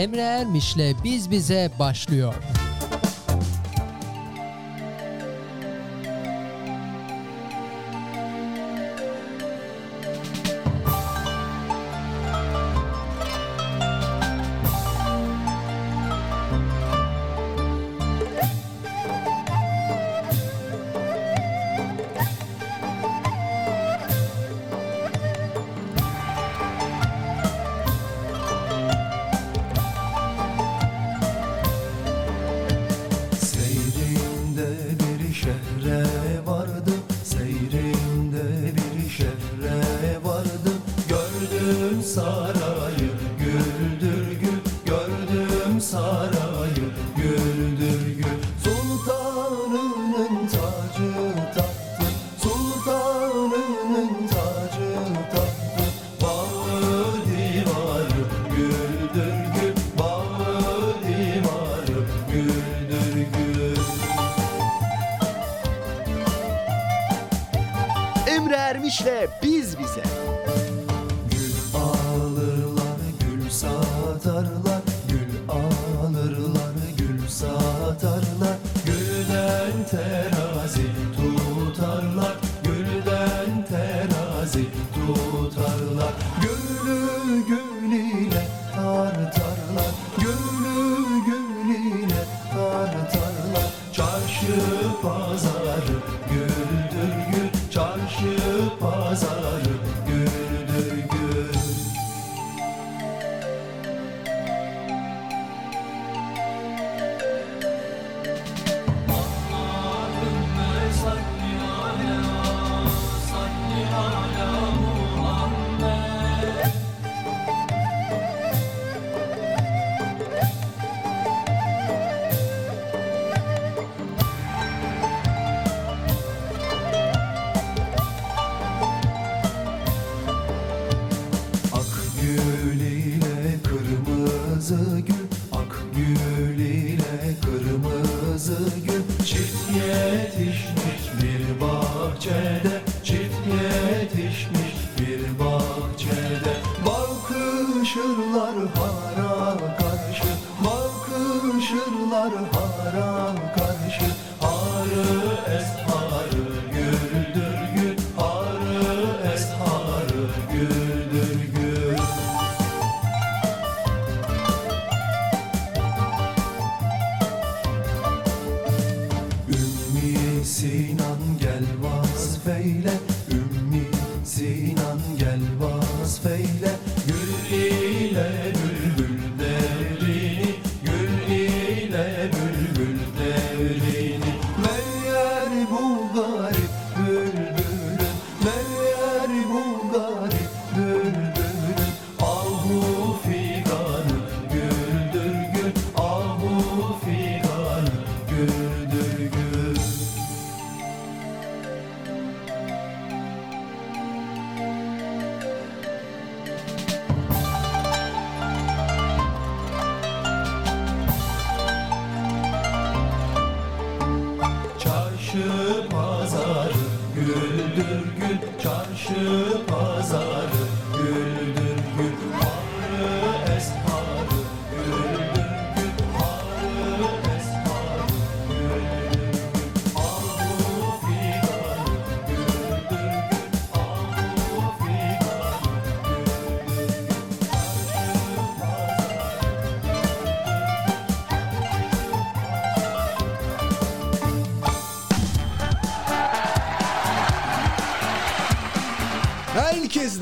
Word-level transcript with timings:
Emre 0.00 0.20
Ermiş'le 0.20 1.04
Biz 1.04 1.30
Bize 1.30 1.70
başlıyor. 1.78 2.34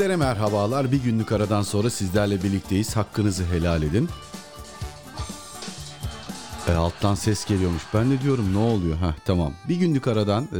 Sizlere 0.08 0.26
merhabalar. 0.26 0.92
Bir 0.92 1.02
günlük 1.02 1.32
aradan 1.32 1.62
sonra 1.62 1.90
sizlerle 1.90 2.42
birlikteyiz. 2.42 2.96
Hakkınızı 2.96 3.44
helal 3.44 3.82
edin. 3.82 4.08
E, 6.68 6.72
alttan 6.72 7.14
ses 7.14 7.44
geliyormuş. 7.44 7.82
Ben 7.94 8.10
de 8.10 8.20
diyorum 8.20 8.54
ne 8.54 8.58
oluyor? 8.58 8.96
Ha 8.96 9.14
tamam. 9.24 9.52
Bir 9.68 9.76
günlük 9.76 10.06
aradan 10.06 10.44
e, 10.44 10.58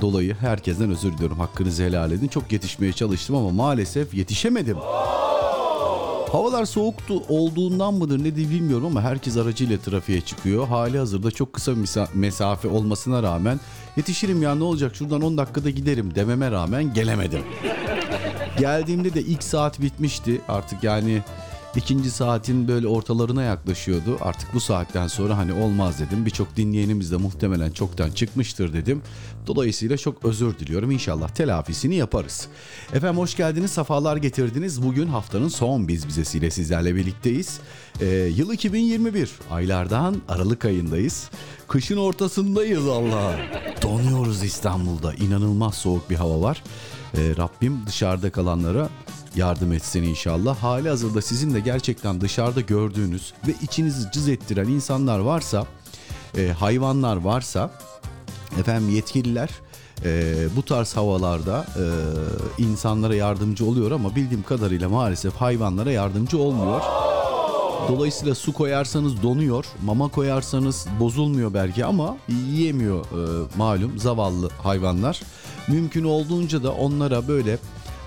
dolayı 0.00 0.34
herkesten 0.34 0.90
özür 0.90 1.12
diliyorum. 1.12 1.38
Hakkınızı 1.38 1.82
helal 1.82 2.12
edin. 2.12 2.28
Çok 2.28 2.52
yetişmeye 2.52 2.92
çalıştım 2.92 3.36
ama 3.36 3.50
maalesef 3.50 4.14
yetişemedim. 4.14 4.76
Havalar 6.32 6.64
soğuktu 6.64 7.22
olduğundan 7.28 7.94
mıdır 7.94 8.24
ne 8.24 8.36
diye 8.36 8.50
bilmiyorum 8.50 8.86
ama 8.86 9.02
herkes 9.02 9.36
aracıyla 9.36 9.78
trafiğe 9.78 10.20
çıkıyor. 10.20 10.68
Hali 10.68 10.98
hazırda 10.98 11.30
çok 11.30 11.52
kısa 11.52 11.72
mesafe 12.14 12.68
olmasına 12.68 13.22
rağmen 13.22 13.60
yetişirim 13.96 14.42
ya 14.42 14.54
ne 14.54 14.64
olacak 14.64 14.96
şuradan 14.96 15.22
10 15.22 15.38
dakikada 15.38 15.70
giderim 15.70 16.14
dememe 16.14 16.50
rağmen 16.50 16.94
gelemedim. 16.94 17.42
Geldiğimde 18.58 19.14
de 19.14 19.20
ilk 19.20 19.42
saat 19.42 19.80
bitmişti 19.80 20.40
artık 20.48 20.84
yani 20.84 21.22
ikinci 21.76 22.10
saatin 22.10 22.68
böyle 22.68 22.86
ortalarına 22.86 23.42
yaklaşıyordu. 23.42 24.18
Artık 24.20 24.54
bu 24.54 24.60
saatten 24.60 25.06
sonra 25.06 25.36
hani 25.38 25.52
olmaz 25.52 26.00
dedim. 26.00 26.26
Birçok 26.26 26.56
dinleyenimiz 26.56 27.12
de 27.12 27.16
muhtemelen 27.16 27.70
çoktan 27.70 28.10
çıkmıştır 28.10 28.72
dedim. 28.72 29.02
Dolayısıyla 29.46 29.96
çok 29.96 30.24
özür 30.24 30.58
diliyorum. 30.58 30.90
İnşallah 30.90 31.28
telafisini 31.28 31.94
yaparız. 31.94 32.48
Efendim 32.94 33.18
hoş 33.18 33.36
geldiniz, 33.36 33.70
safalar 33.70 34.16
getirdiniz. 34.16 34.82
Bugün 34.82 35.06
haftanın 35.06 35.48
son 35.48 35.88
biz 35.88 36.08
bizesiyle 36.08 36.50
sizlerle 36.50 36.94
birlikteyiz. 36.94 37.60
Ee, 38.00 38.06
yıl 38.06 38.52
2021, 38.52 39.30
aylardan 39.50 40.16
Aralık 40.28 40.64
ayındayız. 40.64 41.30
Kışın 41.68 41.96
ortasındayız 41.96 42.88
Allah. 42.88 43.36
Donuyoruz 43.82 44.42
İstanbul'da. 44.42 45.14
İnanılmaz 45.14 45.74
soğuk 45.74 46.10
bir 46.10 46.16
hava 46.16 46.40
var. 46.40 46.62
Ee, 47.16 47.36
Rabbim 47.36 47.86
dışarıda 47.86 48.30
kalanlara 48.30 48.88
yardım 49.36 49.72
etsin 49.72 50.02
inşallah. 50.02 50.56
Hali 50.56 50.88
hazırda 50.88 51.22
sizin 51.22 51.54
de 51.54 51.60
gerçekten 51.60 52.20
dışarıda 52.20 52.60
gördüğünüz 52.60 53.32
ve 53.46 53.54
içinizi 53.62 54.10
cız 54.12 54.28
ettiren 54.28 54.68
insanlar 54.68 55.18
varsa, 55.18 55.66
e, 56.36 56.48
hayvanlar 56.48 57.16
varsa, 57.16 57.70
efendim 58.58 58.88
yetkililer 58.88 59.50
e, 60.04 60.34
bu 60.56 60.62
tarz 60.62 60.96
havalarda 60.96 61.66
e, 61.76 61.84
insanlara 62.62 63.14
yardımcı 63.14 63.64
oluyor 63.64 63.90
ama 63.90 64.16
bildiğim 64.16 64.42
kadarıyla 64.42 64.88
maalesef 64.88 65.34
hayvanlara 65.34 65.92
yardımcı 65.92 66.38
olmuyor. 66.38 66.80
Dolayısıyla 67.88 68.34
su 68.34 68.52
koyarsanız 68.52 69.22
donuyor, 69.22 69.64
mama 69.82 70.08
koyarsanız 70.08 70.86
bozulmuyor 71.00 71.54
belki 71.54 71.84
ama 71.84 72.16
yiyemiyor 72.28 73.04
e, 73.04 73.48
malum 73.56 73.98
zavallı 73.98 74.48
hayvanlar. 74.62 75.20
Mümkün 75.68 76.04
olduğunca 76.04 76.62
da 76.62 76.72
onlara 76.72 77.28
böyle 77.28 77.58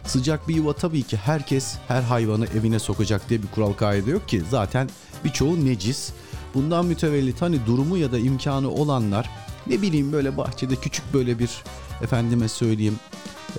sıcak 0.05 0.47
bir 0.47 0.55
yuva 0.55 0.73
tabii 0.73 1.03
ki 1.03 1.17
herkes 1.17 1.75
her 1.87 2.01
hayvanı 2.01 2.45
evine 2.45 2.79
sokacak 2.79 3.29
diye 3.29 3.43
bir 3.43 3.47
kural 3.47 3.73
kaide 3.73 4.11
yok 4.11 4.27
ki. 4.27 4.41
Zaten 4.49 4.89
birçoğu 5.25 5.65
necis. 5.65 6.09
Bundan 6.53 6.85
mütevellit 6.85 7.41
hani 7.41 7.65
durumu 7.65 7.97
ya 7.97 8.11
da 8.11 8.19
imkanı 8.19 8.69
olanlar 8.71 9.29
ne 9.67 9.81
bileyim 9.81 10.11
böyle 10.11 10.37
bahçede 10.37 10.75
küçük 10.75 11.13
böyle 11.13 11.39
bir 11.39 11.49
efendime 12.01 12.47
söyleyeyim 12.47 12.99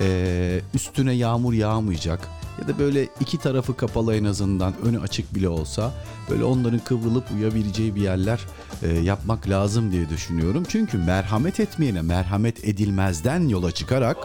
e, 0.00 0.60
üstüne 0.74 1.12
yağmur 1.12 1.52
yağmayacak 1.52 2.28
ya 2.60 2.68
da 2.68 2.78
böyle 2.78 3.08
iki 3.20 3.38
tarafı 3.38 3.76
kapalı 3.76 4.16
en 4.16 4.24
azından 4.24 4.74
önü 4.84 5.00
açık 5.00 5.34
bile 5.34 5.48
olsa 5.48 5.92
böyle 6.30 6.44
onların 6.44 6.78
kıvrılıp 6.78 7.24
uyabileceği 7.36 7.94
bir 7.94 8.00
yerler 8.00 8.40
e, 8.82 8.88
yapmak 8.88 9.48
lazım 9.48 9.92
diye 9.92 10.08
düşünüyorum. 10.08 10.64
Çünkü 10.68 10.98
merhamet 10.98 11.60
etmeyene 11.60 12.02
merhamet 12.02 12.64
edilmezden 12.64 13.48
yola 13.48 13.70
çıkarak 13.70 14.16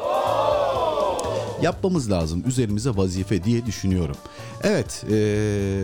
yapmamız 1.61 2.11
lazım 2.11 2.43
üzerimize 2.47 2.89
vazife 2.89 3.43
diye 3.43 3.65
düşünüyorum. 3.65 4.15
Evet 4.63 5.05
e, 5.11 5.83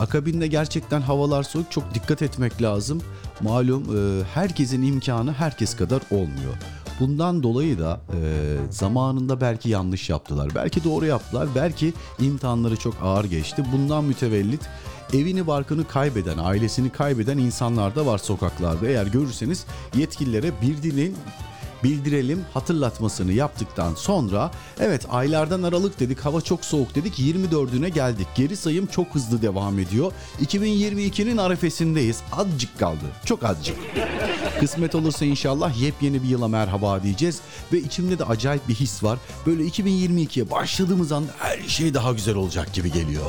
akabinde 0.00 0.46
gerçekten 0.46 1.00
havalar 1.00 1.42
soğuk 1.42 1.70
çok 1.70 1.94
dikkat 1.94 2.22
etmek 2.22 2.62
lazım. 2.62 3.02
Malum 3.40 3.82
e, 3.96 4.24
herkesin 4.34 4.82
imkanı 4.82 5.32
herkes 5.32 5.76
kadar 5.76 6.02
olmuyor. 6.10 6.54
Bundan 7.02 7.42
dolayı 7.42 7.78
da 7.78 8.00
e, 8.12 8.18
zamanında 8.70 9.40
belki 9.40 9.68
yanlış 9.68 10.10
yaptılar. 10.10 10.48
Belki 10.54 10.84
doğru 10.84 11.06
yaptılar. 11.06 11.48
Belki 11.54 11.92
imtihanları 12.20 12.76
çok 12.76 12.94
ağır 13.02 13.24
geçti. 13.24 13.64
Bundan 13.72 14.04
mütevellit 14.04 14.60
evini 15.12 15.46
barkını 15.46 15.88
kaybeden, 15.88 16.38
ailesini 16.38 16.90
kaybeden 16.90 17.38
insanlar 17.38 17.94
da 17.94 18.06
var 18.06 18.18
sokaklarda. 18.18 18.88
Eğer 18.88 19.06
görürseniz 19.06 19.66
yetkililere 19.96 20.52
bir 20.62 20.82
dilin 20.82 21.16
bildirelim 21.84 22.44
hatırlatmasını 22.54 23.32
yaptıktan 23.32 23.94
sonra 23.94 24.50
evet 24.80 25.06
aylardan 25.10 25.62
aralık 25.62 26.00
dedik 26.00 26.20
hava 26.20 26.40
çok 26.40 26.64
soğuk 26.64 26.94
dedik 26.94 27.18
24'üne 27.18 27.88
geldik. 27.88 28.26
Geri 28.34 28.56
sayım 28.56 28.86
çok 28.86 29.14
hızlı 29.14 29.42
devam 29.42 29.78
ediyor. 29.78 30.12
2022'nin 30.42 31.36
arefesindeyiz. 31.36 32.20
Azıcık 32.32 32.78
kaldı 32.78 33.04
çok 33.24 33.44
azıcık. 33.44 33.76
Kısmet 34.60 34.94
olursa 34.94 35.24
inşallah 35.24 35.80
yepyeni 35.80 36.22
bir 36.22 36.28
yıla 36.28 36.48
merhaba 36.48 37.02
diyeceğiz. 37.02 37.40
Ve 37.72 37.78
içimde 37.78 38.18
de 38.18 38.24
acayip 38.24 38.68
bir 38.68 38.74
his 38.74 39.04
var. 39.04 39.18
Böyle 39.46 39.62
2022'ye 39.62 40.50
başladığımız 40.50 41.12
anda 41.12 41.32
her 41.38 41.68
şey 41.68 41.94
daha 41.94 42.12
güzel 42.12 42.34
olacak 42.34 42.72
gibi 42.72 42.92
geliyor. 42.92 43.24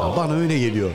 Ya 0.00 0.16
bana 0.16 0.32
öyle 0.32 0.58
geliyor. 0.58 0.90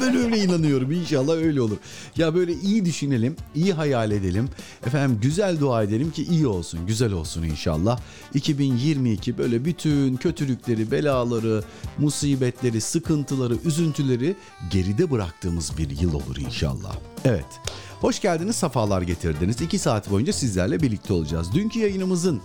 Ben 0.00 0.16
öyle 0.16 0.38
inanıyorum. 0.38 0.92
İnşallah 0.92 1.36
öyle 1.36 1.60
olur. 1.60 1.76
Ya 2.16 2.34
böyle 2.34 2.52
iyi 2.52 2.84
düşünelim, 2.84 3.36
iyi 3.54 3.72
hayal 3.72 4.10
edelim. 4.10 4.48
Efendim 4.86 5.18
güzel 5.22 5.60
dua 5.60 5.69
edelim 5.78 6.10
ki 6.10 6.24
iyi 6.24 6.46
olsun, 6.46 6.86
güzel 6.86 7.12
olsun 7.12 7.42
inşallah. 7.42 7.98
2022 8.34 9.38
böyle 9.38 9.64
bütün 9.64 10.16
kötülükleri, 10.16 10.90
belaları, 10.90 11.62
musibetleri, 11.98 12.80
sıkıntıları, 12.80 13.54
üzüntüleri 13.64 14.36
geride 14.70 15.10
bıraktığımız 15.10 15.78
bir 15.78 16.00
yıl 16.00 16.14
olur 16.14 16.36
inşallah. 16.36 16.96
Evet. 17.24 17.46
Hoş 18.00 18.20
geldiniz, 18.20 18.56
safalar 18.56 19.02
getirdiniz. 19.02 19.60
2 19.60 19.78
saat 19.78 20.10
boyunca 20.10 20.32
sizlerle 20.32 20.80
birlikte 20.80 21.12
olacağız. 21.12 21.54
Dünkü 21.54 21.78
yayınımızın 21.78 22.40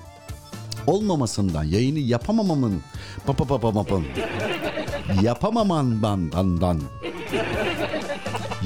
olmamasından, 0.88 1.64
yayını 1.64 2.00
yapamamamın, 2.00 2.82
papapapapapam, 3.26 4.04
yapamamandan, 5.22 6.82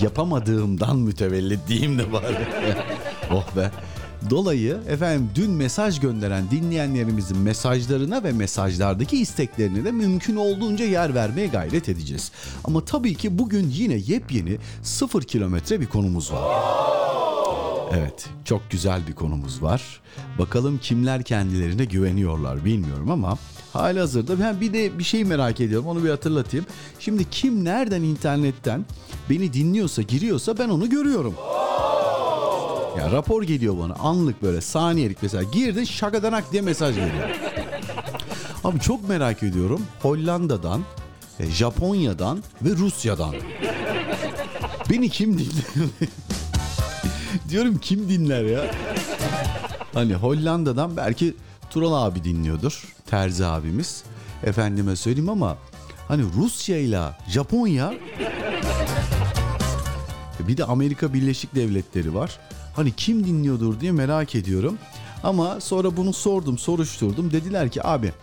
yapamadığımdan 0.02 0.98
mütevellit 0.98 1.68
diyeyim 1.68 2.00
de 2.00 2.14
bari. 2.14 2.48
oh 3.32 3.56
be. 3.56 3.72
Dolayı 4.30 4.77
efendim 4.89 5.30
dün 5.36 5.51
mesaj 5.51 6.00
gönderen 6.00 6.51
dinleyenlerimizin 6.51 7.38
mesajlarına 7.38 8.24
ve 8.24 8.31
mesajlardaki 8.31 9.18
isteklerine 9.18 9.86
de 9.86 9.92
mümkün 9.92 10.36
olduğunca 10.36 10.86
yer 10.86 11.16
vermeye 11.16 11.48
gayret 11.48 11.89
edeceğiz. 11.89 12.31
Ama 12.63 12.86
tabii 12.86 13.16
ki 13.16 13.38
bugün 13.38 13.69
yine 13.69 13.94
yepyeni 13.94 14.57
sıfır 14.83 15.24
kilometre 15.24 15.81
bir 15.81 15.86
konumuz 15.88 16.31
var. 16.31 16.44
Evet, 17.98 18.25
çok 18.45 18.62
güzel 18.71 19.07
bir 19.07 19.13
konumuz 19.13 19.63
var. 19.63 20.01
Bakalım 20.39 20.77
kimler 20.77 21.24
kendilerine 21.24 21.86
güveniyorlar 21.86 22.66
bilmiyorum 22.66 23.12
ama 23.12 23.38
hali 23.74 24.00
hazırda 24.00 24.39
ben 24.39 24.62
bir 24.62 24.74
de 24.74 25.00
bir 25.00 25.04
şey 25.04 25.24
merak 25.24 25.60
ediyorum 25.60 25.88
onu 25.88 26.04
bir 26.04 26.10
hatırlatayım. 26.10 26.66
Şimdi 27.00 27.30
kim 27.30 27.66
nereden 27.66 28.01
internetten 28.01 28.86
beni 29.30 29.54
dinliyorsa 29.54 30.01
giriyorsa 30.01 30.57
ben 30.57 30.69
onu 30.69 30.89
görüyorum. 30.89 31.36
Ya 33.00 33.12
rapor 33.12 33.44
geliyor 33.44 33.78
bana 33.80 33.94
anlık 33.94 34.42
böyle 34.42 34.62
saniyelik 34.62 35.18
mesela 35.22 35.44
girdin 35.44 35.84
şakadanak 35.84 36.51
diye 36.51 36.62
mesaj 36.62 36.96
geliyor. 36.96 37.30
Abi 38.63 38.80
çok 38.80 39.10
merak 39.10 39.44
ediyorum 39.44 39.81
Hollanda'dan, 40.01 40.81
e, 41.40 41.46
Japonya'dan 41.46 42.44
ve 42.62 42.69
Rusya'dan. 42.69 43.36
Beni 44.90 45.10
kim 45.10 45.34
dinliyor? 45.34 45.90
Diyorum 47.50 47.78
kim 47.78 48.10
dinler 48.10 48.44
ya? 48.44 48.66
Hani 49.94 50.13
Hollanda'dan 50.16 50.98
belki 50.98 51.36
Tural 51.69 51.94
abi 51.94 52.24
dinliyordur. 52.24 52.95
Terzi 53.10 53.45
abimiz. 53.45 54.04
Efendime 54.44 54.95
söyleyeyim 54.95 55.30
ama 55.30 55.57
hani 56.07 56.24
Rusya 56.38 56.78
ile 56.78 57.02
Japonya 57.28 57.94
bir 60.40 60.57
de 60.57 60.64
Amerika 60.64 61.14
Birleşik 61.14 61.56
Devletleri 61.56 62.16
var. 62.16 62.40
Hani 62.73 62.92
kim 62.92 63.26
dinliyordur 63.26 63.80
diye 63.80 63.92
merak 63.92 64.35
ediyorum. 64.35 64.78
Ama 65.23 65.61
sonra 65.61 65.97
bunu 65.97 66.14
sordum, 66.14 66.57
soruşturdum. 66.57 67.31
Dediler 67.31 67.69
ki 67.69 67.88
abi 67.88 68.14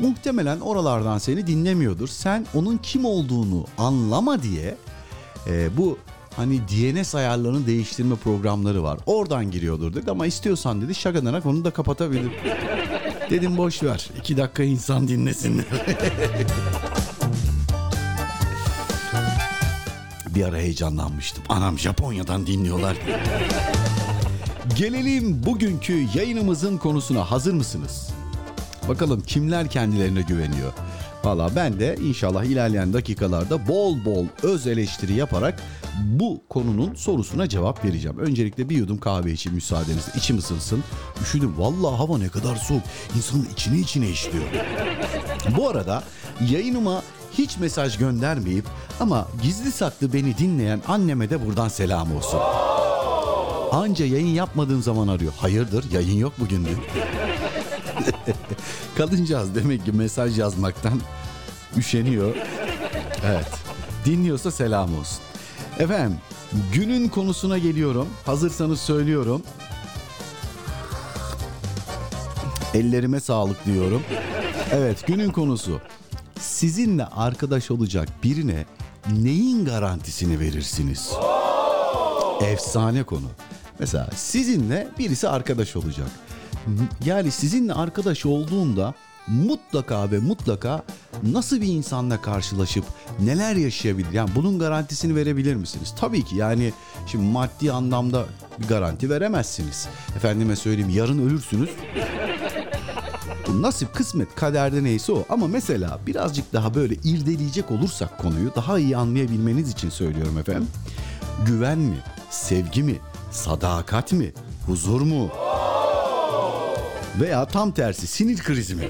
muhtemelen 0.00 0.60
oralardan 0.60 1.18
seni 1.18 1.46
dinlemiyordur. 1.46 2.08
Sen 2.08 2.46
onun 2.54 2.78
kim 2.78 3.04
olduğunu 3.04 3.66
anlama 3.78 4.42
diye 4.42 4.76
e, 5.46 5.76
bu 5.76 5.98
hani 6.36 6.60
DNS 6.60 7.14
ayarlarını 7.14 7.66
değiştirme 7.66 8.16
programları 8.16 8.82
var. 8.82 8.98
Oradan 9.06 9.50
giriyordur 9.50 9.94
dedi 9.94 10.10
ama 10.10 10.26
istiyorsan 10.26 10.82
dedi 10.82 10.94
şakadanak 10.94 11.46
onu 11.46 11.64
da 11.64 11.70
kapatabilir. 11.70 12.32
Dedim 13.30 13.56
boş 13.56 13.82
ver. 13.82 14.10
iki 14.18 14.36
dakika 14.36 14.62
insan 14.62 15.08
dinlesinler. 15.08 15.64
bir 20.34 20.44
ara 20.44 20.56
heyecanlanmıştım. 20.56 21.44
Anam 21.48 21.78
Japonya'dan 21.78 22.46
dinliyorlar. 22.46 22.96
Gelelim 24.68 25.42
bugünkü 25.46 26.06
yayınımızın 26.14 26.78
konusuna 26.78 27.30
hazır 27.30 27.54
mısınız? 27.54 28.08
Bakalım 28.88 29.20
kimler 29.20 29.68
kendilerine 29.68 30.22
güveniyor? 30.22 30.72
Valla 31.24 31.56
ben 31.56 31.80
de 31.80 31.96
inşallah 32.02 32.44
ilerleyen 32.44 32.92
dakikalarda 32.92 33.68
bol 33.68 34.04
bol 34.04 34.26
öz 34.42 34.66
eleştiri 34.66 35.12
yaparak 35.12 35.62
bu 36.04 36.42
konunun 36.48 36.94
sorusuna 36.94 37.48
cevap 37.48 37.84
vereceğim. 37.84 38.18
Öncelikle 38.18 38.68
bir 38.68 38.76
yudum 38.76 38.98
kahve 38.98 39.32
için 39.32 39.54
müsaadenizle 39.54 40.12
içim 40.16 40.38
ısınsın. 40.38 40.84
Üşüdüm 41.22 41.58
valla 41.58 41.98
hava 41.98 42.18
ne 42.18 42.28
kadar 42.28 42.56
soğuk. 42.56 42.82
İnsanın 43.16 43.48
içine 43.52 43.78
içine 43.78 44.08
işliyor. 44.08 44.44
bu 45.56 45.68
arada 45.68 46.02
yayınıma 46.50 47.02
hiç 47.38 47.56
mesaj 47.58 47.98
göndermeyip 47.98 48.64
ama 49.00 49.28
gizli 49.42 49.72
saklı 49.72 50.12
beni 50.12 50.38
dinleyen 50.38 50.82
anneme 50.88 51.30
de 51.30 51.46
buradan 51.46 51.68
selam 51.68 52.16
olsun. 52.16 52.40
Anca 53.72 54.06
yayın 54.06 54.26
yapmadığım 54.26 54.82
zaman 54.82 55.08
arıyor. 55.08 55.32
Hayırdır 55.36 55.90
yayın 55.90 56.18
yok 56.18 56.32
bugün 56.38 56.64
diyor. 56.64 56.78
Kadıncağız 58.96 59.54
demek 59.54 59.84
ki 59.84 59.92
mesaj 59.92 60.38
yazmaktan 60.38 61.00
üşeniyor. 61.76 62.34
Evet. 63.26 63.48
Dinliyorsa 64.04 64.50
selam 64.50 64.98
olsun. 64.98 65.18
Efendim 65.78 66.16
günün 66.72 67.08
konusuna 67.08 67.58
geliyorum. 67.58 68.08
Hazırsanız 68.26 68.80
söylüyorum. 68.80 69.42
Ellerime 72.74 73.20
sağlık 73.20 73.66
diyorum. 73.66 74.02
Evet 74.72 75.06
günün 75.06 75.30
konusu. 75.30 75.80
Sizinle 76.40 77.04
arkadaş 77.04 77.70
olacak 77.70 78.08
birine 78.22 78.64
neyin 79.22 79.64
garantisini 79.64 80.40
verirsiniz? 80.40 81.12
Efsane 82.42 83.02
konu. 83.02 83.26
Mesela 83.78 84.10
sizinle 84.16 84.88
birisi 84.98 85.28
arkadaş 85.28 85.76
olacak. 85.76 86.08
Yani 87.04 87.30
sizinle 87.30 87.74
arkadaş 87.74 88.26
olduğunda 88.26 88.94
mutlaka 89.26 90.10
ve 90.10 90.18
mutlaka 90.18 90.82
nasıl 91.22 91.60
bir 91.60 91.66
insanla 91.66 92.22
karşılaşıp 92.22 92.84
neler 93.20 93.56
yaşayabilir? 93.56 94.12
Yani 94.12 94.30
bunun 94.34 94.58
garantisini 94.58 95.16
verebilir 95.16 95.54
misiniz? 95.54 95.94
Tabii 96.00 96.24
ki 96.24 96.36
yani 96.36 96.72
şimdi 97.06 97.24
maddi 97.24 97.72
anlamda 97.72 98.24
bir 98.58 98.68
garanti 98.68 99.10
veremezsiniz. 99.10 99.88
Efendime 100.16 100.56
söyleyeyim 100.56 100.90
yarın 100.90 101.28
ölürsünüz. 101.28 101.70
Bu 103.48 103.62
nasip, 103.62 103.94
kısmet, 103.94 104.34
kaderde 104.34 104.84
neyse 104.84 105.12
o. 105.12 105.24
Ama 105.28 105.48
mesela 105.48 105.98
birazcık 106.06 106.52
daha 106.52 106.74
böyle 106.74 106.94
irdeleyecek 106.94 107.70
olursak 107.70 108.18
konuyu 108.18 108.54
daha 108.54 108.78
iyi 108.78 108.96
anlayabilmeniz 108.96 109.70
için 109.70 109.90
söylüyorum 109.90 110.38
efendim. 110.38 110.68
Güven 111.46 111.78
mi, 111.78 111.96
sevgi 112.30 112.82
mi, 112.82 112.96
sadakat 113.32 114.12
mi, 114.12 114.32
huzur 114.66 115.00
mu? 115.00 115.28
Veya 117.20 117.44
tam 117.44 117.72
tersi 117.72 118.06
sinir 118.06 118.38
krizi 118.38 118.74
mi? 118.74 118.88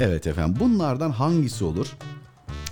Evet 0.00 0.26
efendim 0.26 0.56
bunlardan 0.60 1.10
hangisi 1.10 1.64
olur? 1.64 1.86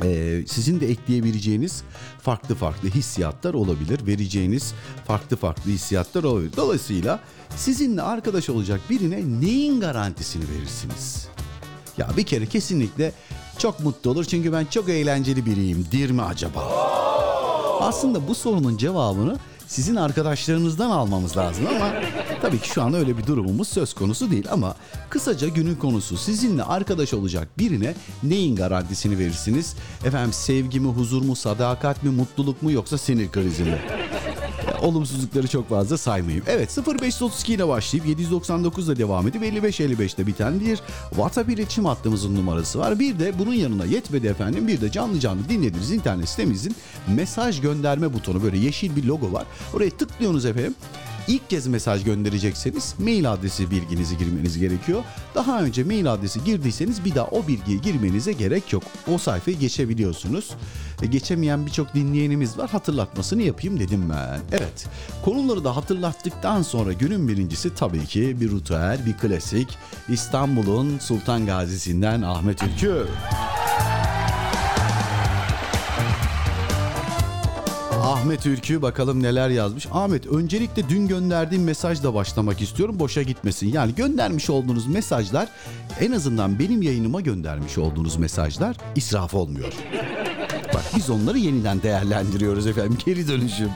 Ee, 0.04 0.42
sizin 0.46 0.80
de 0.80 0.90
ekleyebileceğiniz 0.90 1.82
farklı 2.22 2.54
farklı 2.54 2.88
hissiyatlar 2.88 3.54
olabilir. 3.54 4.06
Vereceğiniz 4.06 4.74
farklı 5.06 5.36
farklı 5.36 5.70
hissiyatlar 5.70 6.24
olabilir. 6.24 6.52
Dolayısıyla 6.56 7.20
sizinle 7.56 8.02
arkadaş 8.02 8.50
olacak 8.50 8.80
birine 8.90 9.40
neyin 9.40 9.80
garantisini 9.80 10.44
verirsiniz? 10.56 11.28
Ya 11.98 12.08
bir 12.16 12.22
kere 12.24 12.46
kesinlikle 12.46 13.12
çok 13.58 13.80
mutlu 13.80 14.10
olur 14.10 14.24
çünkü 14.24 14.52
ben 14.52 14.64
çok 14.64 14.88
eğlenceli 14.88 15.46
biriyim. 15.46 15.86
Dir 15.92 16.10
mi 16.10 16.22
acaba? 16.22 16.72
Aslında 17.80 18.28
bu 18.28 18.34
sorunun 18.34 18.76
cevabını 18.76 19.38
sizin 19.68 19.96
arkadaşlarınızdan 19.96 20.90
almamız 20.90 21.36
lazım 21.36 21.66
ama 21.66 21.92
tabii 22.42 22.58
ki 22.58 22.68
şu 22.68 22.82
anda 22.82 22.96
öyle 22.96 23.18
bir 23.18 23.26
durumumuz 23.26 23.68
söz 23.68 23.94
konusu 23.94 24.30
değil 24.30 24.46
ama 24.50 24.74
kısaca 25.10 25.48
günün 25.48 25.74
konusu 25.74 26.16
sizinle 26.16 26.62
arkadaş 26.62 27.14
olacak 27.14 27.48
birine 27.58 27.94
neyin 28.22 28.56
garantisini 28.56 29.18
verirsiniz? 29.18 29.74
Efendim 30.04 30.32
sevgi 30.32 30.80
mi, 30.80 30.88
huzur 30.88 31.22
mu, 31.22 31.36
sadakat 31.36 32.02
mi, 32.02 32.10
mutluluk 32.10 32.62
mu 32.62 32.72
yoksa 32.72 32.98
sinir 32.98 33.32
krizi 33.32 33.64
mi? 33.64 33.78
Olumsuzlukları 34.82 35.48
çok 35.48 35.68
fazla 35.68 35.98
saymayayım. 35.98 36.44
Evet 36.48 36.78
0532 37.02 37.54
ile 37.54 37.68
başlayıp 37.68 38.06
799 38.06 38.88
ile 38.88 38.98
devam 38.98 39.28
edip 39.28 39.42
5555'te 39.42 40.26
biten 40.26 40.60
bir 40.60 40.80
WhatsApp 41.10 41.50
iletişim 41.50 41.84
hattımızın 41.84 42.36
numarası 42.36 42.78
var. 42.78 42.98
Bir 42.98 43.18
de 43.18 43.38
bunun 43.38 43.54
yanına 43.54 43.84
yetmedi 43.84 44.26
efendim 44.26 44.68
bir 44.68 44.80
de 44.80 44.92
canlı 44.92 45.20
canlı 45.20 45.48
dinlediğiniz 45.48 45.90
internet 45.90 46.28
sitemizin 46.28 46.76
mesaj 47.16 47.60
gönderme 47.60 48.12
butonu 48.12 48.42
böyle 48.42 48.58
yeşil 48.58 48.96
bir 48.96 49.04
logo 49.04 49.32
var. 49.32 49.44
Oraya 49.74 49.90
tıklıyorsunuz 49.90 50.44
efendim. 50.44 50.74
İlk 51.28 51.50
kez 51.50 51.66
mesaj 51.66 52.04
gönderecekseniz 52.04 52.94
mail 52.98 53.32
adresi 53.32 53.70
bilginizi 53.70 54.18
girmeniz 54.18 54.58
gerekiyor. 54.58 55.02
Daha 55.34 55.62
önce 55.62 55.84
mail 55.84 56.12
adresi 56.12 56.44
girdiyseniz 56.44 57.04
bir 57.04 57.14
daha 57.14 57.26
o 57.26 57.46
bilgiyi 57.46 57.80
girmenize 57.80 58.32
gerek 58.32 58.72
yok. 58.72 58.82
O 59.08 59.18
sayfayı 59.18 59.58
geçebiliyorsunuz. 59.58 60.50
E, 61.02 61.06
geçemeyen 61.06 61.66
birçok 61.66 61.94
dinleyenimiz 61.94 62.58
var. 62.58 62.70
Hatırlatmasını 62.70 63.42
yapayım 63.42 63.80
dedim 63.80 64.10
ben. 64.10 64.40
Evet. 64.52 64.86
Konuları 65.24 65.64
da 65.64 65.76
hatırlattıktan 65.76 66.62
sonra 66.62 66.92
günün 66.92 67.28
birincisi 67.28 67.74
tabii 67.74 68.06
ki 68.06 68.40
bir 68.40 68.50
ritüel, 68.50 69.06
bir 69.06 69.16
klasik. 69.16 69.78
İstanbul'un 70.08 70.98
Sultan 70.98 71.46
Gazi'sinden 71.46 72.22
Ahmet 72.22 72.62
Ülkü. 72.62 73.06
Ahmet 78.08 78.46
Ülkü 78.46 78.82
bakalım 78.82 79.22
neler 79.22 79.48
yazmış. 79.48 79.86
Ahmet 79.92 80.26
öncelikle 80.26 80.88
dün 80.88 81.08
gönderdiğim 81.08 81.64
mesajla 81.64 82.14
başlamak 82.14 82.60
istiyorum. 82.60 82.98
Boşa 82.98 83.22
gitmesin. 83.22 83.72
Yani 83.72 83.94
göndermiş 83.94 84.50
olduğunuz 84.50 84.86
mesajlar 84.86 85.48
en 86.00 86.12
azından 86.12 86.58
benim 86.58 86.82
yayınıma 86.82 87.20
göndermiş 87.20 87.78
olduğunuz 87.78 88.16
mesajlar 88.16 88.76
israf 88.96 89.34
olmuyor. 89.34 89.72
Bak 90.74 90.84
biz 90.96 91.10
onları 91.10 91.38
yeniden 91.38 91.82
değerlendiriyoruz 91.82 92.66
efendim. 92.66 92.98
Geri 93.06 93.28
dönüşüm. 93.28 93.70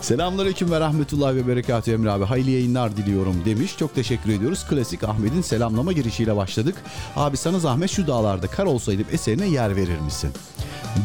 Selamünaleyküm 0.00 0.70
ve 0.70 0.80
rahmetullahi 0.80 1.36
ve 1.36 1.46
berekatü 1.46 1.92
Emre 1.92 2.10
abi. 2.10 2.24
Hayırlı 2.24 2.50
yayınlar 2.50 2.96
diliyorum 2.96 3.42
demiş. 3.44 3.76
Çok 3.78 3.94
teşekkür 3.94 4.30
ediyoruz. 4.30 4.66
Klasik 4.70 5.04
Ahmet'in 5.04 5.42
selamlama 5.42 5.92
girişiyle 5.92 6.36
başladık. 6.36 6.74
Abi 7.16 7.36
sana 7.36 7.58
zahmet 7.58 7.90
şu 7.90 8.06
dağlarda 8.06 8.46
kar 8.46 8.64
olsaydım 8.64 9.06
eserine 9.12 9.46
yer 9.46 9.76
verir 9.76 10.00
misin? 10.00 10.30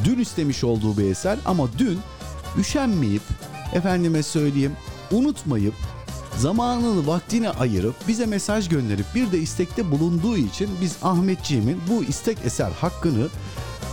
Dün 0.06 0.20
istemiş 0.20 0.64
olduğu 0.64 0.98
bir 0.98 1.12
eser 1.12 1.38
ama 1.46 1.68
dün 1.78 2.00
üşenmeyip 2.58 3.22
efendime 3.74 4.24
söyleyeyim 4.24 4.74
unutmayıp 5.12 5.74
zamanını 6.38 7.08
vaktini 7.08 7.50
ayırıp 7.50 7.96
bize 8.08 8.26
mesaj 8.26 8.70
gönderip 8.70 9.06
bir 9.16 9.32
de 9.32 9.40
istekte 9.40 9.92
bulunduğu 9.92 10.38
için 10.38 10.70
biz 10.82 10.98
Ahmetciğimin 11.04 11.82
bu 11.90 12.04
istek 12.04 12.38
eser 12.46 12.72
hakkını 12.72 13.28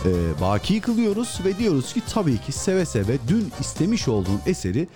e, 0.05 0.41
baki 0.41 0.81
kılıyoruz 0.81 1.39
ve 1.45 1.57
diyoruz 1.57 1.93
ki 1.93 2.01
tabii 2.13 2.37
ki 2.37 2.51
seve 2.51 2.85
seve 2.85 3.17
dün 3.27 3.51
istemiş 3.59 4.07
olduğun 4.07 4.41
eseri 4.45 4.87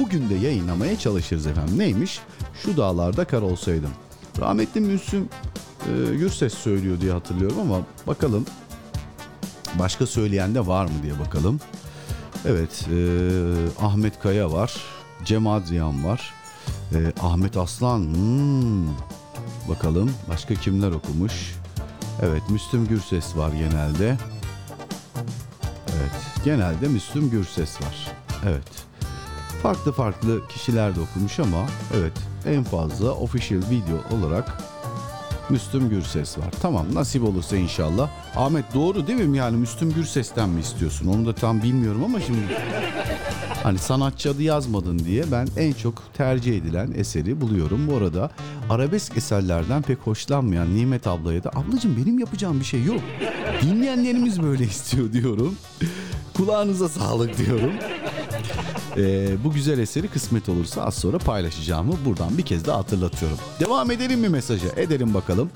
bugün 0.00 0.30
de 0.30 0.34
yayınlamaya 0.34 0.98
çalışırız 0.98 1.46
efendim. 1.46 1.78
Neymiş? 1.78 2.20
Şu 2.62 2.76
dağlarda 2.76 3.24
kar 3.24 3.42
olsaydım. 3.42 3.90
Rahmetli 4.40 4.80
Müslüm 4.80 5.28
e, 5.88 6.16
Gürses 6.16 6.54
söylüyor 6.54 7.00
diye 7.00 7.12
hatırlıyorum 7.12 7.60
ama 7.60 7.80
bakalım 8.06 8.46
başka 9.78 10.06
söyleyen 10.06 10.54
de 10.54 10.66
var 10.66 10.84
mı 10.84 11.02
diye 11.02 11.20
bakalım. 11.20 11.60
Evet, 12.46 12.88
e, 12.92 12.96
Ahmet 13.84 14.20
Kaya 14.20 14.52
var, 14.52 14.74
Cem 15.24 15.46
Adrian 15.46 16.04
var, 16.04 16.34
e, 16.94 17.12
Ahmet 17.20 17.56
Aslan. 17.56 17.98
Hmm. 17.98 18.88
Bakalım 19.68 20.10
başka 20.28 20.54
kimler 20.54 20.90
okumuş? 20.90 21.54
Evet, 22.22 22.42
Müslüm 22.50 22.86
Gürses 22.86 23.36
var 23.36 23.52
genelde. 23.52 24.16
Evet, 25.88 26.44
genelde 26.44 26.88
Müslüm 26.88 27.30
Gürses 27.30 27.80
var. 27.82 28.12
Evet. 28.46 28.86
Farklı 29.62 29.92
farklı 29.92 30.48
kişiler 30.48 30.96
de 30.96 31.00
okumuş 31.00 31.40
ama 31.40 31.66
evet 31.94 32.12
en 32.46 32.64
fazla 32.64 33.10
official 33.10 33.60
video 33.70 34.18
olarak 34.18 34.62
Müslüm 35.50 35.88
Gürses 35.88 36.38
var. 36.38 36.44
Tamam 36.62 36.86
nasip 36.94 37.24
olursa 37.24 37.56
inşallah. 37.56 38.10
Ahmet 38.36 38.74
doğru 38.74 39.06
değil 39.06 39.18
mi? 39.24 39.38
Yani 39.38 39.56
Müslüm 39.56 39.92
Gürses'ten 39.92 40.48
mi 40.48 40.60
istiyorsun? 40.60 41.06
Onu 41.06 41.26
da 41.26 41.34
tam 41.34 41.62
bilmiyorum 41.62 42.04
ama 42.04 42.20
şimdi 42.20 42.38
hani 43.62 43.78
sanatçı 43.78 44.30
adı 44.30 44.42
yazmadın 44.42 44.98
diye 44.98 45.24
ben 45.32 45.48
en 45.56 45.72
çok 45.72 46.14
tercih 46.14 46.56
edilen 46.58 46.92
eseri 46.96 47.40
buluyorum. 47.40 47.88
Bu 47.90 47.96
arada 47.96 48.30
arabesk 48.70 49.16
eserlerden 49.16 49.82
pek 49.82 49.98
hoşlanmayan 49.98 50.74
Nimet 50.76 51.06
ablaya 51.06 51.44
da 51.44 51.50
ablacığım 51.50 51.96
benim 51.96 52.18
yapacağım 52.18 52.60
bir 52.60 52.64
şey 52.64 52.84
yok. 52.84 53.00
Dinleyenlerimiz 53.62 54.42
böyle 54.42 54.64
istiyor 54.72 55.12
diyorum. 55.12 55.56
Kulağınıza 56.34 56.88
sağlık 56.88 57.38
diyorum. 57.38 57.72
Ee, 58.96 59.44
bu 59.44 59.52
güzel 59.52 59.78
eseri 59.78 60.08
kısmet 60.08 60.48
olursa 60.48 60.84
az 60.84 60.94
sonra 60.94 61.18
paylaşacağımı 61.18 61.92
buradan 62.04 62.38
bir 62.38 62.42
kez 62.42 62.66
daha 62.66 62.78
hatırlatıyorum. 62.78 63.38
Devam 63.60 63.90
edelim 63.90 64.20
mi 64.20 64.28
mesaja? 64.28 64.68
Edelim 64.76 65.14
bakalım. 65.14 65.50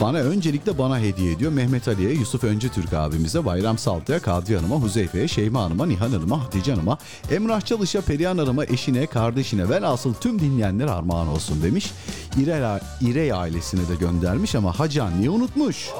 Bana 0.00 0.18
öncelikle 0.18 0.78
bana 0.78 0.98
hediye 0.98 1.32
ediyor. 1.32 1.52
Mehmet 1.52 1.88
Ali'ye, 1.88 2.12
Yusuf 2.12 2.44
Öncü 2.44 2.68
Türk 2.68 2.92
abimize, 2.92 3.44
Bayram 3.44 3.78
Saltı'ya, 3.78 4.18
Kadriye 4.18 4.58
Hanım'a, 4.58 4.76
Huzeyfe'ye, 4.76 5.28
Şeyma 5.28 5.62
Hanım'a, 5.62 5.86
Nihan 5.86 6.10
Hanım'a, 6.10 6.44
Hatice 6.44 6.72
Hanım'a, 6.72 6.98
Emrah 7.30 7.60
Çalış'a, 7.60 8.00
Perihan 8.00 8.38
Hanım'a, 8.38 8.64
eşine, 8.64 9.06
kardeşine, 9.06 9.68
velhasıl 9.68 10.14
tüm 10.14 10.38
dinleyenler 10.38 10.86
armağan 10.86 11.28
olsun 11.28 11.62
demiş. 11.62 11.92
İrey, 12.38 12.80
İrey 13.00 13.32
ailesine 13.32 13.88
de 13.88 13.94
göndermiş 13.94 14.54
ama 14.54 14.78
Hacı 14.78 15.04
Anne'yi 15.04 15.30
unutmuş. 15.30 15.90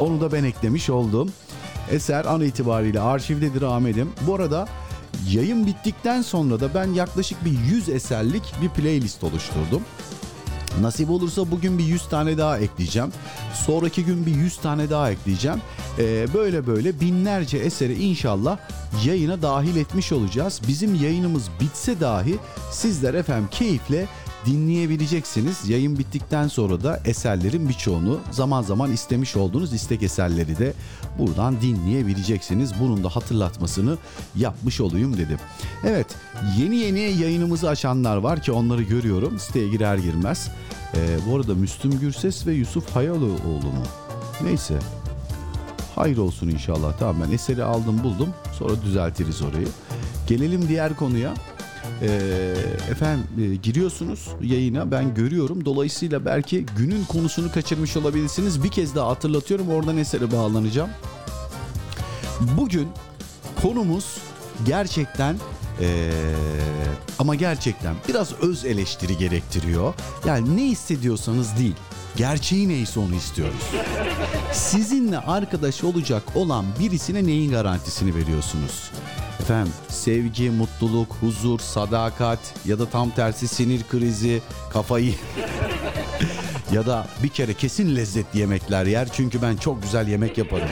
Onu 0.00 0.20
da 0.20 0.32
ben 0.32 0.44
eklemiş 0.44 0.90
oldum. 0.90 1.32
Eser 1.90 2.24
an 2.24 2.40
itibariyle 2.40 3.00
arşivdedir 3.00 3.62
Ahmet'im. 3.62 4.10
Bu 4.26 4.34
arada 4.34 4.68
yayın 5.30 5.66
bittikten 5.66 6.22
sonra 6.22 6.60
da 6.60 6.74
ben 6.74 6.92
yaklaşık 6.92 7.44
bir 7.44 7.50
100 7.50 7.88
eserlik 7.88 8.42
bir 8.62 8.68
playlist 8.68 9.24
oluşturdum. 9.24 9.82
Nasip 10.80 11.10
olursa 11.10 11.50
bugün 11.50 11.78
bir 11.78 11.84
100 11.84 12.08
tane 12.08 12.38
daha 12.38 12.58
ekleyeceğim. 12.58 13.12
Sonraki 13.66 14.04
gün 14.04 14.26
bir 14.26 14.34
100 14.34 14.56
tane 14.56 14.90
daha 14.90 15.10
ekleyeceğim. 15.10 15.62
Ee, 15.98 16.26
böyle 16.34 16.66
böyle 16.66 17.00
binlerce 17.00 17.58
eseri 17.58 17.94
inşallah 18.04 18.58
yayına 19.04 19.42
dahil 19.42 19.76
etmiş 19.76 20.12
olacağız. 20.12 20.60
Bizim 20.68 20.94
yayınımız 20.94 21.48
bitse 21.60 22.00
dahi 22.00 22.38
sizler 22.72 23.14
efendim 23.14 23.48
keyifle 23.50 24.06
dinleyebileceksiniz. 24.46 25.68
Yayın 25.68 25.98
bittikten 25.98 26.48
sonra 26.48 26.82
da 26.82 27.00
eserlerin 27.04 27.68
birçoğunu 27.68 28.20
zaman 28.30 28.62
zaman 28.62 28.92
istemiş 28.92 29.36
olduğunuz 29.36 29.72
istek 29.72 30.02
eserleri 30.02 30.58
de 30.58 30.72
buradan 31.18 31.60
dinleyebileceksiniz. 31.60 32.72
Bunun 32.80 33.04
da 33.04 33.08
hatırlatmasını 33.08 33.98
yapmış 34.36 34.80
olayım 34.80 35.18
dedim. 35.18 35.38
Evet 35.84 36.06
yeni 36.58 36.76
yeni 36.76 37.00
yayınımızı 37.00 37.68
açanlar 37.68 38.16
var 38.16 38.42
ki 38.42 38.52
onları 38.52 38.82
görüyorum 38.82 39.38
siteye 39.38 39.68
girer 39.68 39.96
girmez. 39.96 40.50
Ee, 40.94 41.18
bu 41.26 41.36
arada 41.36 41.54
Müslüm 41.54 42.00
Gürses 42.00 42.46
ve 42.46 42.52
Yusuf 42.52 42.90
Hayaloğlu 42.90 43.66
mu? 43.66 43.84
Neyse 44.42 44.78
Hayır 45.98 46.18
olsun 46.18 46.48
inşallah. 46.48 46.92
Tamam 46.98 47.16
ben 47.26 47.32
eseri 47.32 47.64
aldım 47.64 48.02
buldum. 48.02 48.28
Sonra 48.58 48.82
düzeltiriz 48.82 49.42
orayı. 49.42 49.68
Gelelim 50.26 50.68
diğer 50.68 50.96
konuya. 50.96 51.34
Ee, 52.02 52.08
efendim 52.90 53.26
e, 53.40 53.54
giriyorsunuz 53.54 54.28
yayına 54.42 54.90
ben 54.90 55.14
görüyorum. 55.14 55.64
Dolayısıyla 55.64 56.24
belki 56.24 56.66
günün 56.76 57.04
konusunu 57.04 57.52
kaçırmış 57.52 57.96
olabilirsiniz. 57.96 58.64
Bir 58.64 58.68
kez 58.68 58.94
daha 58.94 59.08
hatırlatıyorum. 59.08 59.68
Oradan 59.68 59.96
esere 59.96 60.32
bağlanacağım. 60.32 60.90
Bugün 62.56 62.88
konumuz 63.62 64.16
gerçekten 64.66 65.36
ee, 65.80 66.10
ama 67.18 67.34
gerçekten 67.34 67.94
biraz 68.08 68.32
öz 68.32 68.64
eleştiri 68.64 69.16
gerektiriyor. 69.16 69.94
Yani 70.26 70.56
ne 70.56 70.64
hissediyorsanız 70.64 71.58
değil. 71.58 71.74
Gerçeği 72.16 72.68
neyse 72.68 73.00
onu 73.00 73.14
istiyoruz. 73.14 73.62
Sizinle 74.52 75.18
arkadaş 75.18 75.84
olacak 75.84 76.22
olan 76.34 76.64
birisine 76.80 77.26
neyin 77.26 77.50
garantisini 77.50 78.14
veriyorsunuz? 78.14 78.90
Efendim 79.48 79.72
sevgi, 79.88 80.50
mutluluk, 80.50 81.12
huzur, 81.20 81.58
sadakat 81.58 82.38
ya 82.66 82.78
da 82.78 82.86
tam 82.86 83.10
tersi 83.10 83.48
sinir 83.48 83.82
krizi, 83.90 84.42
kafayı 84.72 85.14
ya 86.72 86.86
da 86.86 87.06
bir 87.22 87.28
kere 87.28 87.54
kesin 87.54 87.96
lezzetli 87.96 88.38
yemekler 88.38 88.86
yer 88.86 89.08
çünkü 89.12 89.42
ben 89.42 89.56
çok 89.56 89.82
güzel 89.82 90.08
yemek 90.08 90.38
yaparım. 90.38 90.68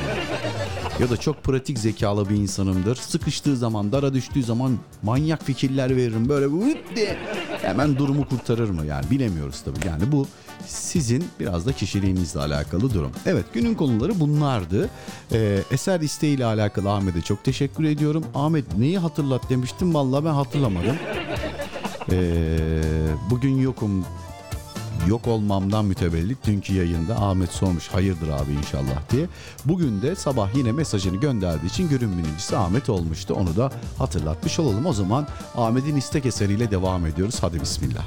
Ya 1.01 1.11
da 1.11 1.17
çok 1.17 1.45
pratik 1.45 1.79
zekalı 1.79 2.29
bir 2.29 2.35
insanımdır. 2.35 2.97
Sıkıştığı 2.97 3.57
zaman, 3.57 3.93
dara 3.93 4.15
düştüğü 4.15 4.43
zaman 4.43 4.79
manyak 5.03 5.45
fikirler 5.45 5.97
veririm. 5.97 6.29
Böyle 6.29 6.47
vıp 6.47 6.97
diye 6.97 7.17
hemen 7.63 7.97
durumu 7.97 8.29
kurtarır 8.29 8.71
mı? 8.71 8.87
Yani 8.87 9.11
bilemiyoruz 9.11 9.63
tabii. 9.65 9.87
Yani 9.87 10.13
bu 10.13 10.27
sizin 10.69 11.25
biraz 11.41 11.67
da 11.67 11.73
kişiliğinizle 11.73 12.41
alakalı 12.41 12.95
durum. 12.95 13.11
Evet 13.27 13.45
günün 13.55 13.75
konuları 13.75 14.21
bunlardı. 14.21 14.91
Ee, 15.33 15.63
eser 15.71 16.01
isteğiyle 16.01 16.45
alakalı 16.45 16.93
Ahmet'e 16.93 17.21
çok 17.21 17.45
teşekkür 17.45 17.85
ediyorum. 17.85 18.25
Ahmet 18.35 18.79
neyi 18.79 18.99
hatırlat 18.99 19.51
demiştim 19.51 19.95
vallahi 19.95 20.25
ben 20.25 20.35
hatırlamadım. 20.35 20.97
Ee, 22.13 22.59
bugün 23.31 23.57
yokum 23.61 24.05
yok 25.09 25.27
olmamdan 25.27 25.85
mütevellit 25.85 26.47
dünkü 26.47 26.75
yayında 26.75 27.17
Ahmet 27.17 27.51
sormuş 27.51 27.89
hayırdır 27.89 28.29
abi 28.29 28.53
inşallah 28.53 29.11
diye. 29.11 29.27
Bugün 29.65 30.03
de 30.03 30.15
sabah 30.15 30.55
yine 30.55 30.73
mesajını 30.73 31.17
gönderdiği 31.17 31.67
için 31.67 31.89
günün 31.89 32.19
birincisi 32.19 32.57
Ahmet 32.57 32.91
olmuştu. 32.91 33.35
Onu 33.35 33.57
da 33.57 33.71
hatırlatmış 33.99 34.59
olalım. 34.59 34.87
O 34.87 34.93
zaman 34.93 35.27
Ahmet'in 35.57 35.97
istek 35.97 36.27
eseriyle 36.27 36.71
devam 36.71 37.07
ediyoruz. 37.07 37.39
Hadi 37.41 37.61
bismillah. 37.61 38.07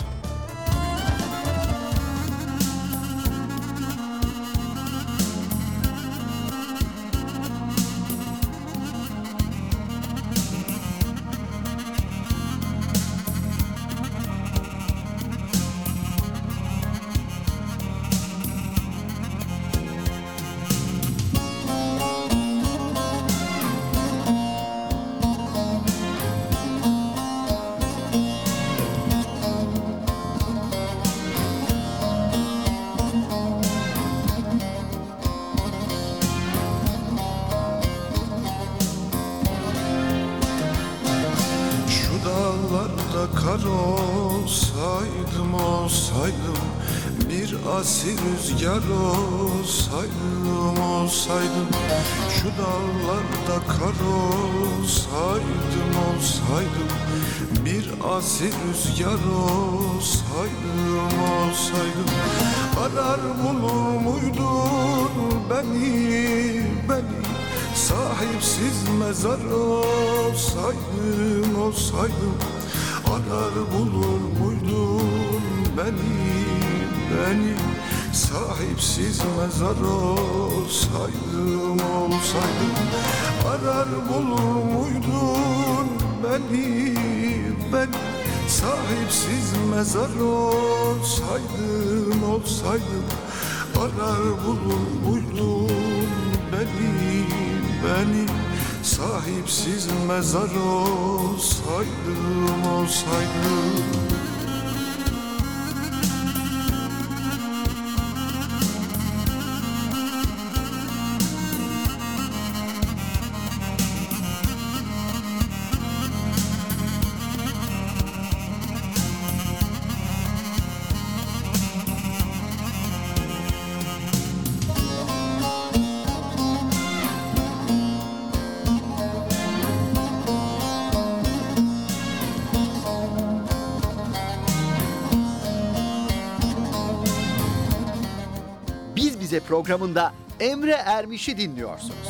Bize 139.30 139.40
programında 139.40 140.14
Emre 140.40 140.72
Ermiş'i 140.72 141.38
dinliyorsunuz. 141.38 142.10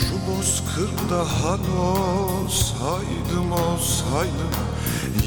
Şu 0.00 0.14
bozkırda 0.30 1.18
han 1.18 1.60
olsaydım 1.78 3.52
olsaydım 3.52 4.50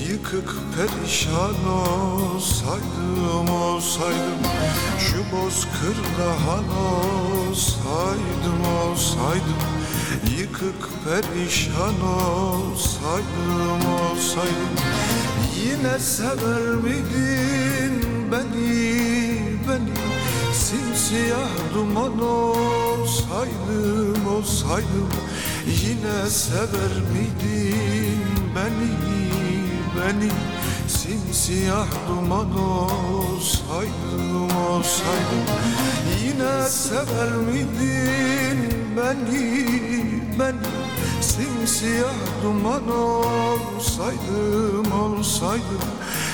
Yıkık 0.10 0.56
perişan 0.76 1.68
olsaydım 1.68 3.50
olsaydım. 3.62 4.42
Şu 5.00 5.18
bozkırda 5.36 6.30
han 6.46 6.66
olsaydım 7.50 8.62
olsaydım 8.82 9.62
Yıkık 10.40 10.90
perişan 11.04 12.02
olsaydım 12.02 13.82
olsaydım. 14.02 14.78
Yine 15.66 16.00
sever 16.00 16.62
miydin 16.62 17.87
beni 18.32 19.42
beni. 19.68 19.94
Simsiyah 20.54 21.74
duman 21.74 22.20
olsaydım 22.20 24.28
olsaydım 24.38 25.10
Yine 25.66 26.30
sever 26.30 26.94
miydin 27.14 28.22
beni 28.56 28.92
beni? 29.98 30.32
Simsiyah 30.88 31.88
duman 32.10 32.52
olsaydım 32.60 34.58
olsaydım 34.70 35.46
Yine 36.26 36.70
sever 36.70 37.32
miydin 37.32 38.60
beni, 38.98 39.66
beni? 40.40 40.68
Simsiyah 41.22 42.14
duman 42.44 42.92
olsaydım, 42.92 44.92
olsaydım 45.02 45.82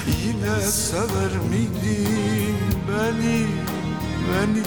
Yine 0.07 0.61
sever 0.61 1.31
miydin 1.49 2.57
beni, 2.87 3.45
beni 4.29 4.63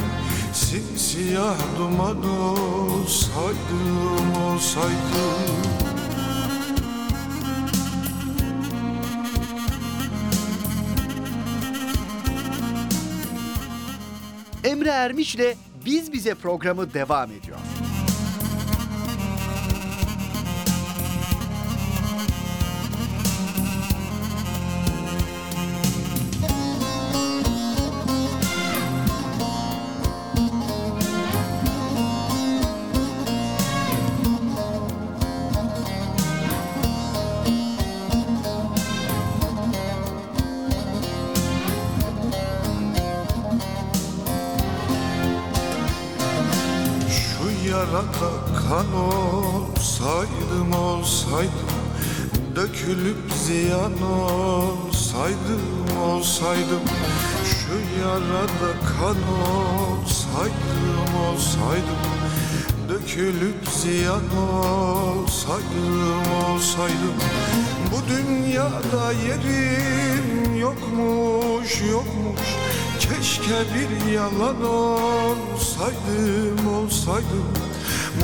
Simsiyah 0.52 1.56
duman 1.78 2.24
olsaydım, 2.30 3.56
olsaydım 4.44 5.66
Emre 14.64 14.88
Ermiş'le 14.88 15.56
Biz 15.84 16.12
Bize 16.12 16.34
programı 16.34 16.94
devam 16.94 17.32
ediyor. 17.32 17.58
Yarada 58.26 58.72
kan 58.80 59.16
olsaydım 59.52 61.14
olsaydım 61.28 62.00
Dökülüp 62.88 63.68
ziyan 63.68 64.36
olsaydım 64.36 66.32
olsaydım. 66.50 67.16
Bu 67.92 67.98
dünyada 68.10 69.12
yerim 69.12 70.56
yokmuş 70.60 71.80
yokmuş. 71.90 72.46
Keşke 73.00 73.58
bir 73.74 74.12
yalan 74.12 74.62
olsaydım 74.64 75.94
olsaydım. 76.74 77.46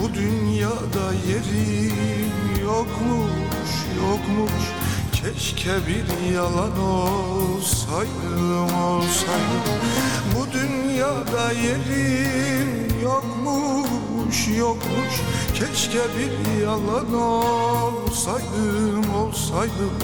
Bu 0.03 0.15
dünyada 0.15 1.13
yerim 1.29 2.33
yokmuş 2.63 3.73
yokmuş 4.03 4.82
Keşke 5.23 5.75
bir 5.87 6.35
yalan 6.35 6.79
olsaydım 6.79 8.75
olsaydım. 8.75 9.81
Bu 10.35 10.53
dünyada 10.53 11.53
yerim 11.53 12.89
yokmuş 13.03 14.49
yokmuş. 14.59 15.15
Keşke 15.55 16.03
bir 16.19 16.33
yalan 16.63 17.15
olsaydım 17.15 19.15
olsaydım. 19.15 19.95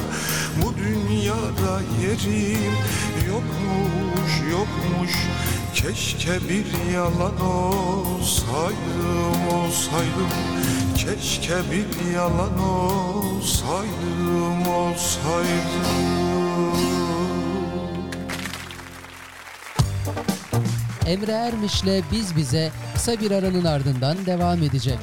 Bu 0.62 0.74
dünyada 0.76 1.80
yerim 2.02 2.74
yokmuş 3.28 4.32
yokmuş. 4.50 5.14
Keşke 5.74 6.48
bir 6.48 6.92
yalan 6.92 7.40
olsaydım 7.40 8.68
olsaydım 9.52 10.30
Keşke 10.98 11.54
bir 11.70 12.12
yalan 12.14 12.58
olsaydım 12.58 13.88
olsaydım 14.68 15.98
Emre 21.06 21.32
Ermiş'le 21.32 22.02
Biz 22.12 22.36
Bize 22.36 22.70
kısa 22.94 23.20
bir 23.20 23.30
aranın 23.30 23.64
ardından 23.64 24.26
devam 24.26 24.62
edecek. 24.62 24.98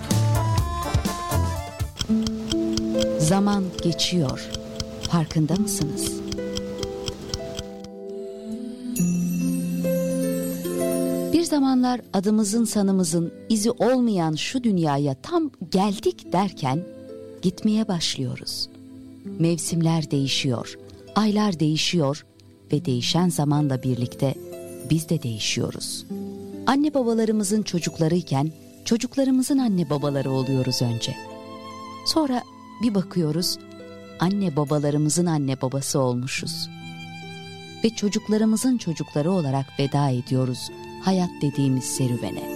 Zaman 3.19 3.63
geçiyor. 3.84 4.49
Farkında 5.12 5.55
mısınız? 5.55 6.14
Zamanlar 11.45 12.01
adımızın 12.13 12.65
sanımızın 12.65 13.34
izi 13.49 13.71
olmayan 13.71 14.36
şu 14.36 14.63
dünyaya 14.63 15.15
tam 15.21 15.51
geldik 15.71 16.34
derken 16.34 16.84
gitmeye 17.41 17.88
başlıyoruz. 17.88 18.69
Mevsimler 19.39 20.12
değişiyor, 20.12 20.77
aylar 21.15 21.60
değişiyor 21.60 22.25
ve 22.71 22.86
değişen 22.86 23.29
zamanla 23.29 23.84
birlikte 23.84 24.36
biz 24.89 25.10
de 25.10 25.23
değişiyoruz. 25.23 26.05
Anne 26.67 26.93
babalarımızın 26.93 27.63
çocuklarıyken 27.63 28.51
çocuklarımızın 28.86 29.58
anne 29.58 29.89
babaları 29.89 30.31
oluyoruz 30.31 30.81
önce. 30.81 31.15
Sonra 32.05 32.43
bir 32.81 32.95
bakıyoruz 32.95 33.58
anne 34.19 34.55
babalarımızın 34.55 35.25
anne 35.25 35.62
babası 35.62 35.99
olmuşuz. 35.99 36.69
Ve 37.84 37.89
çocuklarımızın 37.89 38.77
çocukları 38.77 39.31
olarak 39.31 39.65
veda 39.79 40.10
ediyoruz 40.10 40.69
hayat 41.05 41.29
dediğimiz 41.41 41.83
serüvene. 41.83 42.55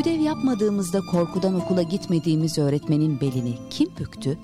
Ödev 0.00 0.20
yapmadığımızda 0.20 1.00
korkudan 1.00 1.54
okula 1.54 1.82
gitmediğimiz 1.82 2.58
öğretmenin 2.58 3.20
belini 3.20 3.58
kim 3.70 3.88
büktü? 3.98 4.38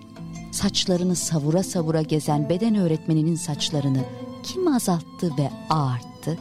Saçlarını 0.52 1.16
savura 1.16 1.62
savura 1.62 2.02
gezen 2.02 2.48
beden 2.48 2.74
öğretmeninin 2.74 3.36
saçlarını 3.36 4.00
kim 4.42 4.68
azalttı 4.68 5.32
ve 5.38 5.50
ağarttı? 5.70 6.38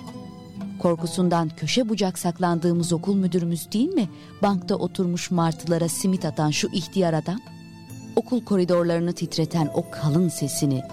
Korkusundan 0.79 1.49
köşe 1.49 1.89
bucak 1.89 2.19
saklandığımız 2.19 2.93
okul 2.93 3.15
müdürümüz 3.15 3.71
değil 3.71 3.93
mi? 3.93 4.09
Bankta 4.41 4.75
oturmuş 4.75 5.31
martılara 5.31 5.89
simit 5.89 6.25
atan 6.25 6.51
şu 6.51 6.67
ihtiyar 6.67 7.13
adam? 7.13 7.54
Okul 8.15 8.45
koridorlarını 8.45 9.13
titreten 9.13 9.69
o 9.73 9.85
kalın 9.91 10.29
sesini 10.29 10.83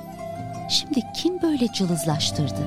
şimdi 0.70 1.00
kim 1.16 1.42
böyle 1.42 1.66
cılızlaştırdı? 1.72 2.60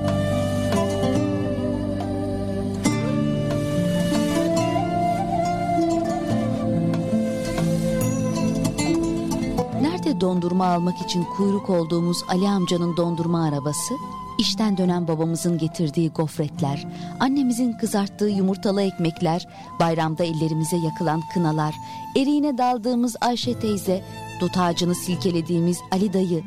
Nerede 9.82 10.22
dondurma 10.22 10.66
almak 10.66 11.02
için 11.02 11.24
kuyruk 11.24 11.70
olduğumuz 11.70 12.18
Ali 12.28 12.50
amcanın 12.50 12.98
dondurma 12.98 13.46
arabası? 13.46 13.94
İşten 14.40 14.78
dönen 14.78 15.08
babamızın 15.08 15.58
getirdiği 15.58 16.10
gofretler, 16.10 16.88
annemizin 17.20 17.74
kızarttığı 17.74 18.28
yumurtalı 18.28 18.82
ekmekler, 18.82 19.48
bayramda 19.80 20.24
ellerimize 20.24 20.78
yakılan 20.78 21.22
kınalar, 21.34 21.76
eriğine 22.18 22.58
daldığımız 22.58 23.16
Ayşe 23.22 23.60
teyze, 23.60 24.04
dut 24.40 24.58
ağacını 24.58 24.96
silkelediğimiz 24.96 25.80
Ali 25.92 26.14
dayı. 26.14 26.44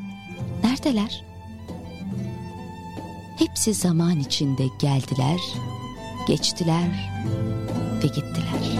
Neredeler? 0.63 1.23
Hepsi 3.37 3.73
zaman 3.73 4.19
içinde 4.19 4.63
geldiler, 4.79 5.39
geçtiler 6.27 7.11
ve 8.03 8.07
gittiler. 8.07 8.79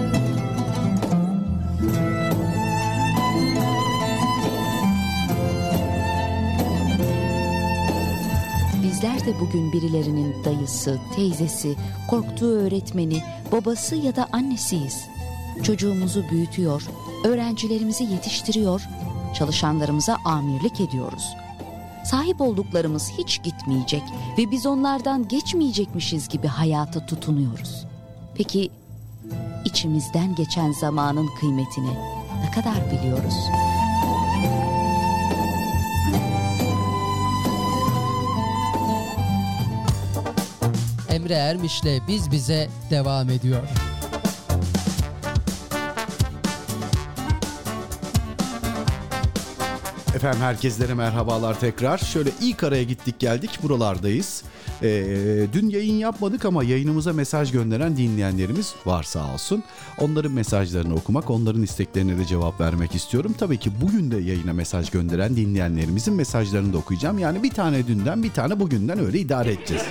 Bizler 8.84 9.26
de 9.26 9.40
bugün 9.40 9.74
birilerinin 9.74 10.44
dayısı, 10.46 11.00
teyzesi, 11.16 11.76
korktuğu 12.10 12.52
öğretmeni, 12.52 13.24
babası 13.52 13.96
ya 13.96 14.16
da 14.16 14.28
annesiyiz. 14.32 15.19
Çocuğumuzu 15.64 16.30
büyütüyor, 16.30 16.84
öğrencilerimizi 17.26 18.04
yetiştiriyor, 18.04 18.82
çalışanlarımıza 19.34 20.18
amirlik 20.26 20.82
ediyoruz. 20.82 21.36
Sahip 22.06 22.42
olduklarımız 22.42 23.12
hiç 23.18 23.44
gitmeyecek 23.44 24.04
ve 24.38 24.52
biz 24.52 24.66
onlardan 24.66 25.28
geçmeyecekmişiz 25.28 26.28
gibi 26.28 26.48
hayata 26.48 27.06
tutunuyoruz. 27.06 27.86
Peki 28.36 28.70
içimizden 29.66 30.36
geçen 30.36 30.72
zamanın 30.72 31.30
kıymetini 31.40 31.94
ne 32.46 32.52
kadar 32.52 32.92
biliyoruz? 32.92 33.36
Emre 41.10 41.34
Ermiş'le 41.34 42.08
Biz 42.08 42.32
Bize 42.32 42.70
devam 42.90 43.30
ediyor. 43.30 43.89
Efendim 50.20 50.42
herkeslere 50.42 50.94
merhabalar 50.94 51.60
tekrar. 51.60 51.98
Şöyle 51.98 52.30
ilk 52.42 52.64
araya 52.64 52.84
gittik 52.84 53.20
geldik 53.20 53.60
buralardayız. 53.64 54.44
Ee, 54.84 55.48
dün 55.54 55.70
yayın 55.70 55.94
yapmadık 55.94 56.46
ama 56.46 56.64
yayınımıza 56.64 57.14
mesaj 57.14 57.52
gönderen 57.52 57.98
dinleyenlerimiz 57.98 58.76
var 58.86 59.04
sağ 59.04 59.34
olsun. 59.34 59.64
Onların 59.98 60.32
mesajlarını 60.32 60.96
okumak, 60.96 61.30
onların 61.30 61.64
isteklerine 61.64 62.18
de 62.18 62.26
cevap 62.26 62.62
vermek 62.62 62.96
istiyorum. 62.96 63.36
Tabii 63.38 63.58
ki 63.58 63.72
bugün 63.82 64.12
de 64.12 64.18
yayına 64.18 64.54
mesaj 64.54 64.90
gönderen 64.90 65.36
dinleyenlerimizin 65.36 66.14
mesajlarını 66.14 66.74
da 66.74 66.78
okuyacağım. 66.78 67.20
Yani 67.20 67.44
bir 67.44 67.52
tane 67.52 67.88
dünden 67.88 68.24
bir 68.24 68.32
tane 68.32 68.60
bugünden 68.60 69.00
öyle 69.00 69.20
idare 69.20 69.52
edeceğiz. 69.52 69.84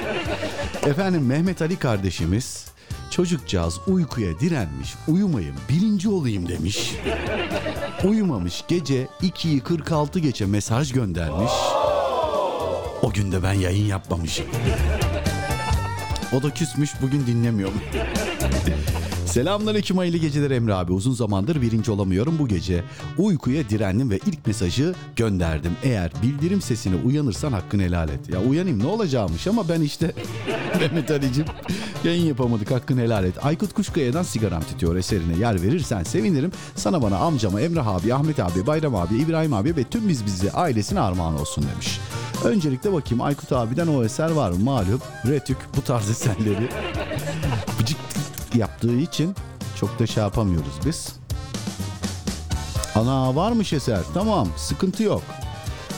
Efendim 0.86 1.26
Mehmet 1.26 1.62
Ali 1.62 1.76
kardeşimiz 1.76 2.66
çocukcağız 3.11 3.81
uykuya 3.87 4.40
direnmiş, 4.40 4.94
uyumayın 5.09 5.55
birinci 5.68 6.09
olayım 6.09 6.48
demiş. 6.48 6.94
Uyumamış 8.05 8.64
gece 8.68 9.09
2'yi 9.22 9.61
46 9.61 10.18
geçe 10.18 10.46
mesaj 10.46 10.92
göndermiş. 10.92 11.53
O 13.03 13.11
gün 13.12 13.33
de 13.33 13.42
ben 13.42 13.53
yayın 13.53 13.87
yapmamışım. 13.87 14.46
O 16.33 16.42
da 16.42 16.55
küsmüş 16.55 16.90
bugün 17.03 17.27
dinlemiyor. 17.27 17.70
Selamünaleyküm 19.28 19.96
hayırlı 19.98 20.16
geceler 20.16 20.50
Emre 20.50 20.74
abi. 20.74 20.92
Uzun 20.92 21.12
zamandır 21.12 21.62
birinci 21.62 21.90
olamıyorum 21.90 22.38
bu 22.38 22.48
gece. 22.48 22.84
Uykuya 23.18 23.68
direndim 23.68 24.10
ve 24.10 24.18
ilk 24.26 24.46
mesajı 24.46 24.94
gönderdim. 25.16 25.72
Eğer 25.82 26.12
bildirim 26.22 26.60
sesine 26.60 26.94
uyanırsan 27.04 27.52
hakkını 27.52 27.82
helal 27.82 28.08
et. 28.08 28.28
Ya 28.32 28.40
uyanayım 28.42 28.78
ne 28.78 28.86
olacakmış 28.86 29.46
ama 29.46 29.68
ben 29.68 29.80
işte 29.80 30.12
Mehmet 30.80 31.10
Ali'cim 31.10 31.44
yayın 32.04 32.26
yapamadık 32.26 32.70
hakkını 32.70 33.00
helal 33.00 33.24
et. 33.24 33.44
Aykut 33.44 33.72
Kuşkaya'dan 33.72 34.22
sigaram 34.22 34.62
tütüyor 34.62 34.96
eserine 34.96 35.38
yer 35.38 35.62
verirsen 35.62 36.02
sevinirim. 36.02 36.52
Sana 36.76 37.02
bana 37.02 37.16
amcama 37.16 37.60
Emrah 37.60 37.86
abi, 37.86 38.14
Ahmet 38.14 38.40
abi, 38.40 38.66
Bayram 38.66 38.94
abi, 38.94 39.16
İbrahim 39.16 39.52
abi 39.52 39.76
ve 39.76 39.84
tüm 39.84 40.08
biz 40.08 40.26
bizi 40.26 40.52
ailesine 40.52 41.00
armağan 41.00 41.40
olsun 41.40 41.64
demiş. 41.72 42.00
Öncelikle 42.44 42.92
bakayım 42.92 43.22
Aykut 43.22 43.52
abiden 43.52 43.86
o 43.86 44.04
eser 44.04 44.30
var 44.30 44.50
mı? 44.50 44.58
Malum 44.58 45.00
Retük 45.26 45.58
bu 45.76 45.82
tarz 45.82 46.10
eserleri 46.10 46.68
yaptığı 48.54 48.96
için 48.96 49.34
çok 49.80 49.98
da 49.98 50.06
şey 50.06 50.22
yapamıyoruz 50.22 50.72
biz. 50.87 51.08
Ana 52.94 53.37
varmış 53.37 53.72
eser. 53.72 54.00
Tamam 54.14 54.48
sıkıntı 54.56 55.02
yok. 55.02 55.22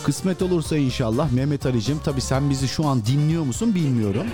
Kısmet 0.04 0.42
olursa 0.42 0.76
inşallah 0.76 1.32
Mehmet 1.32 1.66
Ali'cim 1.66 2.00
tabii 2.04 2.20
sen 2.20 2.50
bizi 2.50 2.68
şu 2.68 2.86
an 2.86 3.06
dinliyor 3.06 3.42
musun 3.42 3.74
bilmiyorum. 3.74 4.26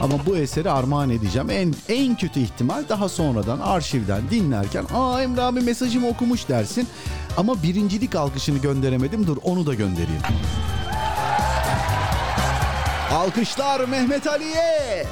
Ama 0.00 0.14
bu 0.26 0.36
eseri 0.36 0.70
armağan 0.70 1.10
edeceğim. 1.10 1.50
En 1.50 1.74
en 1.88 2.16
kötü 2.16 2.40
ihtimal 2.40 2.84
daha 2.88 3.08
sonradan 3.08 3.60
arşivden 3.60 4.30
dinlerken 4.30 4.84
aa 4.94 5.22
Emre 5.22 5.40
abi 5.42 5.60
mesajımı 5.60 6.08
okumuş 6.08 6.48
dersin. 6.48 6.88
Ama 7.36 7.62
birincilik 7.62 8.14
alkışını 8.14 8.58
gönderemedim. 8.58 9.26
Dur 9.26 9.36
onu 9.42 9.66
da 9.66 9.74
göndereyim. 9.74 10.22
Alkışlar 13.12 13.80
Mehmet 13.80 14.26
Ali'ye. 14.26 15.06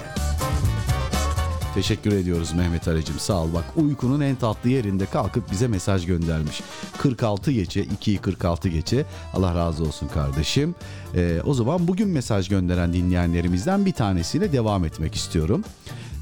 Teşekkür 1.74 2.12
ediyoruz 2.12 2.52
Mehmet 2.52 2.88
Ali'cim 2.88 3.18
sağ 3.18 3.42
ol. 3.42 3.48
Bak 3.54 3.64
uykunun 3.76 4.20
en 4.20 4.36
tatlı 4.36 4.70
yerinde 4.70 5.06
kalkıp 5.06 5.50
bize 5.50 5.68
mesaj 5.68 6.06
göndermiş. 6.06 6.62
46 6.98 7.52
geçe 7.52 7.84
2'yi 7.84 8.18
46 8.18 8.68
geçe 8.68 9.04
Allah 9.34 9.54
razı 9.54 9.84
olsun 9.84 10.08
kardeşim. 10.08 10.74
Ee, 11.14 11.40
o 11.46 11.54
zaman 11.54 11.88
bugün 11.88 12.08
mesaj 12.08 12.48
gönderen 12.48 12.92
dinleyenlerimizden 12.92 13.86
bir 13.86 13.92
tanesiyle 13.92 14.52
devam 14.52 14.84
etmek 14.84 15.14
istiyorum. 15.14 15.64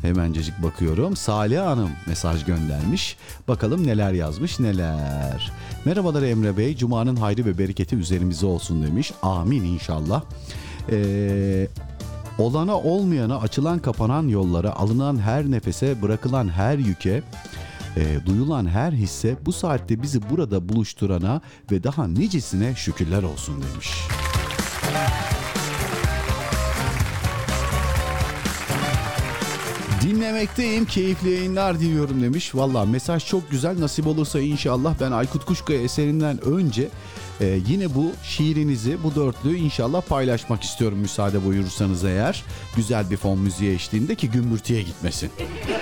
Hemencecik 0.03 0.63
bakıyorum. 0.63 1.17
Salih 1.17 1.61
Hanım 1.61 1.91
mesaj 2.07 2.45
göndermiş. 2.45 3.17
Bakalım 3.49 3.87
neler 3.87 4.13
yazmış 4.13 4.61
neler. 4.61 5.53
Merhabalar 5.85 6.23
Emre 6.23 6.57
Bey. 6.57 6.77
Cuma'nın 6.77 7.17
hayrı 7.17 7.45
ve 7.45 7.59
bereketi 7.59 7.97
üzerimize 7.97 8.47
olsun 8.47 8.83
demiş. 8.83 9.13
Amin 9.23 9.65
inşallah. 9.65 10.23
Ee, 10.91 11.69
Olana 12.41 12.77
olmayana 12.77 13.39
açılan 13.41 13.79
kapanan 13.79 14.29
yollara, 14.29 14.73
alınan 14.77 15.19
her 15.19 15.51
nefese, 15.51 16.03
bırakılan 16.03 16.49
her 16.49 16.79
yüke, 16.79 17.23
e, 17.97 18.27
duyulan 18.27 18.67
her 18.67 18.93
hisse 18.93 19.37
bu 19.47 19.53
saatte 19.53 20.03
bizi 20.03 20.31
burada 20.31 20.69
buluşturana 20.69 21.41
ve 21.71 21.85
daha 21.85 22.09
nicesine 22.09 22.75
şükürler 22.75 23.23
olsun 23.23 23.55
demiş. 23.63 23.91
Dinlemekteyim, 30.03 30.85
keyifli 30.85 31.31
yayınlar 31.31 31.81
diliyorum 31.81 32.23
demiş. 32.23 32.55
Valla 32.55 32.85
mesaj 32.85 33.27
çok 33.27 33.51
güzel. 33.51 33.81
Nasip 33.81 34.07
olursa 34.07 34.41
inşallah 34.41 34.95
ben 35.01 35.13
Aykut 35.13 35.45
Kuşkaya 35.45 35.83
eserinden 35.83 36.45
önce 36.45 36.89
e, 37.41 37.61
yine 37.69 37.95
bu 37.95 38.13
şiirinizi, 38.23 39.03
bu 39.03 39.15
dörtlüğü 39.15 39.57
inşallah 39.57 40.03
paylaşmak 40.03 40.63
istiyorum 40.63 40.99
müsaade 40.99 41.45
buyurursanız 41.45 42.05
eğer. 42.05 42.45
Güzel 42.77 43.11
bir 43.11 43.17
fon 43.17 43.39
müziği 43.39 43.75
eşliğinde 43.75 44.15
ki 44.15 44.31
gümbürtüye 44.31 44.83
gitmesin. 44.83 45.31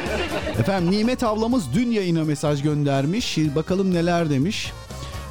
Efendim 0.59 0.90
Nimet 0.90 1.23
ablamız 1.23 1.64
dün 1.75 1.90
yayına 1.90 2.25
mesaj 2.25 2.62
göndermiş. 2.62 3.38
Bakalım 3.57 3.94
neler 3.94 4.31
demiş. 4.31 4.73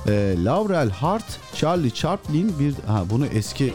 E, 0.07 0.35
Laurel 0.43 0.89
Hart, 0.89 1.39
Charlie 1.55 1.93
Chaplin 1.93 2.59
bir... 2.59 2.73
Ha 2.87 3.03
bunu 3.09 3.25
eski 3.25 3.73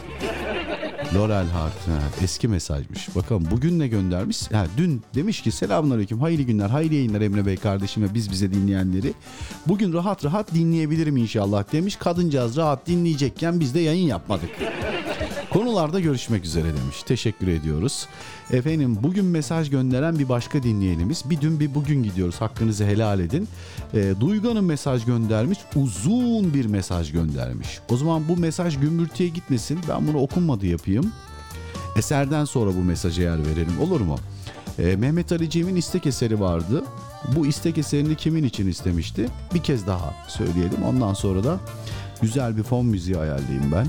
Laurel 1.15 1.47
Hart 1.47 1.87
ha, 1.87 1.99
eski 2.23 2.47
mesajmış. 2.47 3.15
Bakalım 3.15 3.47
bugün 3.51 3.79
ne 3.79 3.87
göndermiş? 3.87 4.51
Ha, 4.51 4.65
dün 4.77 5.01
demiş 5.15 5.41
ki 5.41 5.51
selamünaleyküm 5.51 6.19
hayırlı 6.19 6.43
günler 6.43 6.69
hayırlı 6.69 6.95
yayınlar 6.95 7.21
Emre 7.21 7.45
Bey 7.45 7.57
kardeşim 7.57 8.03
ve 8.03 8.13
biz 8.13 8.31
bize 8.31 8.53
dinleyenleri. 8.53 9.13
Bugün 9.67 9.93
rahat 9.93 10.25
rahat 10.25 10.53
dinleyebilirim 10.53 11.17
inşallah 11.17 11.71
demiş. 11.71 11.95
Kadıncağız 11.95 12.57
rahat 12.57 12.87
dinleyecekken 12.87 13.59
biz 13.59 13.75
de 13.75 13.79
yayın 13.79 14.07
yapmadık. 14.07 14.49
Konularda 15.53 15.99
görüşmek 15.99 16.45
üzere 16.45 16.63
demiş. 16.63 17.03
Teşekkür 17.03 17.47
ediyoruz. 17.47 18.07
Efendim 18.51 18.97
bugün 19.03 19.25
mesaj 19.25 19.69
gönderen 19.69 20.19
bir 20.19 20.29
başka 20.29 20.63
dinleyenimiz. 20.63 21.29
Bir 21.29 21.41
dün 21.41 21.59
bir 21.59 21.75
bugün 21.75 22.03
gidiyoruz. 22.03 22.41
Hakkınızı 22.41 22.85
helal 22.85 23.19
edin. 23.19 23.47
E, 23.93 24.13
Duygu 24.19 24.49
Hanım 24.49 24.65
mesaj 24.65 25.05
göndermiş. 25.05 25.59
Uzun 25.75 26.53
bir 26.53 26.65
mesaj 26.65 27.11
göndermiş. 27.11 27.79
O 27.89 27.97
zaman 27.97 28.27
bu 28.29 28.37
mesaj 28.37 28.79
gümbürtüye 28.79 29.29
gitmesin. 29.29 29.79
Ben 29.89 30.07
bunu 30.07 30.17
okunmadı 30.17 30.65
yapayım. 30.65 31.11
Eserden 31.97 32.45
sonra 32.45 32.69
bu 32.75 32.83
mesaja 32.83 33.21
yer 33.21 33.45
verelim. 33.45 33.79
Olur 33.81 34.01
mu? 34.01 34.17
E, 34.79 34.95
Mehmet 34.95 35.31
Ali 35.31 35.49
Cem'in 35.49 35.75
istek 35.75 36.05
eseri 36.05 36.39
vardı. 36.39 36.83
Bu 37.35 37.47
istek 37.47 37.77
eserini 37.77 38.15
kimin 38.15 38.43
için 38.43 38.67
istemişti? 38.67 39.29
Bir 39.53 39.63
kez 39.63 39.87
daha 39.87 40.13
söyleyelim. 40.27 40.83
Ondan 40.87 41.13
sonra 41.13 41.43
da 41.43 41.59
güzel 42.21 42.57
bir 42.57 42.63
fon 42.63 42.85
müziği 42.85 43.17
ayarlayayım 43.17 43.71
ben 43.71 43.87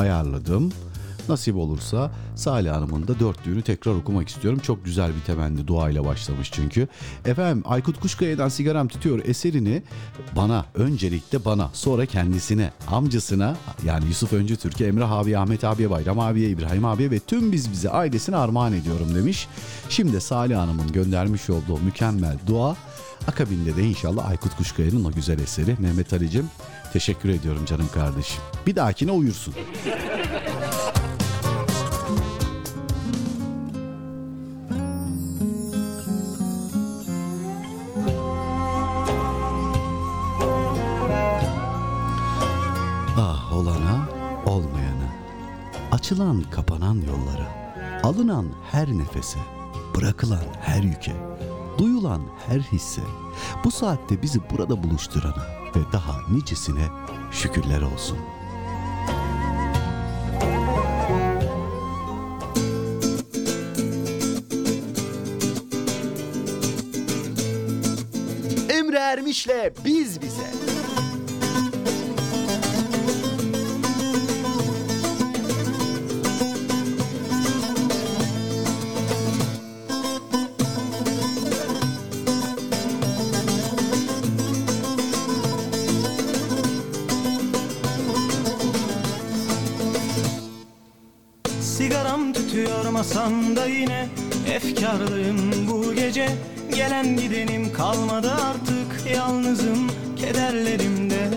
ayarladım. 0.00 0.72
Nasip 1.28 1.56
olursa 1.56 2.10
Salih 2.34 2.70
Hanım'ın 2.70 3.08
da 3.08 3.20
dörtlüğünü 3.20 3.62
tekrar 3.62 3.94
okumak 3.94 4.28
istiyorum. 4.28 4.60
Çok 4.62 4.84
güzel 4.84 5.12
bir 5.16 5.20
temenni 5.20 5.66
duayla 5.66 6.04
başlamış 6.04 6.50
çünkü. 6.52 6.88
Efendim 7.24 7.62
Aykut 7.66 8.00
Kuşkaya'dan 8.00 8.48
sigaram 8.48 8.88
tutuyor 8.88 9.24
eserini 9.24 9.82
bana 10.36 10.64
öncelikle 10.74 11.44
bana 11.44 11.70
sonra 11.72 12.06
kendisine 12.06 12.70
amcasına 12.88 13.56
yani 13.84 14.06
Yusuf 14.06 14.32
Öncü 14.32 14.56
Türkiye 14.56 14.88
Emrah 14.88 15.10
abi 15.10 15.38
Ahmet 15.38 15.64
abiye 15.64 15.90
Bayram 15.90 16.18
abiye 16.18 16.48
İbrahim 16.48 16.84
abiye 16.84 17.10
ve 17.10 17.18
tüm 17.18 17.52
biz 17.52 17.72
bize 17.72 17.90
ailesine 17.90 18.36
armağan 18.36 18.72
ediyorum 18.72 19.14
demiş. 19.14 19.48
Şimdi 19.88 20.20
Salih 20.20 20.56
Hanım'ın 20.56 20.92
göndermiş 20.92 21.50
olduğu 21.50 21.78
mükemmel 21.78 22.38
dua 22.46 22.76
akabinde 23.28 23.76
de 23.76 23.82
inşallah 23.82 24.28
Aykut 24.28 24.56
Kuşkaya'nın 24.56 25.04
o 25.04 25.12
güzel 25.12 25.38
eseri 25.38 25.76
Mehmet 25.78 26.12
Ali'cim 26.12 26.50
Teşekkür 26.92 27.28
ediyorum 27.28 27.64
canım 27.64 27.88
kardeşim. 27.94 28.42
Bir 28.66 28.76
dahakine 28.76 29.12
uyursun. 29.12 29.54
Ah 43.18 43.52
olana, 43.52 44.08
olmayana, 44.46 45.10
açılan 45.92 46.42
kapanan 46.50 46.94
yollara, 46.94 47.48
alınan 48.02 48.46
her 48.72 48.88
nefese, 48.88 49.38
bırakılan 49.96 50.44
her 50.60 50.82
yüke, 50.82 51.16
duyulan 51.78 52.22
her 52.48 52.60
hisse, 52.60 53.02
bu 53.64 53.70
saatte 53.70 54.22
bizi 54.22 54.40
burada 54.50 54.82
buluşturana 54.82 55.59
ve 55.76 55.92
daha 55.92 56.20
nicesine 56.30 56.88
şükürler 57.32 57.82
olsun. 57.82 58.18
Emre 68.68 68.98
Ermiş'le 68.98 69.72
Biz 69.84 70.22
Bize. 70.22 70.79
Tütüyor 93.20 93.32
masamda 93.32 93.66
yine 93.66 94.08
Efkarlıyım 94.54 95.68
bu 95.68 95.94
gece. 95.94 96.28
Gelen 96.74 97.16
gidenim 97.16 97.72
kalmadı 97.72 98.32
artık 98.32 99.12
Yalnızım 99.14 99.90
kederlerimde 100.16 101.28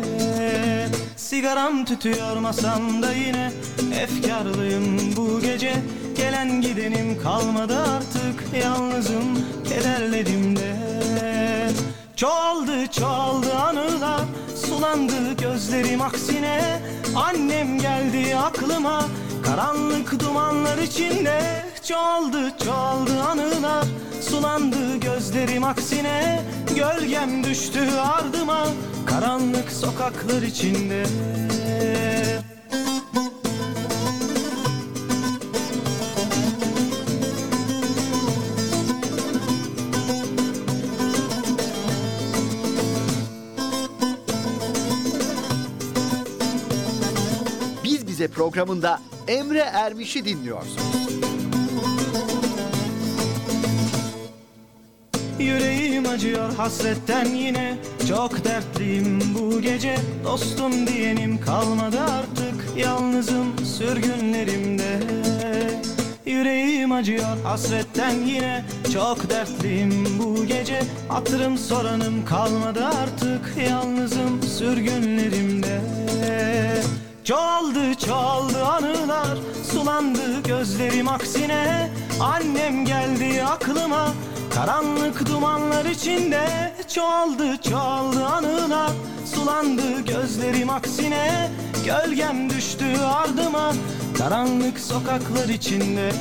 Sigaram 1.15 1.85
tütüyor 1.85 2.37
masamda 2.37 3.13
yine 3.13 3.51
Efkarlıyım 4.01 5.15
bu 5.15 5.41
gece. 5.41 5.73
Gelen 6.17 6.61
gidenim 6.61 7.21
kalmadı 7.23 7.79
artık 7.79 8.43
Yalnızım 8.63 9.39
kederlerimde 9.69 10.75
Çoğaldı 12.15 12.87
çoğaldı 12.87 13.53
anılar 13.53 14.21
Sulandı 14.65 15.33
gözlerim 15.41 16.01
aksine. 16.01 16.81
Annem 17.15 17.79
geldi 17.79 18.35
aklıma 18.35 19.05
Karanlık 19.45 20.19
dumanlar 20.19 20.77
içinde 20.77 21.63
Çoğaldı 21.83 22.51
çoğaldı 22.65 23.23
anılar. 23.23 23.85
Sulandı 24.21 24.97
gözlerim 24.97 25.63
aksine 25.63 26.41
Gölgem 26.75 27.43
düştü 27.43 27.79
ardıma. 27.99 28.67
Karanlık 29.05 29.71
sokaklar 29.71 30.41
içinde 30.41 31.03
programında 48.43 48.99
Emre 49.27 49.59
Ermiş'i 49.59 50.25
dinliyorsunuz. 50.25 50.83
Yüreğim 55.39 56.09
acıyor 56.09 56.53
hasretten 56.53 57.25
yine. 57.25 57.77
Çok 58.09 58.45
dertliyim 58.45 59.19
bu 59.35 59.61
gece. 59.61 59.95
Dostum 60.23 60.87
diyenim 60.87 61.41
kalmadı 61.41 61.99
artık. 61.99 62.77
Yalnızım 62.77 63.65
sürgünlerimde. 63.65 64.99
Yüreğim 66.25 66.91
acıyor 66.91 67.37
hasretten 67.43 68.13
yine. 68.13 68.65
Çok 68.93 69.29
dertliyim 69.29 70.19
bu 70.19 70.45
gece. 70.45 70.81
Hatırım 71.09 71.57
soranım 71.57 72.25
kalmadı 72.25 72.85
artık. 72.85 73.67
Yalnızım 73.69 74.43
sürgünlerimde 74.43 75.81
Çoğaldı 77.23 77.95
çoğaldı 77.95 78.65
anılar 78.65 79.37
Sulandı 79.71 80.43
gözlerim 80.43 81.07
aksine. 81.07 81.91
Annem 82.19 82.85
geldi 82.85 83.43
aklıma 83.43 84.13
Karanlık 84.55 85.29
dumanlar 85.29 85.85
içinde. 85.85 86.73
Çoğaldı 86.93 87.57
çoğaldı 87.69 88.25
anılar 88.25 88.91
Sulandı 89.35 90.01
gözlerim 90.05 90.69
aksine. 90.69 91.51
Gölgem 91.85 92.49
düştü 92.49 92.85
ardıma 93.15 93.73
Karanlık 94.17 94.79
sokaklar 94.79 95.49
içinde. 95.49 96.11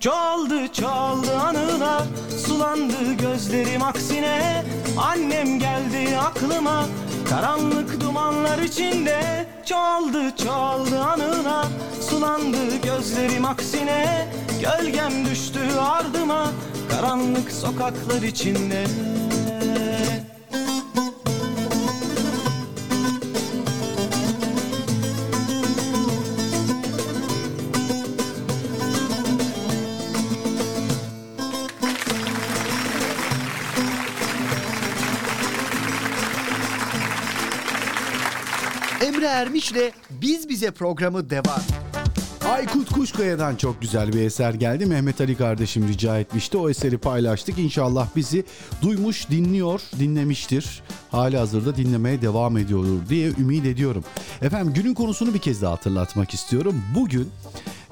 Çoğaldı 0.00 0.72
çoğaldı 0.72 1.36
anılar 1.36 2.02
Sulandı 2.46 3.12
gözlerim 3.12 3.82
aksine. 3.82 4.64
Annem 4.98 5.58
geldi 5.58 6.18
aklıma 6.18 6.86
Karanlık 7.28 8.00
dumanlar 8.00 8.58
içinde 8.58 9.46
Çoğaldı 9.66 10.36
çoğaldı 10.44 11.00
anılar 11.00 11.66
Sulandı 12.00 12.76
gözlerim 12.82 13.44
aksine 13.44 14.28
Gölgem 14.60 15.24
düştü 15.24 15.60
ardıma. 15.80 16.52
Karanlık 16.90 17.52
sokaklar 17.52 18.22
içinde 18.22 18.84
Ermiş'le 39.30 39.92
Biz 40.10 40.48
Bize 40.48 40.70
programı 40.70 41.30
devam. 41.30 41.60
Aykut 42.48 42.92
Kuşkaya'dan 42.92 43.56
çok 43.56 43.80
güzel 43.80 44.12
bir 44.12 44.22
eser 44.22 44.54
geldi. 44.54 44.86
Mehmet 44.86 45.20
Ali 45.20 45.36
kardeşim 45.36 45.88
rica 45.88 46.18
etmişti. 46.18 46.58
O 46.58 46.70
eseri 46.70 46.98
paylaştık. 46.98 47.58
İnşallah 47.58 48.08
bizi 48.16 48.44
duymuş, 48.82 49.30
dinliyor, 49.30 49.80
dinlemiştir. 49.98 50.82
Hali 51.10 51.36
hazırda 51.36 51.76
dinlemeye 51.76 52.22
devam 52.22 52.56
ediyordur 52.56 53.08
diye 53.08 53.28
ümit 53.28 53.66
ediyorum. 53.66 54.04
Efendim 54.42 54.74
günün 54.74 54.94
konusunu 54.94 55.34
bir 55.34 55.38
kez 55.38 55.62
daha 55.62 55.72
hatırlatmak 55.72 56.34
istiyorum. 56.34 56.82
Bugün 56.94 57.28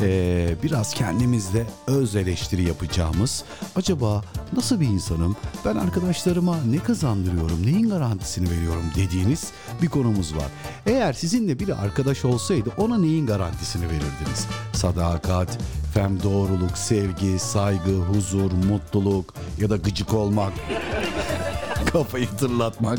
eee, 0.00 0.56
biraz 0.62 0.94
kendimizde 0.94 1.66
öz 1.86 2.16
eleştiri 2.16 2.62
yapacağımız 2.68 3.44
acaba 3.76 4.22
nasıl 4.52 4.80
bir 4.80 4.86
insanım 4.86 5.36
ben 5.64 5.76
arkadaşlarıma 5.76 6.56
ne 6.70 6.78
kazandırıyorum 6.78 7.66
neyin 7.66 7.88
garantisini 7.88 8.50
veriyorum 8.50 8.84
dediğiniz 8.96 9.44
bir 9.82 9.88
konumuz 9.88 10.36
var. 10.36 10.46
Eğer 10.86 11.12
sizinle 11.12 11.58
biri 11.58 11.74
arkadaş 11.74 12.24
olsaydı 12.24 12.70
ona 12.76 12.98
neyin 12.98 13.26
garantisini 13.26 13.84
verirdiniz? 13.86 14.46
Sadakat, 14.72 15.58
fem 15.94 16.22
doğruluk, 16.22 16.78
sevgi, 16.78 17.38
saygı, 17.38 17.96
huzur, 17.98 18.52
mutluluk 18.52 19.34
ya 19.60 19.70
da 19.70 19.76
gıcık 19.76 20.14
olmak, 20.14 20.52
kafayı 21.92 22.28
tırlatmak. 22.28 22.98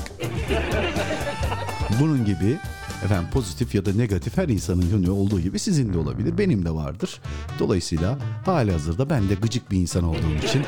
Bunun 1.99 2.25
gibi 2.25 2.57
efendim 3.05 3.29
pozitif 3.33 3.75
ya 3.75 3.85
da 3.85 3.93
negatif 3.93 4.37
her 4.37 4.47
insanın 4.47 4.85
yönü 4.85 5.09
olduğu 5.09 5.39
gibi 5.39 5.59
sizin 5.59 5.93
de 5.93 5.97
olabilir. 5.97 6.37
Benim 6.37 6.65
de 6.65 6.71
vardır. 6.71 7.21
Dolayısıyla 7.59 8.17
hali 8.45 8.71
hazırda 8.71 9.09
ben 9.09 9.29
de 9.29 9.33
gıcık 9.33 9.71
bir 9.71 9.77
insan 9.77 10.03
olduğum 10.03 10.35
için 10.47 10.63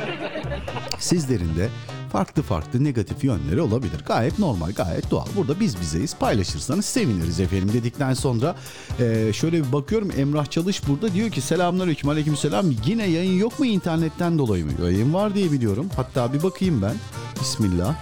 sizlerin 0.99 1.55
de 1.55 1.69
farklı 2.11 2.41
farklı 2.41 2.83
negatif 2.83 3.23
yönleri 3.23 3.61
olabilir. 3.61 4.03
Gayet 4.07 4.39
normal, 4.39 4.71
gayet 4.71 5.11
doğal. 5.11 5.25
Burada 5.35 5.59
biz 5.59 5.81
bizeyiz. 5.81 6.15
Paylaşırsanız 6.15 6.85
seviniriz 6.85 7.39
efendim 7.39 7.73
dedikten 7.73 8.13
sonra 8.13 8.55
e, 8.99 9.33
şöyle 9.33 9.63
bir 9.63 9.71
bakıyorum 9.71 10.11
Emrah 10.17 10.45
Çalış 10.45 10.87
burada 10.87 11.13
diyor 11.13 11.29
ki 11.29 11.41
selamünaleyküm 11.41 12.09
aleykümselam 12.09 12.65
yine 12.85 13.07
yayın 13.07 13.39
yok 13.39 13.59
mu 13.59 13.65
internetten 13.65 14.37
dolayı 14.37 14.65
mı? 14.65 14.71
Yayın 14.81 15.13
var 15.13 15.35
diye 15.35 15.51
biliyorum. 15.51 15.89
Hatta 15.95 16.33
bir 16.33 16.43
bakayım 16.43 16.81
ben. 16.81 16.95
Bismillah. 17.41 17.95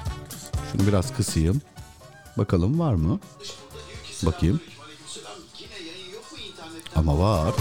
Şunu 0.71 0.87
biraz 0.87 1.13
kısayım. 1.13 1.61
Bakalım 2.37 2.79
var 2.79 2.93
mı? 2.93 3.19
Bakayım. 4.25 4.59
Ama 6.95 7.19
var. 7.19 7.53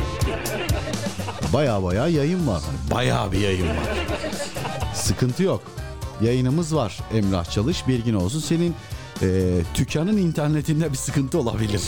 Baya 1.52 1.82
baya 1.82 2.08
yayın 2.08 2.46
var. 2.46 2.62
Baya 2.90 3.32
bir 3.32 3.38
yayın 3.38 3.68
var. 3.68 3.76
Sıkıntı 4.94 5.42
yok. 5.42 5.62
Yayınımız 6.22 6.74
var 6.74 6.98
Emrah 7.14 7.44
Çalış. 7.44 7.88
Bilgin 7.88 8.14
olsun. 8.14 8.40
Senin 8.40 8.74
e, 9.22 9.60
dükkanın 9.74 10.16
internetinde 10.16 10.92
bir 10.92 10.96
sıkıntı 10.96 11.38
olabilir. 11.38 11.82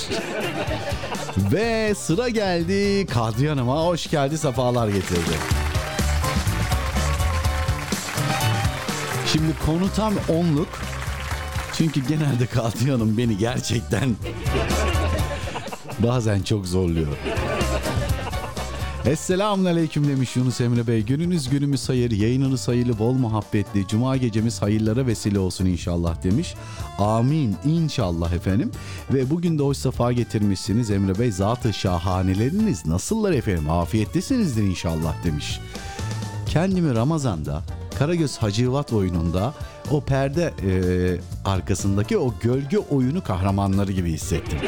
Ve 1.52 1.94
sıra 1.94 2.28
geldi 2.28 3.06
Kadriye 3.06 3.48
Hanım'a. 3.48 3.85
Hoş 3.85 4.11
geldi, 4.11 4.38
sefalar 4.38 4.88
getirdi. 4.88 5.30
Şimdi 9.33 9.52
konu 9.66 9.92
tam 9.96 10.14
onluk. 10.28 10.68
Çünkü 11.81 12.09
genelde 12.09 12.47
Kadriye 12.47 12.93
Hanım 12.93 13.19
beni 13.19 13.38
gerçekten 13.38 14.16
bazen 15.99 16.43
çok 16.43 16.66
zorluyor. 16.66 17.07
Esselamun 19.07 19.64
Aleyküm 19.64 20.09
demiş 20.09 20.37
Yunus 20.37 20.61
Emre 20.61 20.87
Bey. 20.87 21.03
Gününüz 21.03 21.49
günümüz 21.49 21.88
hayır, 21.88 22.11
yayınınız 22.11 22.69
hayırlı, 22.69 22.99
bol 22.99 23.12
muhabbetli. 23.12 23.88
Cuma 23.88 24.16
gecemiz 24.16 24.62
hayırlara 24.62 25.07
vesile 25.07 25.38
olsun 25.38 25.66
inşallah 25.66 26.23
demiş. 26.23 26.55
Amin 26.99 27.57
inşallah 27.64 28.33
efendim. 28.33 28.71
Ve 29.12 29.31
bugün 29.31 29.59
de 29.59 29.62
hoş 29.62 29.77
safa 29.77 30.12
getirmişsiniz 30.12 30.90
Emre 30.90 31.19
Bey. 31.19 31.33
Zatı 31.33 31.73
şahaneleriniz 31.73 32.87
nasıllar 32.87 33.33
efendim? 33.33 33.71
Afiyettesinizdir 33.71 34.62
inşallah 34.62 35.25
demiş. 35.25 35.61
Kendimi 36.47 36.95
Ramazan'da 36.95 37.62
Karagöz 37.99 38.38
Hacivat 38.38 38.93
oyununda 38.93 39.55
o 39.91 40.01
perde 40.01 40.53
e, 40.67 40.71
arkasındaki 41.45 42.19
o 42.19 42.35
gölge 42.41 42.79
oyunu 42.79 43.25
kahramanları 43.25 43.93
gibi 43.93 44.13
hissettim. 44.13 44.59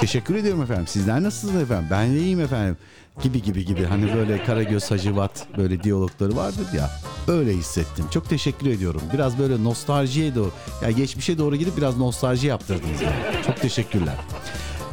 Teşekkür 0.00 0.34
ediyorum 0.34 0.62
efendim. 0.62 0.86
Sizler 0.86 1.22
nasılsınız 1.22 1.62
efendim? 1.62 1.86
Ben 1.90 2.06
iyiyim 2.06 2.40
efendim. 2.40 2.76
Gibi 3.22 3.42
gibi 3.42 3.64
gibi. 3.64 3.84
Hani 3.84 4.14
böyle 4.14 4.44
Karagöz 4.44 4.90
Hacivat 4.90 5.46
böyle 5.56 5.82
diyalogları 5.82 6.36
vardır 6.36 6.66
ya. 6.76 6.90
Öyle 7.28 7.52
hissettim. 7.52 8.04
Çok 8.10 8.28
teşekkür 8.28 8.66
ediyorum. 8.66 9.02
Biraz 9.12 9.38
böyle 9.38 9.64
nostaljiye 9.64 10.34
doğru. 10.34 10.50
Ya 10.82 10.90
geçmişe 10.90 11.38
doğru 11.38 11.56
gidip 11.56 11.76
biraz 11.76 11.96
nostalji 11.96 12.46
yaptırdınız 12.46 13.00
bana. 13.00 13.42
Çok 13.46 13.60
teşekkürler. 13.60 14.14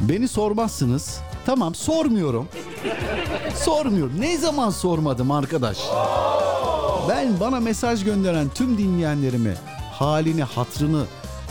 Beni 0.00 0.28
sormazsınız. 0.28 1.20
Tamam 1.46 1.74
sormuyorum. 1.74 2.48
Sormuyorum. 3.54 4.12
Ne 4.20 4.38
zaman 4.38 4.70
sormadım 4.70 5.30
arkadaş? 5.30 5.78
Ben 7.08 7.40
bana 7.40 7.60
mesaj 7.60 8.04
gönderen 8.04 8.48
tüm 8.54 8.78
dinleyenlerime 8.78 9.54
halini, 9.92 10.42
hatrını 10.42 11.04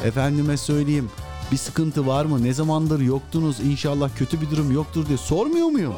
efendime 0.06 0.58
söyleyeyim 0.58 1.10
bir 1.52 1.58
sıkıntı 1.58 2.08
var 2.08 2.26
mı? 2.26 2.44
Ne 2.44 2.54
zamandır 2.54 3.00
yoktunuz? 3.00 3.60
İnşallah 3.60 4.10
kötü 4.16 4.42
bir 4.42 4.50
durum 4.52 4.72
yoktur 4.72 5.06
diye 5.08 5.18
sormuyor 5.18 5.68
muyum? 5.68 5.94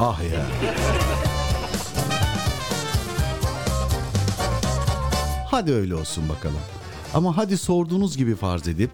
Ah 0.00 0.20
ya. 0.32 0.46
Hadi 5.50 5.72
öyle 5.72 5.94
olsun 5.94 6.28
bakalım. 6.28 6.60
Ama 7.14 7.36
hadi 7.36 7.58
sorduğunuz 7.58 8.16
gibi 8.16 8.36
farz 8.36 8.68
edip 8.68 8.90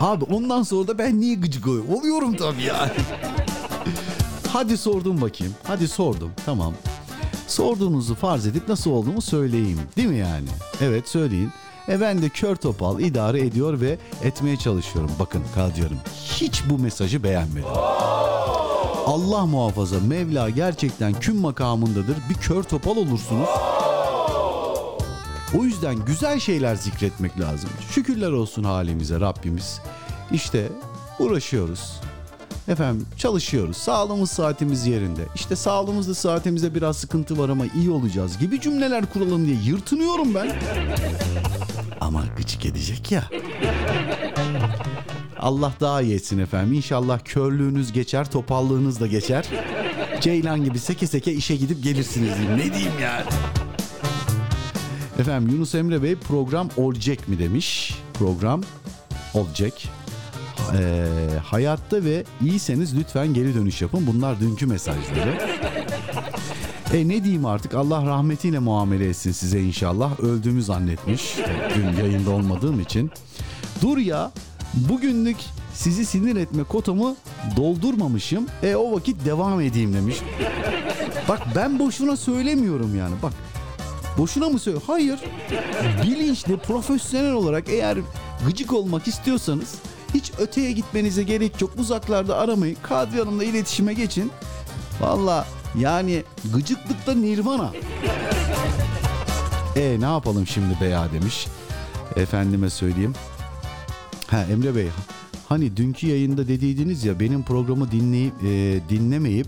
Abi 0.00 0.24
ondan 0.24 0.62
sonra 0.62 0.88
da 0.88 0.98
ben 0.98 1.20
niye 1.20 1.34
gıcık 1.34 1.66
oluyorum? 1.66 1.94
Oluyorum 1.94 2.36
tabii 2.36 2.62
yani. 2.62 2.90
Hadi 4.52 4.78
sordum 4.78 5.20
bakayım. 5.20 5.54
Hadi 5.64 5.88
sordum. 5.88 6.30
Tamam. 6.46 6.74
Sorduğunuzu 7.50 8.14
farz 8.14 8.46
edip 8.46 8.68
nasıl 8.68 8.90
olduğumu 8.90 9.22
söyleyeyim. 9.22 9.80
Değil 9.96 10.08
mi 10.08 10.18
yani? 10.18 10.48
Evet 10.80 11.08
söyleyin. 11.08 11.50
E 11.88 12.00
ben 12.00 12.22
de 12.22 12.28
kör 12.28 12.56
topal 12.56 13.00
idare 13.00 13.40
ediyor 13.40 13.80
ve 13.80 13.98
etmeye 14.22 14.56
çalışıyorum. 14.56 15.10
Bakın 15.18 15.42
kal 15.54 15.74
diyorum. 15.74 15.96
Hiç 16.24 16.62
bu 16.70 16.78
mesajı 16.78 17.22
beğenmedim. 17.22 17.70
Allah 19.06 19.46
muhafaza 19.46 20.00
Mevla 20.00 20.50
gerçekten 20.50 21.20
küm 21.20 21.36
makamındadır. 21.36 22.16
Bir 22.30 22.34
kör 22.34 22.62
topal 22.62 22.96
olursunuz. 22.96 23.48
O 25.58 25.64
yüzden 25.64 26.04
güzel 26.04 26.40
şeyler 26.40 26.74
zikretmek 26.74 27.40
lazım. 27.40 27.70
Şükürler 27.90 28.30
olsun 28.30 28.64
halimize 28.64 29.20
Rabbimiz. 29.20 29.80
İşte 30.32 30.68
uğraşıyoruz. 31.18 32.00
Efendim 32.70 33.06
çalışıyoruz. 33.16 33.76
Sağlığımız 33.76 34.30
saatimiz 34.30 34.86
yerinde. 34.86 35.22
İşte 35.34 35.56
sağlığımızda 35.56 36.14
saatimizde 36.14 36.74
biraz 36.74 36.96
sıkıntı 36.96 37.38
var 37.38 37.48
ama 37.48 37.64
iyi 37.66 37.90
olacağız 37.90 38.38
gibi 38.38 38.60
cümleler 38.60 39.06
kuralım 39.06 39.46
diye 39.46 39.56
yırtınıyorum 39.64 40.34
ben. 40.34 40.50
Ama 42.00 42.24
gıcık 42.36 42.66
edecek 42.66 43.12
ya. 43.12 43.24
Allah 45.38 45.72
daha 45.80 46.02
iyi 46.02 46.14
etsin 46.14 46.38
efendim. 46.38 46.72
İnşallah 46.72 47.20
körlüğünüz 47.24 47.92
geçer, 47.92 48.30
topallığınız 48.30 49.00
da 49.00 49.06
geçer. 49.06 49.44
Ceylan 50.20 50.64
gibi 50.64 50.78
seke 50.78 51.06
seke 51.06 51.32
işe 51.32 51.56
gidip 51.56 51.84
gelirsiniz 51.84 52.30
diyeyim. 52.38 52.56
Ne 52.58 52.74
diyeyim 52.74 53.00
yani? 53.02 53.24
Efendim 55.18 55.54
Yunus 55.54 55.74
Emre 55.74 56.02
Bey 56.02 56.16
program 56.16 56.68
olacak 56.76 57.28
mı 57.28 57.38
demiş. 57.38 57.94
Program 58.14 58.62
olacak. 59.34 59.72
Ee, 60.78 61.06
hayatta 61.44 62.04
ve 62.04 62.24
iyiyseniz 62.40 62.98
lütfen 62.98 63.34
geri 63.34 63.54
dönüş 63.54 63.82
yapın. 63.82 64.06
Bunlar 64.06 64.40
dünkü 64.40 64.66
mesajları. 64.66 65.38
E 66.94 67.08
ne 67.08 67.24
diyeyim 67.24 67.46
artık 67.46 67.74
Allah 67.74 68.06
rahmetiyle 68.06 68.58
muamele 68.58 69.08
etsin 69.08 69.32
size 69.32 69.60
inşallah. 69.60 70.20
Öldüğümü 70.20 70.62
zannetmiş. 70.62 71.36
Dün 71.76 72.02
yayında 72.02 72.30
olmadığım 72.30 72.80
için. 72.80 73.10
Dur 73.82 73.98
ya 73.98 74.30
bugünlük 74.74 75.36
sizi 75.74 76.06
sinir 76.06 76.36
etme 76.36 76.64
kotamı 76.64 77.16
doldurmamışım. 77.56 78.46
E 78.62 78.74
o 78.74 78.92
vakit 78.92 79.24
devam 79.24 79.60
edeyim 79.60 79.94
demiş. 79.94 80.16
Bak 81.28 81.40
ben 81.56 81.78
boşuna 81.78 82.16
söylemiyorum 82.16 82.96
yani. 82.96 83.14
Bak 83.22 83.32
Boşuna 84.18 84.48
mı 84.48 84.58
söylüyor? 84.58 84.82
Hayır. 84.86 85.20
Bilinçli, 86.02 86.56
profesyonel 86.56 87.32
olarak 87.32 87.68
eğer 87.68 87.98
gıcık 88.46 88.72
olmak 88.72 89.08
istiyorsanız 89.08 89.74
hiç 90.14 90.32
öteye 90.38 90.72
gitmenize 90.72 91.22
gerek 91.22 91.60
yok. 91.60 91.70
Uzaklarda 91.78 92.36
aramayın. 92.36 92.76
Kadri 92.82 93.18
Hanım'la 93.18 93.44
iletişime 93.44 93.94
geçin. 93.94 94.32
Valla 95.00 95.46
yani 95.78 96.22
gıcıklıkta 96.54 97.14
nirvana. 97.14 97.72
E 99.76 99.96
ne 100.00 100.04
yapalım 100.04 100.46
şimdi 100.46 100.80
be 100.80 100.96
demiş. 101.12 101.46
Efendime 102.16 102.70
söyleyeyim. 102.70 103.14
Ha 104.26 104.44
Emre 104.50 104.74
Bey 104.76 104.88
hani 105.48 105.76
dünkü 105.76 106.06
yayında 106.06 106.48
dediydiniz 106.48 107.04
ya 107.04 107.20
benim 107.20 107.42
programı 107.42 107.90
dinleyip 107.90 108.34
e, 108.42 108.80
dinlemeyip 108.88 109.46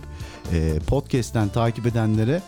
e, 0.52 0.78
podcast'ten 0.86 1.48
takip 1.48 1.86
edenlere 1.86 2.42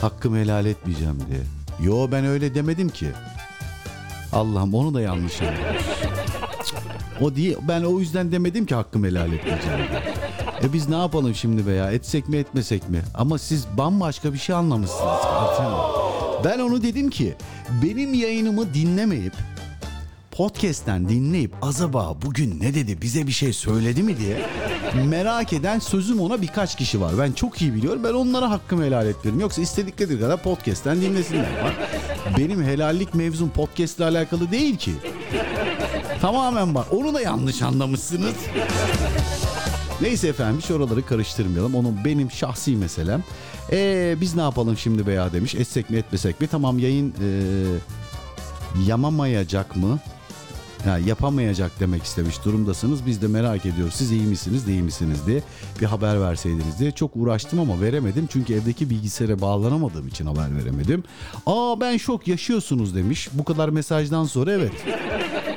hakkımı 0.00 0.38
helal 0.38 0.66
etmeyeceğim 0.66 1.18
diye. 1.30 1.40
Yo 1.88 2.08
ben 2.12 2.24
öyle 2.24 2.54
demedim 2.54 2.88
ki. 2.88 3.06
Allah'ım 4.32 4.74
onu 4.74 4.94
da 4.94 5.00
yanlış 5.00 5.42
anlamış. 5.42 5.82
O 7.20 7.36
değil 7.36 7.56
ben 7.68 7.82
o 7.82 8.00
yüzden 8.00 8.32
demedim 8.32 8.66
ki 8.66 8.74
hakkımı 8.74 9.06
helal 9.06 9.32
etmeyeceğim 9.32 9.78
diye. 9.90 10.14
E 10.62 10.72
biz 10.72 10.88
ne 10.88 10.96
yapalım 10.96 11.34
şimdi 11.34 11.66
be 11.66 11.72
ya 11.72 11.92
etsek 11.92 12.28
mi 12.28 12.36
etmesek 12.36 12.88
mi? 12.90 13.02
Ama 13.14 13.38
siz 13.38 13.66
bambaşka 13.76 14.32
bir 14.32 14.38
şey 14.38 14.54
anlamışsınız. 14.56 15.20
Ben 16.44 16.58
onu 16.58 16.82
dedim 16.82 17.10
ki 17.10 17.34
benim 17.82 18.14
yayınımı 18.14 18.74
dinlemeyip 18.74 19.32
podcast'ten 20.30 21.08
dinleyip 21.08 21.52
acaba 21.62 22.16
bugün 22.22 22.60
ne 22.60 22.74
dedi 22.74 23.02
bize 23.02 23.26
bir 23.26 23.32
şey 23.32 23.52
söyledi 23.52 24.02
mi 24.02 24.18
diye 24.18 24.38
merak 25.04 25.52
eden 25.52 25.78
sözüm 25.78 26.20
ona 26.20 26.42
birkaç 26.42 26.76
kişi 26.76 27.00
var. 27.00 27.12
Ben 27.18 27.32
çok 27.32 27.62
iyi 27.62 27.74
biliyorum. 27.74 28.04
Ben 28.04 28.12
onlara 28.12 28.50
hakkımı 28.50 28.84
helal 28.84 29.06
etmiyorum. 29.06 29.40
Yoksa 29.40 29.62
istedikleri 29.62 30.20
kadar 30.20 30.42
podcast'ten 30.42 31.00
dinlesinler. 31.00 31.64
Bak, 31.64 31.74
benim 32.38 32.62
helallik 32.62 33.14
mevzum 33.14 33.50
podcast'le 33.50 34.00
alakalı 34.00 34.50
değil 34.50 34.76
ki. 34.76 34.92
Tamamen 36.26 36.74
var. 36.74 36.86
Onu 36.90 37.14
da 37.14 37.20
yanlış 37.20 37.62
anlamışsınız. 37.62 38.34
Neyse 40.00 40.28
efendim 40.28 40.60
hiç 40.62 40.70
oraları 40.70 41.06
karıştırmayalım. 41.06 41.74
Onun 41.74 42.04
benim 42.04 42.30
şahsi 42.30 42.76
meselem. 42.76 43.24
Ee, 43.72 44.16
biz 44.20 44.34
ne 44.34 44.42
yapalım 44.42 44.76
şimdi 44.76 45.06
beya 45.06 45.32
demiş. 45.32 45.54
Etsek 45.54 45.90
mi 45.90 45.96
etmesek 45.96 46.40
mi? 46.40 46.46
Tamam 46.46 46.78
yayın 46.78 47.14
ee, 47.22 47.62
yamamayacak 48.86 49.76
mı? 49.76 49.98
Ha, 50.84 50.98
yapamayacak 50.98 51.80
demek 51.80 52.02
istemiş 52.02 52.44
durumdasınız. 52.44 53.06
Biz 53.06 53.22
de 53.22 53.28
merak 53.28 53.66
ediyoruz. 53.66 53.94
Siz 53.94 54.10
iyi 54.12 54.22
misiniz, 54.22 54.66
değil 54.66 54.82
misiniz 54.82 55.26
diye 55.26 55.42
bir 55.80 55.86
haber 55.86 56.20
verseydiniz 56.20 56.78
diye. 56.78 56.90
Çok 56.90 57.16
uğraştım 57.16 57.60
ama 57.60 57.80
veremedim. 57.80 58.28
Çünkü 58.32 58.54
evdeki 58.54 58.90
bilgisayara 58.90 59.40
bağlanamadığım 59.40 60.08
için 60.08 60.26
haber 60.26 60.56
veremedim. 60.56 61.04
Aa 61.46 61.80
ben 61.80 61.96
şok 61.96 62.28
yaşıyorsunuz 62.28 62.94
demiş. 62.94 63.28
Bu 63.32 63.44
kadar 63.44 63.68
mesajdan 63.68 64.24
sonra 64.24 64.52
evet. 64.52 64.72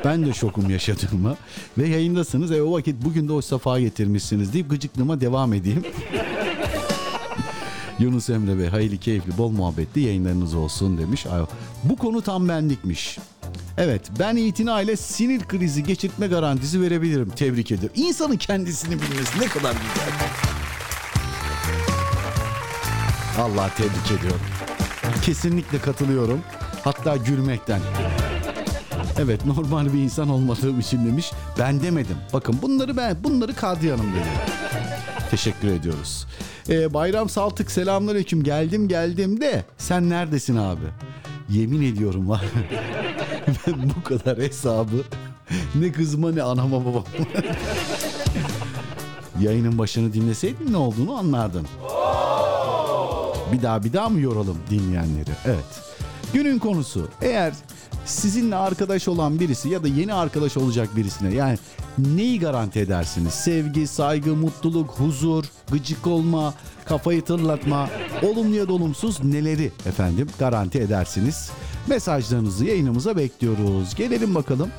Ben 0.06 0.26
de 0.26 0.34
şokum 0.34 0.70
yaşadığıma 0.70 1.38
ve 1.78 1.88
yayındasınız. 1.88 2.52
E 2.52 2.62
o 2.62 2.72
vakit 2.72 2.95
bugün 3.06 3.28
de 3.28 3.34
o 3.34 3.41
safa 3.41 3.80
getirmişsiniz 3.80 4.54
deyip 4.54 4.70
gıcıklığıma 4.70 5.22
devam 5.22 5.54
edeyim. 5.54 5.84
Yunus 8.00 8.30
Emre 8.30 8.60
Bey 8.60 8.68
hayırlı 8.68 8.97
keyifli 8.97 9.38
bol 9.38 9.50
muhabbetli 9.52 10.02
yayınlarınız 10.02 10.54
olsun 10.54 10.97
demiş. 10.97 11.26
Ay, 11.26 11.41
Bu 11.84 11.95
konu 11.95 12.22
tam 12.22 12.50
benlikmiş. 12.50 13.18
Evet 13.78 14.02
ben 14.20 14.36
itinayla 14.36 14.97
sinir 14.97 15.43
krizi 15.43 15.84
geçirtme 15.84 16.28
garantisi 16.28 16.82
verebilirim. 16.82 17.30
Tebrik 17.30 17.72
ediyorum. 17.72 17.95
İnsanın 17.95 18.38
kendisini 18.38 19.02
bilmesi 19.02 19.39
ne 19.39 19.45
kadar 19.45 19.72
güzel. 19.72 20.14
Allah 23.39 23.70
tebrik 23.78 24.20
ediyorum. 24.20 24.41
Kesinlikle 25.22 25.80
katılıyorum. 25.80 26.39
Hatta 26.84 27.18
gülmekten. 27.18 27.80
Evet 29.18 29.45
normal 29.45 29.93
bir 29.93 29.99
insan 29.99 30.30
olmadığım 30.30 30.80
için 30.80 31.05
demiş. 31.05 31.32
Ben 31.60 31.82
demedim. 31.84 32.18
Bakın 32.34 32.55
bunları 32.62 32.97
ben 32.97 33.24
bunları 33.24 33.55
Kadriye 33.55 33.91
Hanım 33.91 34.12
dedi. 34.14 34.28
Teşekkür 35.32 35.68
ediyoruz. 35.68 36.28
Ee, 36.70 36.93
Bayram 36.93 37.30
Saltık 37.30 37.72
selamünaleyküm. 37.72 38.43
Geldim 38.43 38.88
geldim 38.88 39.41
de 39.41 39.64
sen 39.78 40.10
neredesin 40.10 40.55
abi? 40.55 40.86
Yemin 41.49 41.82
ediyorum 41.93 42.30
var. 42.30 42.41
ben 43.68 43.91
bu 43.97 44.03
kadar 44.03 44.38
hesabı 44.38 45.03
ne 45.76 45.91
kızıma 45.91 46.32
ne 46.32 46.41
anama 46.43 46.86
babama. 46.86 47.03
Yayının 49.41 49.78
başını 49.78 50.14
dinleseydin 50.14 50.74
ne 50.74 50.78
olduğunu 50.78 51.18
anlardın. 51.18 51.68
Bir 53.53 53.62
daha 53.62 53.84
bir 53.84 53.93
daha 53.93 54.10
mı 54.10 54.20
yoralım 54.20 54.57
dinleyenleri? 54.70 55.32
Evet. 55.45 55.82
Günün 56.34 56.60
konusu 56.60 57.07
eğer 57.22 57.53
sizinle 58.06 58.56
arkadaş 58.56 59.08
olan 59.08 59.40
birisi 59.40 59.70
ya 59.70 59.84
da 59.84 59.88
yeni 59.88 60.14
arkadaş 60.14 60.58
olacak 60.58 60.96
birisine 60.96 61.34
yani 61.34 61.58
neyi 61.98 62.40
garanti 62.40 62.80
edersiniz? 62.80 63.34
Sevgi, 63.34 63.88
saygı, 63.88 64.36
mutluluk, 64.36 64.90
huzur, 64.90 65.46
gıcık 65.72 66.08
olma, 66.08 66.54
kafayı 66.86 67.22
tırlatma, 67.22 67.90
olumlu 68.24 68.56
ya 68.56 68.68
da 68.68 68.74
olumsuz 68.74 69.24
neleri 69.24 69.72
efendim 69.86 70.28
garanti 70.40 70.80
edersiniz? 70.80 71.52
Mesajlarınızı 71.88 72.66
yayınımıza 72.66 73.18
bekliyoruz. 73.18 73.96
Gelelim 73.96 74.36
bakalım. 74.36 74.70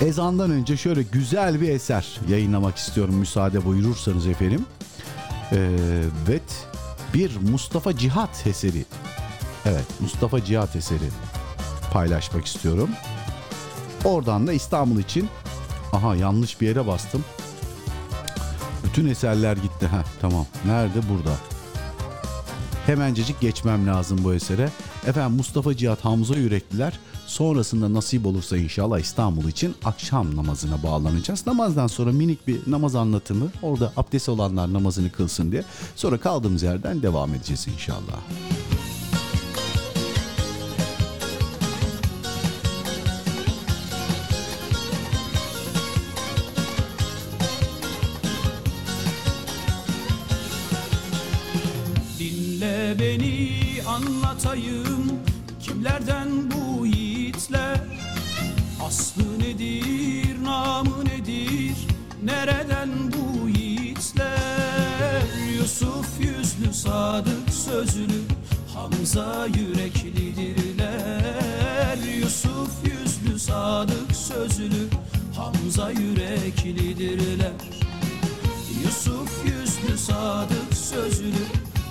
Ezandan 0.00 0.50
önce 0.50 0.76
şöyle 0.76 1.02
güzel 1.02 1.60
bir 1.60 1.68
eser 1.68 2.20
yayınlamak 2.28 2.76
istiyorum 2.76 3.14
müsaade 3.14 3.64
buyurursanız 3.64 4.26
efendim. 4.26 4.64
Ee, 5.52 5.70
evet 6.28 6.66
bir 7.14 7.36
Mustafa 7.50 7.96
Cihat 7.96 8.46
eseri. 8.46 8.84
Evet 9.66 9.86
Mustafa 10.00 10.44
Cihat 10.44 10.76
eseri 10.76 11.04
paylaşmak 11.92 12.46
istiyorum. 12.46 12.90
Oradan 14.04 14.46
da 14.46 14.52
İstanbul 14.52 14.98
için 14.98 15.28
aha 15.92 16.16
yanlış 16.16 16.60
bir 16.60 16.66
yere 16.66 16.86
bastım. 16.86 17.24
Bütün 18.84 19.08
eserler 19.08 19.56
gitti. 19.56 19.86
Ha 19.86 20.04
tamam. 20.20 20.46
Nerede? 20.66 21.08
Burada. 21.08 21.36
Hemencecik 22.86 23.40
geçmem 23.40 23.86
lazım 23.86 24.24
bu 24.24 24.34
esere. 24.34 24.70
Efendim 25.06 25.36
Mustafa 25.36 25.76
Cihat 25.76 26.04
Hamza 26.04 26.34
Yürekliler 26.34 26.98
sonrasında 27.26 27.94
nasip 27.94 28.26
olursa 28.26 28.56
inşallah 28.56 28.98
İstanbul 28.98 29.44
için 29.44 29.74
akşam 29.84 30.36
namazına 30.36 30.82
bağlanacağız. 30.82 31.46
Namazdan 31.46 31.86
sonra 31.86 32.12
minik 32.12 32.46
bir 32.46 32.60
namaz 32.66 32.96
anlatımı 32.96 33.50
orada 33.62 33.92
abdest 33.96 34.28
olanlar 34.28 34.72
namazını 34.72 35.12
kılsın 35.12 35.52
diye. 35.52 35.64
Sonra 35.96 36.18
kaldığımız 36.18 36.62
yerden 36.62 37.02
devam 37.02 37.34
edeceğiz 37.34 37.66
inşallah. 37.68 38.18
Beni 52.98 53.82
anlatayım. 53.86 55.20
Kimlerden 55.60 56.28
bu 56.50 56.86
yiğitler? 56.86 57.80
Aslı 58.86 59.38
nedir, 59.38 60.44
namı 60.44 61.04
nedir? 61.04 61.76
Nereden 62.24 62.88
bu 63.12 63.48
yiğitler? 63.48 65.22
Yusuf 65.58 66.20
yüzlü, 66.20 66.74
sadık 66.74 67.50
sözlü 67.50 68.22
Hamza 68.74 69.46
yüreklidirler. 69.46 70.98
Yusuf 72.20 72.70
yüzlü, 72.84 73.38
sadık 73.38 74.16
sözlü 74.16 74.88
Hamza 75.36 75.90
yüreklidirler. 75.90 77.52
Yusuf 78.84 79.44
yüzlü 79.44 79.98
sadık 79.98 80.74
sözlü 80.74 81.32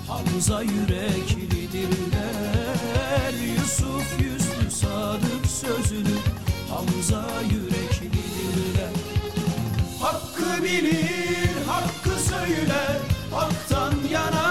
Hamza 0.08 0.62
yüreklidirler. 0.62 3.32
Yusuf 3.56 4.20
yüzlü 4.20 4.70
sadık 4.70 5.46
sözlü 5.46 6.14
Hamza 6.68 7.24
yüreklidirler. 7.42 8.90
Hakkı 10.00 10.62
bilir, 10.64 11.50
hakkı 11.66 12.20
söyler. 12.20 12.96
Hak'tan 13.32 13.94
yana 14.12 14.47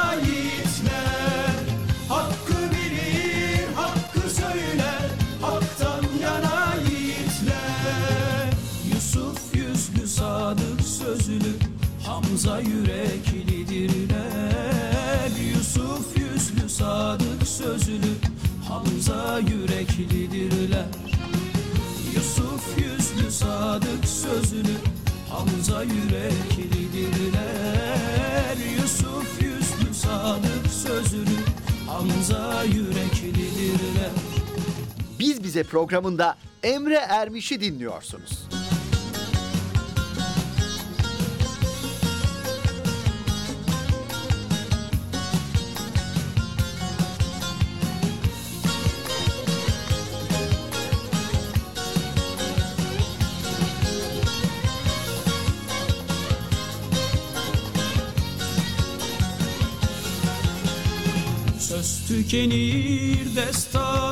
Bize 35.57 35.69
programında 35.69 36.37
Emre 36.63 36.95
Ermiş'i 36.95 37.61
dinliyorsunuz. 37.61 38.47
Söz 61.59 62.07
tükenir 62.07 63.35
destan 63.35 64.06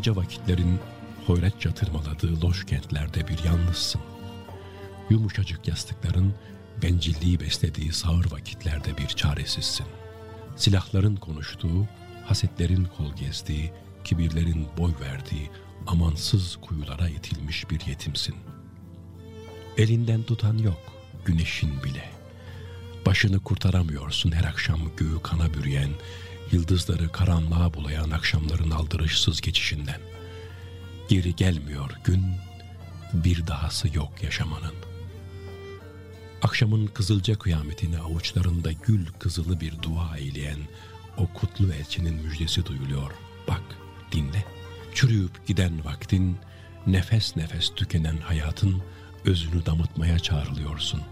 Alaca 0.00 0.16
vakitlerin 0.16 0.80
hoyratça 1.26 1.74
tırmaladığı 1.74 2.40
loş 2.40 2.66
kentlerde 2.66 3.28
bir 3.28 3.44
yalnızsın. 3.44 4.00
Yumuşacık 5.10 5.68
yastıkların 5.68 6.34
bencilliği 6.82 7.40
beslediği 7.40 7.92
sağır 7.92 8.32
vakitlerde 8.32 8.98
bir 8.98 9.06
çaresizsin. 9.06 9.86
Silahların 10.56 11.16
konuştuğu, 11.16 11.86
hasetlerin 12.24 12.88
kol 12.96 13.16
gezdiği, 13.16 13.72
kibirlerin 14.04 14.66
boy 14.78 14.92
verdiği 15.00 15.50
amansız 15.86 16.56
kuyulara 16.56 17.08
itilmiş 17.08 17.70
bir 17.70 17.86
yetimsin. 17.86 18.36
Elinden 19.76 20.22
tutan 20.22 20.58
yok, 20.58 20.80
güneşin 21.24 21.82
bile. 21.82 22.10
Başını 23.06 23.40
kurtaramıyorsun 23.40 24.32
her 24.32 24.44
akşam 24.44 24.80
göğü 24.96 25.22
kana 25.22 25.54
bürüyen, 25.54 25.90
yıldızları 26.52 27.12
karanlığa 27.12 27.74
bulayan 27.74 28.10
akşamların 28.10 28.70
aldırışsız 28.70 29.40
geçişinden. 29.40 30.00
Geri 31.08 31.36
gelmiyor 31.36 31.90
gün, 32.04 32.24
bir 33.12 33.46
dahası 33.46 33.96
yok 33.96 34.22
yaşamanın. 34.22 34.74
Akşamın 36.42 36.86
kızılca 36.86 37.38
kıyametini 37.38 37.98
avuçlarında 37.98 38.72
gül 38.72 39.06
kızılı 39.18 39.60
bir 39.60 39.82
dua 39.82 40.16
eyleyen 40.16 40.58
o 41.16 41.26
kutlu 41.26 41.72
elçinin 41.72 42.14
müjdesi 42.14 42.66
duyuluyor. 42.66 43.10
Bak, 43.48 43.62
dinle. 44.12 44.44
Çürüyüp 44.94 45.46
giden 45.46 45.84
vaktin, 45.84 46.36
nefes 46.86 47.36
nefes 47.36 47.74
tükenen 47.74 48.16
hayatın 48.16 48.82
özünü 49.24 49.66
damıtmaya 49.66 50.18
çağrılıyorsun. 50.18 51.02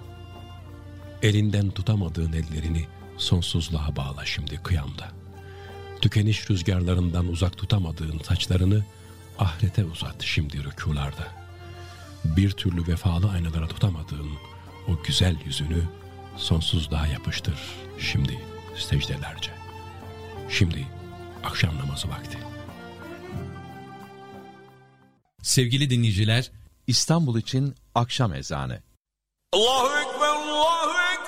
Elinden 1.23 1.71
tutamadığın 1.71 2.33
ellerini 2.33 2.87
sonsuzluğa 3.17 3.97
bağla 3.97 4.25
şimdi 4.25 4.57
kıyamda. 4.63 5.18
Tükeniş 6.01 6.51
rüzgarlarından 6.51 7.29
uzak 7.29 7.59
tutamadığın 7.59 8.19
saçlarını 8.19 8.85
ahirete 9.39 9.85
uzat 9.85 10.23
şimdi 10.23 10.65
rükularda. 10.65 11.29
Bir 12.25 12.51
türlü 12.51 12.87
vefalı 12.89 13.31
aynalara 13.31 13.69
tutamadığın 13.69 14.31
o 14.89 15.03
güzel 15.03 15.37
yüzünü 15.45 15.83
sonsuzluğa 16.37 17.07
yapıştır 17.07 17.55
şimdi 17.99 18.39
secdelerce. 18.77 19.51
Şimdi 20.49 20.87
akşam 21.45 21.79
namazı 21.79 22.09
vakti. 22.09 22.39
Sevgili 25.43 25.91
dinleyiciler, 25.91 26.51
İstanbul 26.87 27.39
için 27.39 27.75
akşam 27.95 28.35
ezanı. 28.35 28.83
Allahu 29.53 29.99
Ekber, 29.99 30.29
Allahu 30.29 30.91
Ekber. 31.13 31.28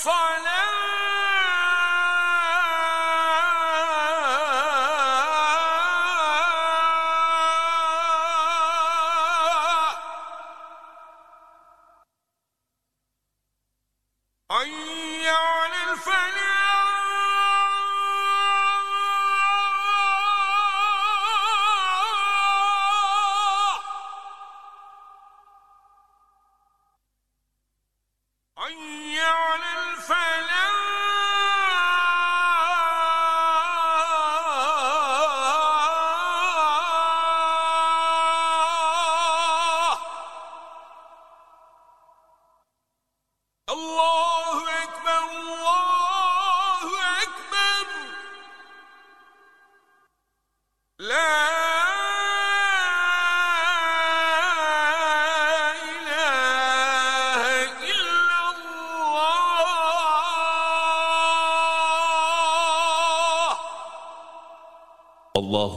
الصلاة 0.00 0.89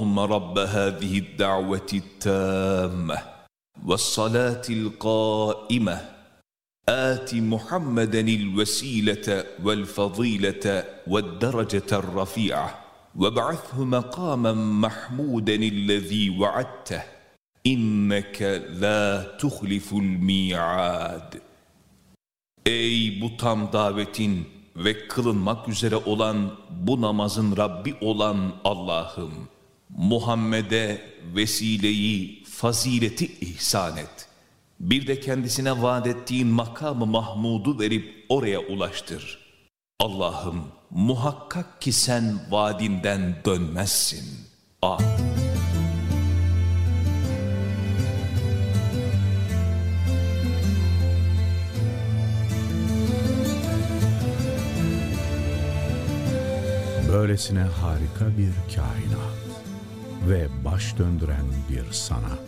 اللهم 0.04 0.20
رب 0.20 0.58
هذه 0.58 1.18
الدعوة 1.18 1.90
التامة 1.94 3.18
والصلاة 3.86 4.62
القائمة 4.70 5.98
آت 6.90 7.36
محمدا 7.36 8.20
الوسيلة 8.20 9.44
والفضيلة 9.64 10.84
والدرجة 11.08 11.90
الرفيعة 11.92 12.70
وابعثه 13.16 13.84
مقاما 13.84 14.54
محمودا 14.54 15.56
الذي 15.56 16.40
وعدته 16.40 17.04
إنك 17.68 18.42
لا 18.84 19.24
تخلف 19.40 19.94
الميعاد 19.94 21.42
Ey 22.66 23.22
bu 23.22 23.38
tam 23.38 23.74
davetin 23.74 24.48
ve 24.76 25.08
kılınmak 25.08 25.68
üzere 25.68 25.96
olan 25.96 26.52
bu 26.70 27.02
namazın 27.02 27.58
Rabbi 27.58 27.96
olan 28.02 28.54
Allah'ım, 28.64 29.34
Muhammed'e 29.97 31.01
vesileyi, 31.35 32.45
fazileti 32.45 33.27
ihsan 33.41 33.97
et. 33.97 34.29
Bir 34.81 35.07
de 35.07 35.21
kendisine 35.21 35.83
vaat 35.83 36.07
ettiğin 36.07 36.47
makamı 36.47 37.07
Mahmud'u 37.07 37.79
verip 37.79 38.27
oraya 38.29 38.61
ulaştır. 38.61 39.39
Allah'ım 40.01 40.65
muhakkak 40.91 41.81
ki 41.83 41.93
sen 41.93 42.41
vaadinden 42.51 43.37
dönmezsin. 43.45 44.25
Amin. 44.83 45.09
Böylesine 57.13 57.61
harika 57.61 58.39
bir 58.39 58.75
kainat 58.77 59.44
ve 60.29 60.49
baş 60.65 60.99
döndüren 60.99 61.47
bir 61.71 61.93
sanat. 61.93 62.41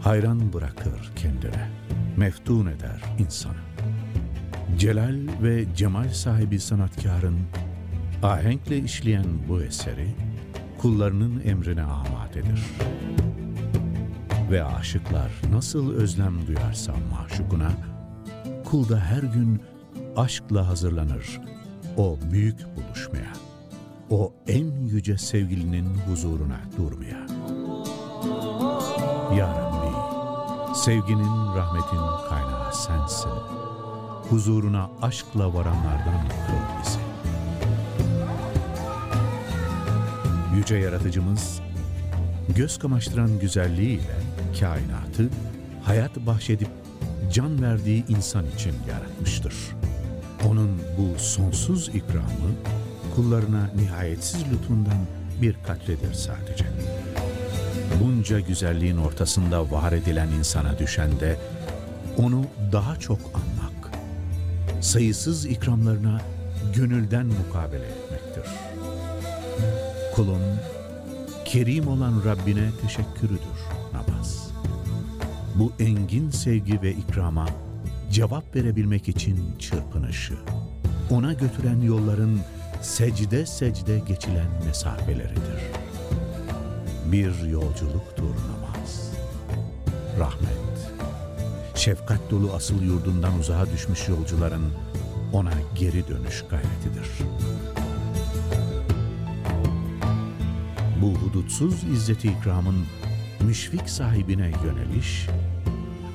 Hayran 0.00 0.52
bırakır 0.52 1.12
kendine, 1.16 1.70
meftun 2.16 2.66
eder 2.66 3.02
insanı. 3.18 3.66
Celal 4.78 5.16
ve 5.42 5.74
cemal 5.76 6.08
sahibi 6.08 6.60
sanatkarın 6.60 7.38
ahenkle 8.22 8.78
işleyen 8.78 9.26
bu 9.48 9.62
eseri 9.62 10.08
kullarının 10.78 11.42
emrine 11.44 11.82
amadedir. 11.82 12.64
Ve 14.50 14.64
aşıklar 14.64 15.32
nasıl 15.52 15.92
özlem 15.92 16.46
duyarsa 16.46 16.94
maşukuna, 17.10 17.70
kul 18.64 18.88
da 18.88 19.00
her 19.00 19.22
gün 19.22 19.62
aşkla 20.16 20.68
hazırlanır 20.68 21.40
o 21.96 22.18
büyük 22.32 22.58
buluşmaya, 22.76 23.32
o 24.10 24.32
en 24.46 24.86
yüce 24.86 25.18
sevgilinin 25.18 25.94
huzuruna 26.08 26.60
durmaya. 26.78 27.26
Ya 29.36 29.48
Rabbi, 29.48 29.96
sevginin, 30.76 31.56
rahmetin 31.56 32.28
kaynağı 32.28 32.74
sensin. 32.74 33.30
Huzuruna 34.30 34.90
aşkla 35.02 35.54
varanlardan 35.54 36.28
kıl 36.28 36.80
bizi. 36.82 36.98
Yüce 40.56 40.76
Yaratıcımız, 40.76 41.60
göz 42.56 42.78
kamaştıran 42.78 43.38
güzelliğiyle 43.38 44.16
kainatı 44.60 45.30
hayat 45.82 46.16
bahşedip 46.16 46.68
can 47.32 47.62
verdiği 47.62 48.04
insan 48.08 48.44
için 48.46 48.74
yaratmıştır. 48.88 49.54
Onun 50.48 50.70
bu 50.98 51.18
sonsuz 51.18 51.88
ikramı 51.88 52.50
kullarına 53.16 53.70
nihayetsiz 53.76 54.44
lütfundan 54.52 54.98
bir 55.42 55.56
katredir 55.66 56.14
sadece. 56.14 56.64
Bunca 58.02 58.40
güzelliğin 58.40 58.96
ortasında 58.96 59.70
var 59.70 59.92
edilen 59.92 60.28
insana 60.28 60.78
düşen 60.78 61.20
de 61.20 61.38
onu 62.18 62.44
daha 62.72 62.96
çok 62.96 63.18
anmak, 63.34 63.90
sayısız 64.80 65.46
ikramlarına 65.46 66.20
gönülden 66.74 67.26
mukabele 67.26 67.84
etmektir. 67.86 68.52
Kulun 70.14 70.42
kerim 71.44 71.88
olan 71.88 72.22
Rabbine 72.24 72.70
teşekkürüdür 72.82 73.58
namaz. 73.92 74.50
Bu 75.54 75.72
engin 75.80 76.30
sevgi 76.30 76.82
ve 76.82 76.92
ikrama 76.92 77.46
cevap 78.10 78.56
verebilmek 78.56 79.08
için 79.08 79.38
çırpınışı, 79.58 80.34
ona 81.10 81.32
götüren 81.32 81.80
yolların 81.80 82.40
secde 82.86 83.46
secde 83.46 83.98
geçilen 83.98 84.46
mesafeleridir. 84.66 85.60
Bir 87.12 87.48
yolculuktur 87.48 88.34
namaz. 88.50 89.12
Rahmet, 90.18 90.92
şefkat 91.74 92.30
dolu 92.30 92.52
asıl 92.52 92.82
yurdundan 92.82 93.38
uzağa 93.38 93.66
düşmüş 93.72 94.08
yolcuların 94.08 94.72
ona 95.32 95.52
geri 95.74 96.08
dönüş 96.08 96.44
gayretidir. 96.50 97.08
Bu 101.02 101.14
hudutsuz 101.14 101.84
izzeti 101.84 102.28
ikramın 102.28 102.86
müşfik 103.40 103.90
sahibine 103.90 104.52
yöneliş, 104.64 105.26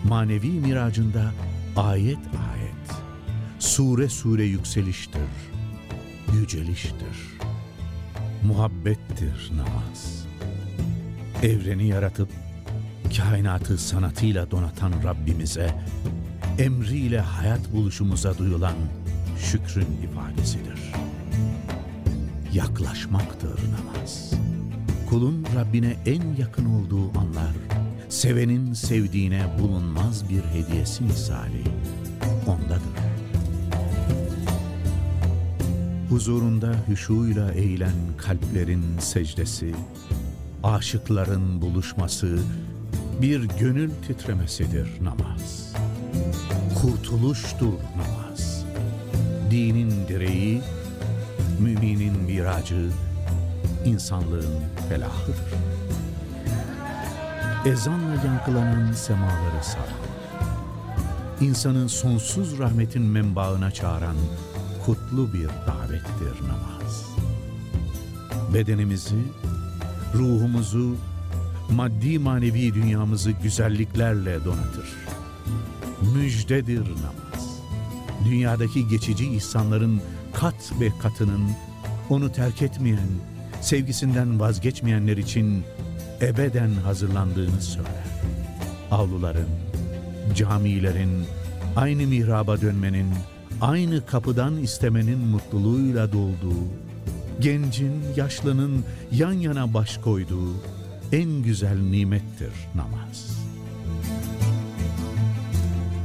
manevi 0.04 0.50
miracında 0.50 1.32
ayet 1.76 2.18
ayet, 2.18 3.04
sure 3.60 4.10
sure 4.10 4.44
yükseliştir, 4.44 5.51
yüceliştir, 6.34 7.38
muhabbettir 8.44 9.52
namaz. 9.56 10.26
Evreni 11.44 11.88
yaratıp 11.88 12.30
kainatı 13.18 13.78
sanatıyla 13.78 14.52
donatan 14.52 14.94
Rabbimize, 15.04 15.76
emriyle 16.60 17.20
hayat 17.20 17.74
buluşumuza 17.74 18.38
duyulan 18.38 18.76
şükrün 19.40 19.88
ifadesidir. 20.04 20.80
Yaklaşmaktır 22.54 23.60
namaz. 23.72 24.34
Kulun 25.10 25.46
Rabbine 25.56 25.96
en 26.06 26.36
yakın 26.40 26.66
olduğu 26.66 27.20
anlar, 27.20 27.54
sevenin 28.10 28.74
sevdiğine 28.74 29.46
bulunmaz 29.60 30.30
bir 30.30 30.44
hediyesi 30.44 31.04
misali 31.04 31.64
ondadır. 32.48 32.91
Huzurunda 36.12 36.76
hüşuyla 36.88 37.52
eğilen 37.52 37.96
kalplerin 38.18 38.84
secdesi, 39.00 39.76
aşıkların 40.64 41.62
buluşması, 41.62 42.40
bir 43.22 43.44
gönül 43.44 43.92
titremesidir 44.08 44.88
namaz. 45.02 45.74
Kurtuluştur 46.82 47.74
namaz. 47.98 48.66
Dinin 49.52 50.08
direği, 50.08 50.62
müminin 51.60 52.20
miracı, 52.20 52.90
insanlığın 53.86 54.60
felahıdır. 54.90 55.54
Ezanla 57.66 58.16
yankılanan 58.26 58.92
semaları 58.92 59.64
saran, 59.64 60.02
insanı 61.42 61.90
sonsuz 61.90 62.60
rahmetin 62.60 63.02
menbaına 63.02 63.72
çağıran 63.72 64.16
kutlu 64.86 65.34
bir 65.34 65.48
davettir 65.68 66.48
namaz. 66.48 67.06
Bedenimizi, 68.54 69.24
ruhumuzu, 70.14 70.96
maddi 71.72 72.20
manevi 72.20 72.74
dünyamızı 72.74 73.32
güzelliklerle 73.32 74.46
donatır. 74.46 74.90
Müjdedir 76.16 76.80
namaz. 76.80 77.60
Dünyadaki 78.26 78.88
geçici 78.88 79.28
ihsanların 79.28 80.02
kat 80.34 80.72
ve 80.80 80.92
katının 81.02 81.52
onu 82.10 82.32
terk 82.32 82.62
etmeyen, 82.62 83.10
sevgisinden 83.62 84.40
vazgeçmeyenler 84.40 85.18
için 85.18 85.64
ebeden 86.22 86.70
hazırlandığını 86.74 87.62
söyler. 87.62 87.92
Avluların, 88.92 89.50
camilerin, 90.36 91.26
aynı 91.76 92.08
mihraba 92.08 92.62
dönmenin, 92.62 93.08
aynı 93.62 94.06
kapıdan 94.06 94.58
istemenin 94.58 95.20
mutluluğuyla 95.20 96.12
dolduğu, 96.12 96.68
gencin, 97.40 97.94
yaşlının 98.16 98.86
yan 99.12 99.32
yana 99.34 99.74
baş 99.74 99.98
koyduğu 99.98 100.56
en 101.12 101.44
güzel 101.44 101.80
nimettir 101.80 102.52
namaz. 102.76 103.38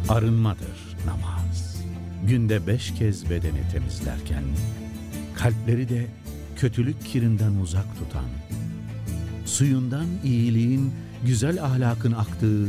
Arınmadır 0.09 0.96
namaz. 1.07 1.82
Günde 2.28 2.66
beş 2.66 2.94
kez 2.94 3.30
bedeni 3.30 3.70
temizlerken, 3.72 4.44
kalpleri 5.34 5.88
de 5.88 6.07
kötülük 6.57 7.04
kirinden 7.04 7.52
uzak 7.62 7.98
tutan, 7.98 8.28
suyundan 9.44 10.07
iyiliğin, 10.24 10.92
güzel 11.26 11.64
ahlakın 11.64 12.12
aktığı 12.12 12.66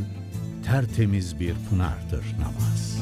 tertemiz 0.66 1.40
bir 1.40 1.54
pınardır 1.70 2.26
namaz. 2.40 2.98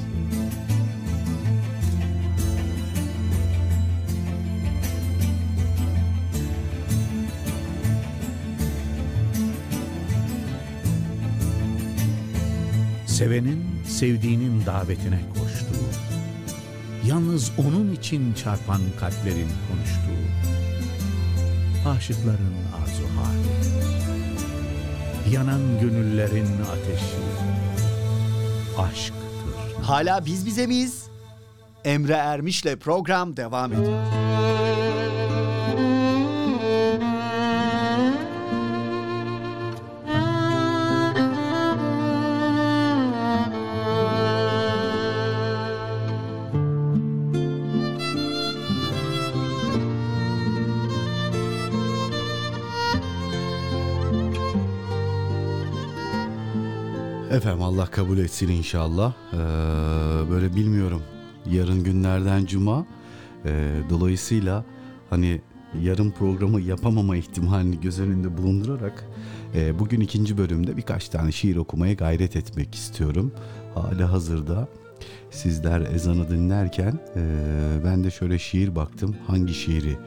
Sevenin 13.16 13.66
sevdiğinin 13.88 14.66
davetine 14.66 15.20
koştuğu, 15.30 15.88
yalnız 17.08 17.52
onun 17.58 17.92
için 17.92 18.34
çarpan 18.34 18.82
kalplerin 19.00 19.50
konuştuğu, 19.70 20.26
aşıkların 21.90 22.56
arzu 22.82 23.04
hali, 23.18 23.54
yanan 25.36 25.80
gönüllerin 25.82 26.48
ateşi, 26.62 27.18
aşktır. 28.78 29.16
Hala 29.82 30.26
biz 30.26 30.46
bize 30.46 30.68
miyiz? 30.68 31.04
Emre 31.86 32.14
Ermiş'le 32.14 32.76
program 32.80 33.38
devam 33.38 33.74
ediyor. 33.74 34.04
Allah 57.76 57.86
kabul 57.86 58.18
etsin 58.18 58.48
inşallah. 58.48 59.14
Ee, 59.34 59.38
böyle 60.30 60.56
bilmiyorum. 60.56 61.02
Yarın 61.52 61.84
günlerden 61.84 62.46
cuma. 62.46 62.86
Ee, 63.46 63.82
dolayısıyla 63.90 64.66
hani 65.10 65.42
yarın 65.82 66.12
programı 66.12 66.62
yapamama 66.62 67.18
ihtimalini 67.18 67.82
göz 67.82 68.00
önünde 68.00 68.38
bulundurarak 68.38 69.06
e, 69.56 69.80
bugün 69.80 70.00
ikinci 70.00 70.38
bölümde 70.38 70.78
birkaç 70.78 71.10
tane 71.10 71.32
şiir 71.32 71.56
okumaya 71.56 71.94
gayret 71.94 72.36
etmek 72.36 72.76
istiyorum. 72.76 73.32
Hala 73.74 74.12
hazırda 74.12 74.68
sizler 75.32 75.82
ezanı 75.82 76.30
dinlerken 76.30 77.00
e, 77.16 77.22
ben 77.86 78.04
de 78.04 78.12
şöyle 78.12 78.40
şiir 78.40 78.76
baktım. 78.76 79.16
Hangi 79.28 79.54
şiiri 79.54 79.98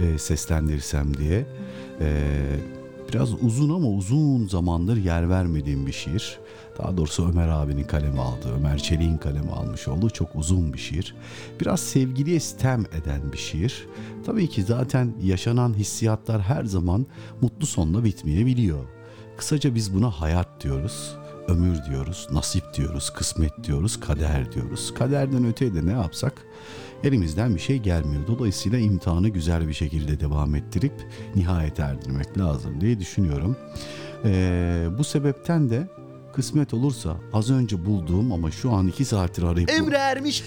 e, 0.00 0.18
seslendirsem 0.18 1.16
diye. 1.16 1.46
E, 2.00 2.36
biraz 3.12 3.42
uzun 3.42 3.70
ama 3.70 3.88
uzun 3.88 4.46
zamandır 4.48 4.96
yer 4.96 5.30
vermediğim 5.30 5.86
bir 5.86 5.92
şiir. 5.92 6.38
Daha 6.78 6.96
doğrusu 6.96 7.28
Ömer 7.28 7.48
abinin 7.48 7.84
kalemi 7.84 8.20
aldığı, 8.20 8.54
Ömer 8.54 8.78
Çelik'in 8.78 9.16
kalemi 9.16 9.52
almış 9.52 9.88
olduğu 9.88 10.10
çok 10.10 10.36
uzun 10.36 10.72
bir 10.72 10.78
şiir. 10.78 11.14
Biraz 11.60 11.80
sevgiliye 11.80 12.40
sitem 12.40 12.80
eden 12.80 13.32
bir 13.32 13.38
şiir. 13.38 13.86
Tabii 14.26 14.48
ki 14.48 14.62
zaten 14.62 15.14
yaşanan 15.22 15.74
hissiyatlar 15.74 16.40
her 16.40 16.64
zaman 16.64 17.06
mutlu 17.40 17.66
sonla 17.66 18.04
bitmeyebiliyor. 18.04 18.84
Kısaca 19.36 19.74
biz 19.74 19.94
buna 19.94 20.10
hayat 20.10 20.48
diyoruz, 20.64 21.16
ömür 21.48 21.84
diyoruz, 21.90 22.28
nasip 22.32 22.74
diyoruz, 22.74 23.10
kısmet 23.10 23.64
diyoruz, 23.64 24.00
kader 24.00 24.52
diyoruz. 24.52 24.94
Kaderden 24.94 25.44
öteye 25.44 25.74
de 25.74 25.86
ne 25.86 25.92
yapsak 25.92 26.32
elimizden 27.04 27.54
bir 27.54 27.60
şey 27.60 27.78
gelmiyor. 27.78 28.26
Dolayısıyla 28.26 28.78
imtihanı 28.78 29.28
güzel 29.28 29.68
bir 29.68 29.72
şekilde 29.72 30.20
devam 30.20 30.54
ettirip 30.54 30.92
nihayet 31.34 31.80
erdirmek 31.80 32.38
lazım 32.38 32.80
diye 32.80 33.00
düşünüyorum. 33.00 33.56
Ee, 34.24 34.86
bu 34.98 35.04
sebepten 35.04 35.70
de 35.70 35.88
kısmet 36.38 36.74
olursa 36.74 37.16
az 37.32 37.50
önce 37.50 37.86
bulduğum 37.86 38.32
ama 38.32 38.50
şu 38.50 38.72
an 38.72 38.86
iki 38.86 39.04
saattir 39.04 39.42
arayıp... 39.42 39.70
Emre 39.70 39.96
Ermiş 39.96 40.44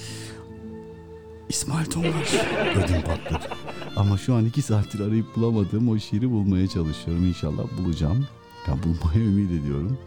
İsmail 1.50 1.86
Tongaş. 1.86 2.34
Ödüm 2.76 3.02
patladı. 3.02 3.54
Ama 3.96 4.18
şu 4.18 4.36
an 4.36 4.46
iki 4.46 4.62
saattir 4.62 5.00
arayıp 5.00 5.36
bulamadığım 5.36 5.90
o 5.90 6.00
şiiri 6.00 6.32
bulmaya 6.32 6.68
çalışıyorum. 6.68 7.26
İnşallah 7.26 7.64
bulacağım. 7.78 8.28
Ya 8.68 8.74
bulmaya 8.84 9.26
ümit 9.28 9.52
ediyorum. 9.52 9.98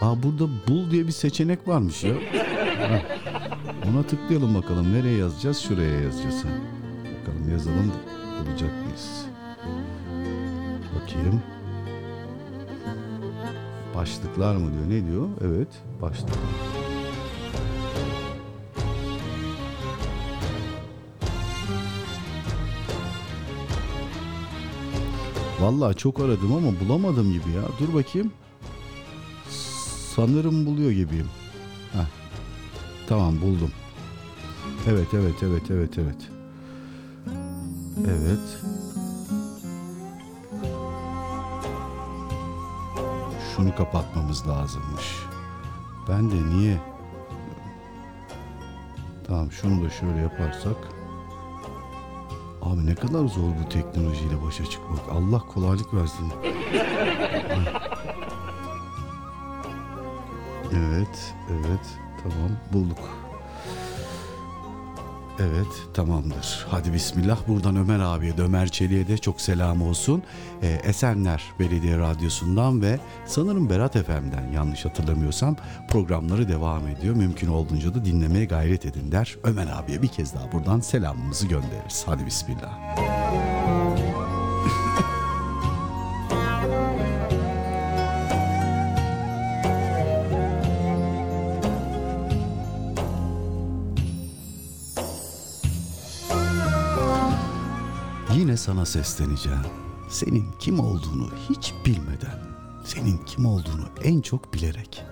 Aa 0.00 0.22
burada 0.22 0.44
bul 0.68 0.90
diye 0.90 1.06
bir 1.06 1.12
seçenek 1.12 1.68
varmış 1.68 2.04
ya. 2.04 2.14
Ha. 2.78 3.02
Ona 3.90 4.02
tıklayalım 4.02 4.54
bakalım. 4.54 4.92
Nereye 4.92 5.18
yazacağız? 5.18 5.58
Şuraya 5.58 6.00
yazacağız. 6.00 6.44
Bakalım 7.20 7.50
yazalım 7.50 7.88
da 7.88 8.46
bulacak 8.46 8.70
mıyız? 8.84 9.26
Bakayım. 10.94 11.42
Başlıklar 13.96 14.56
mı 14.56 14.70
diyor? 14.72 15.00
Ne 15.00 15.06
diyor? 15.10 15.28
Evet, 15.44 15.68
başlık. 16.02 16.30
Vallahi 25.60 25.96
çok 25.96 26.20
aradım 26.20 26.52
ama 26.52 26.80
bulamadım 26.80 27.32
gibi 27.32 27.50
ya. 27.50 27.62
Dur 27.80 27.94
bakayım. 27.94 28.32
Sanırım 30.14 30.66
buluyor 30.66 30.90
gibiyim. 30.90 31.28
Heh. 31.92 32.06
Tamam 33.08 33.40
buldum. 33.40 33.70
Evet 34.88 35.08
evet 35.14 35.42
evet 35.42 35.70
evet 35.70 35.98
evet. 35.98 36.30
Evet. 38.06 38.85
Şunu 43.56 43.76
kapatmamız 43.76 44.48
lazımmış. 44.48 45.18
Ben 46.08 46.30
de 46.30 46.34
niye? 46.34 46.78
Tamam 49.26 49.52
şunu 49.52 49.84
da 49.84 49.90
şöyle 49.90 50.18
yaparsak. 50.20 50.76
Abi 52.62 52.86
ne 52.86 52.94
kadar 52.94 53.24
zor 53.26 53.50
bu 53.64 53.68
teknolojiyle 53.68 54.42
başa 54.46 54.64
çıkmak. 54.64 55.00
Allah 55.10 55.38
kolaylık 55.38 55.94
versin. 55.94 56.32
evet, 60.72 61.34
evet. 61.50 61.98
Tamam 62.22 62.50
bulduk. 62.72 62.98
Evet 65.40 65.66
tamamdır. 65.94 66.66
Hadi 66.70 66.92
bismillah. 66.92 67.38
Buradan 67.48 67.76
Ömer 67.76 68.00
abiye 68.00 68.36
de 68.36 68.42
Ömer 68.42 68.68
Çelik'e 68.68 69.08
de 69.08 69.18
çok 69.18 69.40
selam 69.40 69.82
olsun. 69.82 70.22
Ee, 70.62 70.80
Esenler 70.84 71.42
Belediye 71.58 71.98
Radyosu'ndan 71.98 72.82
ve 72.82 72.98
sanırım 73.26 73.70
Berat 73.70 73.92
FM'den 73.92 74.52
yanlış 74.54 74.84
hatırlamıyorsam 74.84 75.56
programları 75.90 76.48
devam 76.48 76.88
ediyor. 76.88 77.16
Mümkün 77.16 77.48
olduğunca 77.48 77.94
da 77.94 78.04
dinlemeye 78.04 78.44
gayret 78.44 78.86
edin 78.86 79.12
der. 79.12 79.36
Ömer 79.44 79.66
abiye 79.66 80.02
bir 80.02 80.08
kez 80.08 80.34
daha 80.34 80.52
buradan 80.52 80.80
selamımızı 80.80 81.46
göndeririz. 81.46 82.02
Hadi 82.06 82.26
bismillah. 82.26 82.96
Yine 98.36 98.56
sana 98.56 98.86
sesleneceğim. 98.86 99.66
Senin 100.08 100.46
kim 100.58 100.80
olduğunu 100.80 101.28
hiç 101.48 101.74
bilmeden, 101.86 102.38
senin 102.84 103.18
kim 103.18 103.46
olduğunu 103.46 103.88
en 104.04 104.20
çok 104.20 104.54
bilerek. 104.54 105.04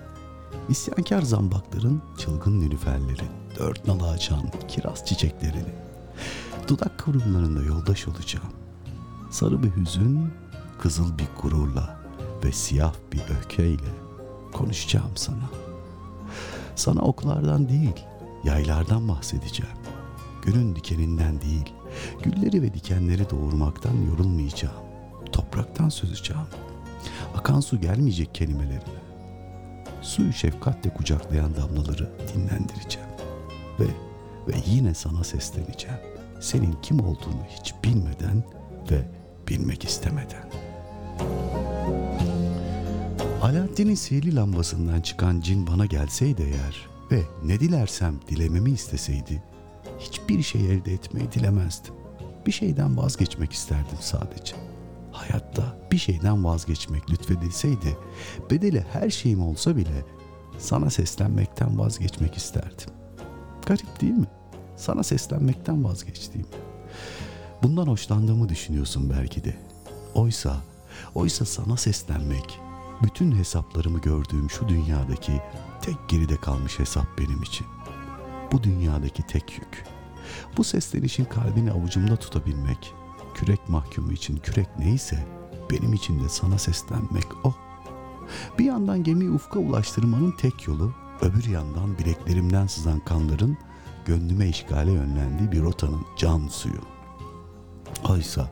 İsyankar 0.69 1.21
zambakların 1.21 2.01
çılgın 2.17 2.59
nilüferleri, 2.59 3.23
dört 3.59 3.87
nala 3.87 4.09
açan 4.09 4.51
kiraz 4.67 5.05
çiçeklerini, 5.05 5.73
dudak 6.67 6.99
kıvrımlarında 6.99 7.63
yoldaş 7.63 8.07
olacağım. 8.07 8.51
Sarı 9.31 9.63
bir 9.63 9.75
hüzün, 9.75 10.33
kızıl 10.81 11.17
bir 11.17 11.27
gururla 11.41 11.99
ve 12.43 12.51
siyah 12.51 12.93
bir 13.13 13.21
öfkeyle 13.29 13.93
konuşacağım 14.53 15.11
sana. 15.15 15.49
Sana 16.75 17.01
oklardan 17.01 17.69
değil, 17.69 18.05
yaylardan 18.43 19.07
bahsedeceğim. 19.07 19.77
Günün 20.41 20.75
dikeninden 20.75 21.41
değil, 21.41 21.73
gülleri 22.23 22.61
ve 22.61 22.73
dikenleri 22.73 23.29
doğurmaktan 23.29 23.95
yorulmayacağım. 24.09 24.75
Topraktan 25.31 25.89
söz 25.89 26.31
Akan 27.37 27.59
su 27.59 27.81
gelmeyecek 27.81 28.35
kelimelerine. 28.35 29.05
Suyu 30.01 30.33
şefkatle 30.33 30.89
kucaklayan 30.89 31.55
damlaları 31.55 32.09
dinlendireceğim. 32.33 33.09
Ve 33.79 33.85
ve 34.47 34.53
yine 34.65 34.93
sana 34.93 35.23
sesleneceğim. 35.23 35.97
Senin 36.39 36.75
kim 36.81 36.99
olduğunu 36.99 37.43
hiç 37.49 37.73
bilmeden 37.83 38.43
ve 38.91 39.07
bilmek 39.47 39.83
istemeden. 39.83 40.49
Alaaddin'in 43.41 43.95
sihirli 43.95 44.35
lambasından 44.35 45.01
çıkan 45.01 45.41
cin 45.41 45.67
bana 45.67 45.85
gelseydi 45.85 46.41
eğer 46.41 46.87
ve 47.11 47.21
ne 47.43 47.59
dilersem 47.59 48.15
dilememi 48.29 48.71
isteseydi 48.71 49.43
hiçbir 49.99 50.43
şey 50.43 50.71
elde 50.71 50.93
etmeyi 50.93 51.31
dilemezdim. 51.31 51.93
Bir 52.45 52.51
şeyden 52.51 52.97
vazgeçmek 52.97 53.51
isterdim 53.51 53.97
sadece. 54.01 54.55
Hayatta 55.11 55.77
bir 55.91 55.97
şeyden 55.97 56.43
vazgeçmek 56.43 57.11
lütfedilseydi 57.11 57.97
bedeli 58.51 58.85
her 58.93 59.09
şeyim 59.09 59.41
olsa 59.41 59.75
bile 59.75 60.05
sana 60.57 60.89
seslenmekten 60.89 61.79
vazgeçmek 61.79 62.37
isterdim. 62.37 62.89
Garip 63.65 64.01
değil 64.01 64.13
mi? 64.13 64.27
Sana 64.77 65.03
seslenmekten 65.03 65.83
vazgeçtiğim. 65.83 66.47
Bundan 67.63 67.87
hoşlandığımı 67.87 68.49
düşünüyorsun 68.49 69.09
belki 69.09 69.43
de. 69.43 69.55
Oysa, 70.15 70.57
oysa 71.15 71.45
sana 71.45 71.77
seslenmek, 71.77 72.59
bütün 73.03 73.31
hesaplarımı 73.31 74.01
gördüğüm 74.01 74.49
şu 74.49 74.69
dünyadaki 74.69 75.41
tek 75.81 75.95
geride 76.09 76.37
kalmış 76.37 76.79
hesap 76.79 77.05
benim 77.17 77.43
için. 77.43 77.67
Bu 78.55 78.63
dünyadaki 78.63 79.23
tek 79.23 79.53
yük. 79.53 79.85
Bu 80.57 80.63
seslenişin 80.63 81.25
kalbini 81.25 81.71
avucumda 81.71 82.15
tutabilmek, 82.15 82.93
kürek 83.33 83.69
mahkumu 83.69 84.11
için 84.11 84.37
kürek 84.37 84.67
neyse 84.79 85.25
benim 85.71 85.93
için 85.93 86.23
de 86.23 86.29
sana 86.29 86.57
seslenmek 86.57 87.45
o. 87.45 87.55
Bir 88.59 88.65
yandan 88.65 89.03
gemiyi 89.03 89.31
ufka 89.31 89.59
ulaştırmanın 89.59 90.31
tek 90.31 90.67
yolu, 90.67 90.93
öbür 91.21 91.45
yandan 91.45 91.97
bileklerimden 91.97 92.67
sızan 92.67 92.99
kanların 92.99 93.57
gönlüme 94.05 94.49
işgale 94.49 94.91
yönlendiği 94.91 95.51
bir 95.51 95.61
rotanın 95.61 96.05
can 96.17 96.47
suyu. 96.47 96.81
Oysa, 98.09 98.51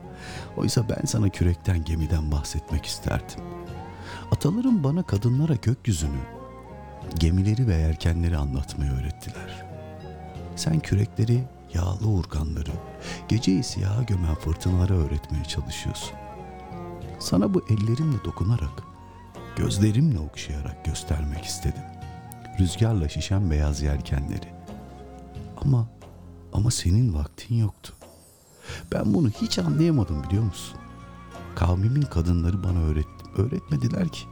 oysa 0.56 0.88
ben 0.88 1.06
sana 1.06 1.28
kürekten 1.28 1.84
gemiden 1.84 2.32
bahsetmek 2.32 2.86
isterdim. 2.86 3.44
Atalarım 4.30 4.84
bana 4.84 5.02
kadınlara 5.02 5.54
gökyüzünü, 5.54 6.20
gemileri 7.18 7.66
ve 7.66 7.74
yelkenleri 7.74 8.36
anlatmayı 8.36 8.90
öğrettiler. 8.90 9.73
Sen 10.56 10.80
kürekleri, 10.80 11.44
yağlı 11.74 12.06
urganları, 12.06 12.70
geceyi 13.28 13.64
siyaha 13.64 14.02
gömen 14.02 14.34
fırtınalara 14.34 14.94
öğretmeye 14.94 15.44
çalışıyorsun. 15.44 16.14
Sana 17.18 17.54
bu 17.54 17.64
ellerimle 17.68 18.24
dokunarak, 18.24 18.82
gözlerimle 19.56 20.18
okşayarak 20.18 20.84
göstermek 20.84 21.44
istedim. 21.44 21.82
Rüzgarla 22.60 23.08
şişen 23.08 23.50
beyaz 23.50 23.82
yelkenleri. 23.82 24.54
Ama, 25.64 25.88
ama 26.52 26.70
senin 26.70 27.14
vaktin 27.14 27.54
yoktu. 27.54 27.92
Ben 28.92 29.14
bunu 29.14 29.28
hiç 29.28 29.58
anlayamadım 29.58 30.22
biliyor 30.24 30.42
musun? 30.44 30.78
Kavmimin 31.54 32.02
kadınları 32.02 32.64
bana 32.64 32.78
öğret, 32.78 33.06
öğretmediler 33.36 34.08
ki. 34.08 34.26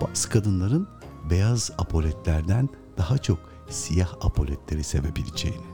Bazı 0.00 0.30
kadınların 0.30 0.88
beyaz 1.30 1.70
apoletlerden 1.78 2.68
daha 2.98 3.18
çok 3.18 3.53
siyah 3.70 4.12
apoletleri 4.20 4.84
sevebileceğini. 4.84 5.66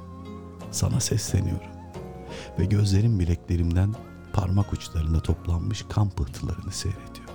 Sana 0.71 1.01
sesleniyorum. 1.01 1.71
Ve 2.59 2.65
gözlerim 2.65 3.19
bileklerimden 3.19 3.95
parmak 4.33 4.73
uçlarında 4.73 5.21
toplanmış 5.21 5.85
kan 5.89 6.11
pıhtılarını 6.11 6.73
seyrediyor. 6.73 7.29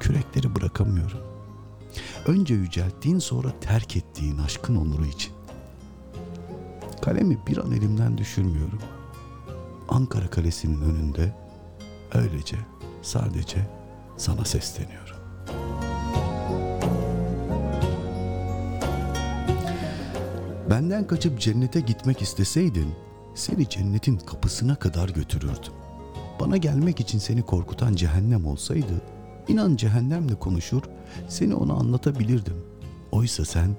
Kürekleri 0.00 0.54
bırakamıyorum. 0.54 1.20
Önce 2.26 2.54
yücelttiğin 2.54 3.18
sonra 3.18 3.60
terk 3.60 3.96
ettiğin 3.96 4.38
aşkın 4.38 4.76
onuru 4.76 5.06
için. 5.06 5.32
Kalemi 7.02 7.38
bir 7.46 7.56
an 7.56 7.72
elimden 7.72 8.18
düşürmüyorum. 8.18 8.80
Ankara 9.88 10.30
Kalesi'nin 10.30 10.80
önünde 10.80 11.34
öylece 12.14 12.56
sadece 13.02 13.66
sana 14.16 14.44
sesleniyorum. 14.44 15.03
Benden 20.70 21.06
kaçıp 21.06 21.40
cennete 21.40 21.80
gitmek 21.80 22.22
isteseydin 22.22 22.94
seni 23.34 23.68
cennetin 23.68 24.16
kapısına 24.16 24.76
kadar 24.76 25.08
götürürdüm. 25.08 25.72
Bana 26.40 26.56
gelmek 26.56 27.00
için 27.00 27.18
seni 27.18 27.42
korkutan 27.42 27.94
cehennem 27.94 28.46
olsaydı 28.46 29.02
inan 29.48 29.76
cehennemle 29.76 30.34
konuşur 30.34 30.82
seni 31.28 31.54
ona 31.54 31.72
anlatabilirdim. 31.72 32.64
Oysa 33.12 33.44
sen 33.44 33.76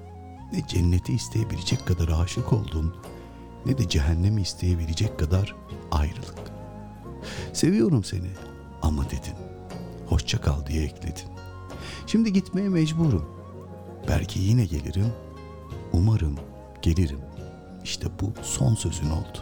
ne 0.52 0.66
cenneti 0.68 1.12
isteyebilecek 1.12 1.86
kadar 1.86 2.08
aşık 2.08 2.52
oldun 2.52 2.94
ne 3.66 3.78
de 3.78 3.88
cehennemi 3.88 4.42
isteyebilecek 4.42 5.18
kadar 5.18 5.54
ayrılık. 5.90 6.52
Seviyorum 7.52 8.04
seni 8.04 8.30
ama 8.82 9.04
dedin. 9.04 9.34
Hoşça 10.06 10.40
kal 10.40 10.66
diye 10.66 10.82
ekledin. 10.84 11.28
Şimdi 12.06 12.32
gitmeye 12.32 12.68
mecburum. 12.68 13.24
Belki 14.08 14.40
yine 14.40 14.64
gelirim. 14.64 15.12
Umarım 15.92 16.36
gelirim. 16.86 17.20
İşte 17.84 18.06
bu 18.20 18.32
son 18.42 18.74
sözün 18.74 19.10
oldu. 19.10 19.38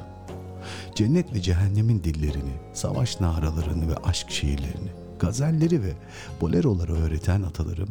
Cennet 0.94 1.34
ve 1.34 1.42
cehennemin 1.42 2.04
dillerini, 2.04 2.52
savaş 2.74 3.20
naralarını 3.20 3.88
ve 3.88 3.96
aşk 3.96 4.30
şiirlerini, 4.30 4.90
gazelleri 5.18 5.82
ve 5.82 5.92
boleroları 6.40 6.92
öğreten 6.92 7.42
atalarım 7.42 7.88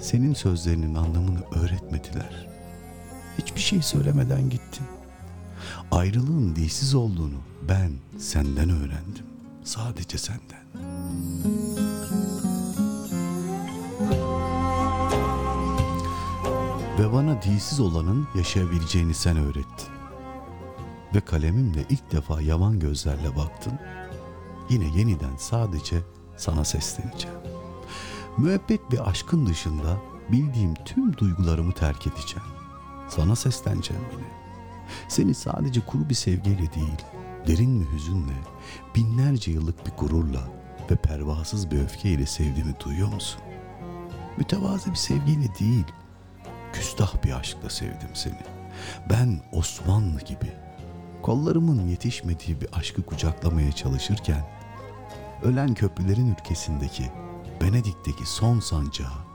senin 0.00 0.34
sözlerinin 0.34 0.94
anlamını 0.94 1.40
öğretmediler. 1.54 2.46
Hiçbir 3.38 3.60
şey 3.60 3.82
söylemeden 3.82 4.50
gittin. 4.50 4.86
Ayrılığın 5.90 6.56
dilsiz 6.56 6.94
olduğunu 6.94 7.38
ben 7.68 7.92
senden 8.18 8.70
öğrendim. 8.70 9.24
Sadece 9.64 10.18
senden. 10.18 10.60
Ve 17.00 17.12
bana 17.12 17.42
dilsiz 17.42 17.80
olanın 17.80 18.28
yaşayabileceğini 18.34 19.14
sen 19.14 19.36
öğrettin. 19.36 19.88
Ve 21.14 21.20
kalemimle 21.20 21.84
ilk 21.88 22.12
defa 22.12 22.40
yaman 22.40 22.78
gözlerle 22.78 23.36
baktın. 23.36 23.72
Yine 24.70 24.98
yeniden 24.98 25.36
sadece 25.38 26.00
sana 26.36 26.64
sesleneceğim. 26.64 27.36
Müebbet 28.38 28.90
bir 28.92 29.08
aşkın 29.10 29.46
dışında 29.46 29.96
bildiğim 30.32 30.74
tüm 30.74 31.16
duygularımı 31.16 31.72
terk 31.72 32.06
edeceğim. 32.06 32.48
Sana 33.08 33.36
sesleneceğim 33.36 34.02
yine. 34.12 34.28
Seni 35.08 35.34
sadece 35.34 35.80
kuru 35.80 36.08
bir 36.08 36.14
sevgiyle 36.14 36.72
değil, 36.74 37.02
derin 37.46 37.80
bir 37.80 37.92
hüzünle, 37.92 38.36
binlerce 38.96 39.50
yıllık 39.50 39.86
bir 39.86 39.92
gururla 39.92 40.48
ve 40.90 40.96
pervasız 40.96 41.70
bir 41.70 41.80
öfkeyle 41.80 42.26
sevdiğimi 42.26 42.74
duyuyor 42.84 43.12
musun? 43.12 43.40
Mütevazı 44.36 44.90
bir 44.90 44.96
sevgiyle 44.96 45.48
değil, 45.60 45.84
küstah 46.72 47.24
bir 47.24 47.38
aşkla 47.38 47.70
sevdim 47.70 48.10
seni. 48.14 48.38
Ben 49.10 49.40
Osmanlı 49.52 50.20
gibi, 50.20 50.52
kollarımın 51.22 51.88
yetişmediği 51.88 52.60
bir 52.60 52.68
aşkı 52.72 53.02
kucaklamaya 53.02 53.72
çalışırken, 53.72 54.46
ölen 55.42 55.74
köprülerin 55.74 56.34
ülkesindeki, 56.34 57.10
Venedik'teki 57.62 58.26
son 58.26 58.60
sancağı, 58.60 59.30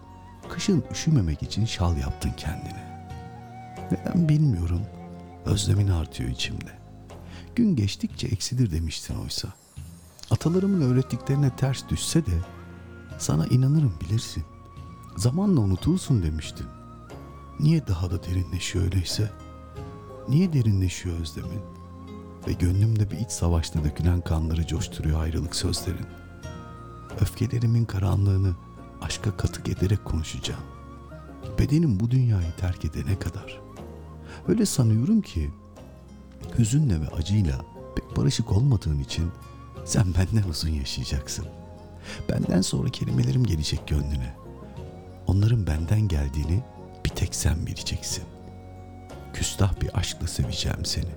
kışın 0.50 0.84
üşümemek 0.92 1.44
için 1.44 1.66
şal 1.66 1.98
yaptın 1.98 2.32
kendine. 2.38 3.06
Neden 3.92 4.30
bilmiyorum, 4.30 4.82
özlemin 5.46 5.88
artıyor 5.88 6.30
içimde. 6.30 6.72
Gün 7.56 7.76
geçtikçe 7.76 8.28
eksilir 8.28 8.72
demiştin 8.72 9.16
oysa. 9.16 9.48
Atalarımın 10.32 10.82
öğrettiklerine 10.82 11.56
ters 11.56 11.90
düşse 11.90 12.26
de 12.26 12.40
sana 13.18 13.48
inanırım 13.48 13.94
bilirsin. 14.02 14.44
Zamanla 15.18 15.62
unutursun 15.62 16.24
demiştin. 16.24 16.66
Niye 17.60 17.88
daha 17.88 18.12
da 18.12 18.24
derinleşiyor 18.24 18.86
öyleyse? 18.86 19.32
Niye 20.30 20.53
derinleşiyor 20.53 21.20
özlemin? 21.20 21.62
Ve 22.47 22.53
gönlümde 22.53 23.12
bir 23.12 23.18
iç 23.18 23.32
savaşta 23.32 23.84
dökülen 23.84 24.22
kanları 24.22 24.68
coşturuyor 24.68 25.22
ayrılık 25.22 25.56
sözlerin. 25.56 26.06
Öfkelerimin 27.22 27.86
karanlığını 27.86 28.56
aşka 29.01 29.38
katık 29.38 29.70
ederek 29.70 30.06
konuşacağım. 30.06 30.62
bedenim 31.60 31.99
bu 31.99 32.12
dünyayı 32.12 32.51
terk 32.58 32.86
edene 32.86 33.20
kadar. 33.20 33.62
Öyle 34.47 34.66
sanıyorum 34.66 35.22
ki 35.22 35.51
hüzünle 36.58 37.01
ve 37.01 37.08
acıyla 37.08 37.66
pek 37.95 38.18
barışık 38.18 38.51
olmadığın 38.51 38.99
için 38.99 39.32
sen 39.86 40.06
benden 40.14 40.49
uzun 40.49 40.70
yaşayacaksın. 40.70 41.45
Benden 42.30 42.62
sonra 42.62 42.89
kelimelerim 42.89 43.43
gelecek 43.43 43.88
gönlüne. 43.88 44.36
Onların 45.28 45.68
benden 45.68 46.08
geldiğini 46.08 46.64
bir 47.06 47.10
tek 47.10 47.36
sen 47.36 47.66
bileceksin. 47.66 48.24
Küstah 49.34 49.82
bir 49.82 49.97
aşkla 49.97 50.28
seveceğim 50.28 50.86
seni. 50.86 51.12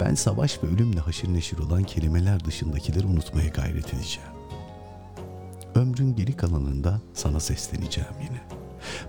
Ben 0.00 0.14
savaş 0.14 0.62
ve 0.62 0.66
ölümle 0.66 1.00
haşır 1.00 1.34
neşir 1.34 1.58
olan 1.58 1.84
kelimeler 1.84 2.44
dışındakileri 2.44 3.06
unutmaya 3.06 3.48
gayret 3.48 3.94
edeceğim. 3.94 4.30
Ömrün 5.74 6.16
geri 6.16 6.36
kalanında 6.36 7.00
sana 7.14 7.40
sesleneceğim 7.40 8.14
yine. 8.22 8.40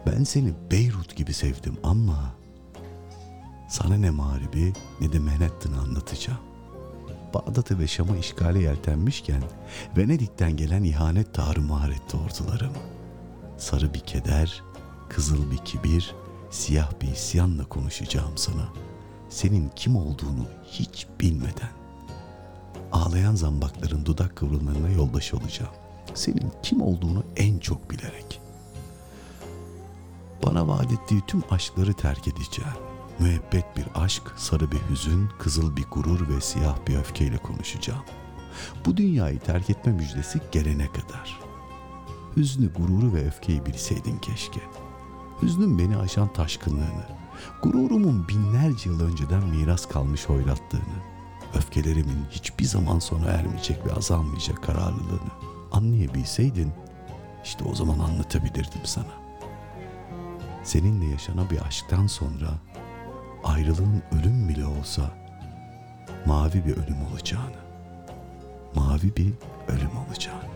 Ben 0.05 0.23
seni 0.23 0.53
Beyrut 0.71 1.15
gibi 1.15 1.33
sevdim 1.33 1.77
ama 1.83 2.35
sana 3.69 3.97
ne 3.97 4.09
mağribi 4.09 4.73
ne 5.01 5.13
de 5.13 5.19
Manhattan'ı 5.19 5.79
anlatacağım. 5.79 6.39
Bağdat'ı 7.33 7.79
ve 7.79 7.87
Şam'ı 7.87 8.17
işgale 8.17 8.59
yeltenmişken 8.59 9.43
Venedik'ten 9.97 10.57
gelen 10.57 10.83
ihanet 10.83 11.33
tarumar 11.33 11.89
etti 11.89 12.17
ordularımı. 12.17 12.77
Sarı 13.57 13.93
bir 13.93 13.99
keder, 13.99 14.63
kızıl 15.15 15.51
bir 15.51 15.57
kibir, 15.57 16.15
siyah 16.51 16.91
bir 17.01 17.07
isyanla 17.07 17.65
konuşacağım 17.65 18.37
sana. 18.37 18.67
Senin 19.29 19.71
kim 19.75 19.95
olduğunu 19.95 20.45
hiç 20.65 21.07
bilmeden. 21.19 21.69
Ağlayan 22.91 23.35
zambakların 23.35 24.05
dudak 24.05 24.35
kıvrımlarına 24.35 24.89
yoldaş 24.89 25.33
olacağım. 25.33 25.71
Senin 26.13 26.51
kim 26.63 26.81
olduğunu 26.81 27.23
en 27.35 27.59
çok 27.59 27.91
bilerek. 27.91 28.41
Bana 30.45 30.67
vaat 30.67 30.91
ettiği 30.91 31.21
tüm 31.27 31.43
aşkları 31.49 31.93
terk 31.93 32.27
edeceğim. 32.27 32.73
Müebbet 33.19 33.77
bir 33.77 33.85
aşk, 33.95 34.23
sarı 34.37 34.71
bir 34.71 34.81
hüzün, 34.89 35.29
kızıl 35.39 35.75
bir 35.75 35.83
gurur 35.91 36.29
ve 36.29 36.41
siyah 36.41 36.77
bir 36.87 36.95
öfkeyle 36.95 37.37
konuşacağım. 37.37 38.03
Bu 38.85 38.97
dünyayı 38.97 39.39
terk 39.39 39.69
etme 39.69 39.91
müjdesi 39.91 40.41
gelene 40.51 40.87
kadar. 40.87 41.39
Hüznü, 42.35 42.73
gururu 42.73 43.13
ve 43.13 43.27
öfkeyi 43.27 43.65
bilseydin 43.65 44.17
keşke. 44.17 44.61
Hüznün 45.43 45.79
beni 45.79 45.97
aşan 45.97 46.33
taşkınlığını, 46.33 47.05
gururumun 47.63 48.27
binlerce 48.27 48.89
yıl 48.89 49.01
önceden 49.01 49.43
miras 49.43 49.85
kalmış 49.85 50.29
hoyratlığını, 50.29 50.99
öfkelerimin 51.53 52.25
hiçbir 52.31 52.65
zaman 52.65 52.99
sona 52.99 53.25
ermeyecek 53.25 53.85
ve 53.85 53.93
azalmayacak 53.93 54.63
kararlılığını 54.63 55.31
anlayabilseydin, 55.71 56.71
işte 57.43 57.63
o 57.63 57.75
zaman 57.75 57.99
anlatabilirdim 57.99 58.81
sana. 58.83 59.23
Seninle 60.63 61.05
yaşanan 61.05 61.49
bir 61.49 61.61
aşktan 61.61 62.07
sonra 62.07 62.49
ayrılığın 63.43 64.03
ölüm 64.11 64.49
bile 64.49 64.65
olsa 64.65 65.11
mavi 66.25 66.65
bir 66.65 66.77
ölüm 66.77 67.05
olacağını, 67.11 67.63
mavi 68.75 69.15
bir 69.15 69.33
ölüm 69.67 69.97
olacağını. 70.07 70.53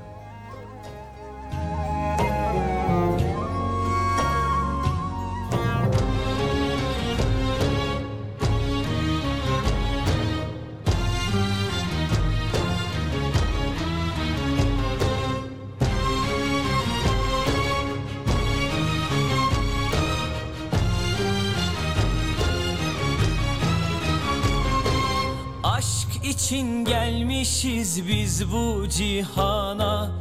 İçin 26.37 26.85
gelmişiz 26.85 28.07
biz 28.07 28.51
bu 28.51 28.89
cihana. 28.89 30.11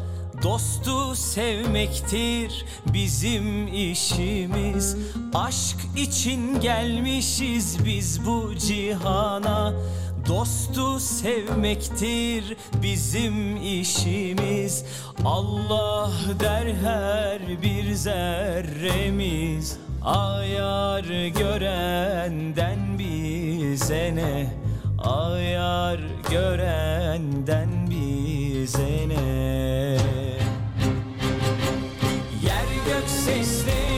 Dostu 0.42 1.14
sevmektir 1.14 2.64
bizim 2.86 3.66
işimiz. 3.66 4.96
Aşk 5.34 5.76
için 5.96 6.60
gelmişiz 6.60 7.84
biz 7.84 8.26
bu 8.26 8.54
cihana. 8.54 9.72
Dostu 10.28 11.00
sevmektir 11.00 12.56
bizim 12.82 13.56
işimiz. 13.56 14.84
Allah 15.24 16.10
der 16.40 16.74
her 16.74 17.62
bir 17.62 17.94
zerremiz. 17.94 19.78
Ayar 20.04 21.04
görenden 21.28 22.98
bize 22.98 24.12
ne 24.14 24.66
Ayar 24.98 26.00
görenden 26.30 27.68
bize 27.90 29.08
ne? 29.08 29.96
Yer 32.42 32.68
gök 32.86 33.08
seslenir 33.08 33.95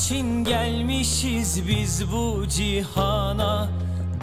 için 0.00 0.44
gelmişiz 0.44 1.68
biz 1.68 2.12
bu 2.12 2.48
cihana. 2.48 3.68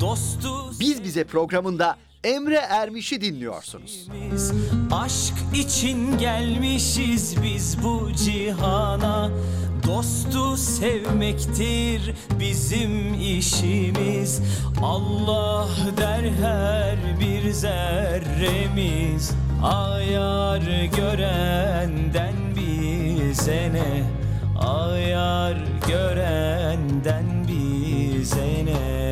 Dostu 0.02 0.72
Biz 0.80 1.04
Bize 1.04 1.24
programında 1.24 1.96
Emre 2.24 2.56
Ermiş'i 2.56 3.22
dinliyorsunuz. 3.22 4.08
Biz 4.14 4.52
aşk 4.92 5.34
için 5.56 6.18
gelmişiz 6.18 7.44
biz 7.44 7.84
bu 7.84 8.12
cihana. 8.14 9.30
Dostu 9.88 10.58
sevmektir 10.58 12.14
bizim 12.40 13.14
işimiz. 13.22 14.42
Allah 14.84 15.68
der 15.98 16.32
her 16.42 17.20
bir 17.20 17.52
zerremiz. 17.52 19.32
Ayar 19.64 20.62
görenden 20.98 22.34
bize 22.56 23.72
ne 23.74 24.27
Ayar 24.60 25.58
görenden 25.88 27.48
bize 27.48 28.66
ne 28.66 29.07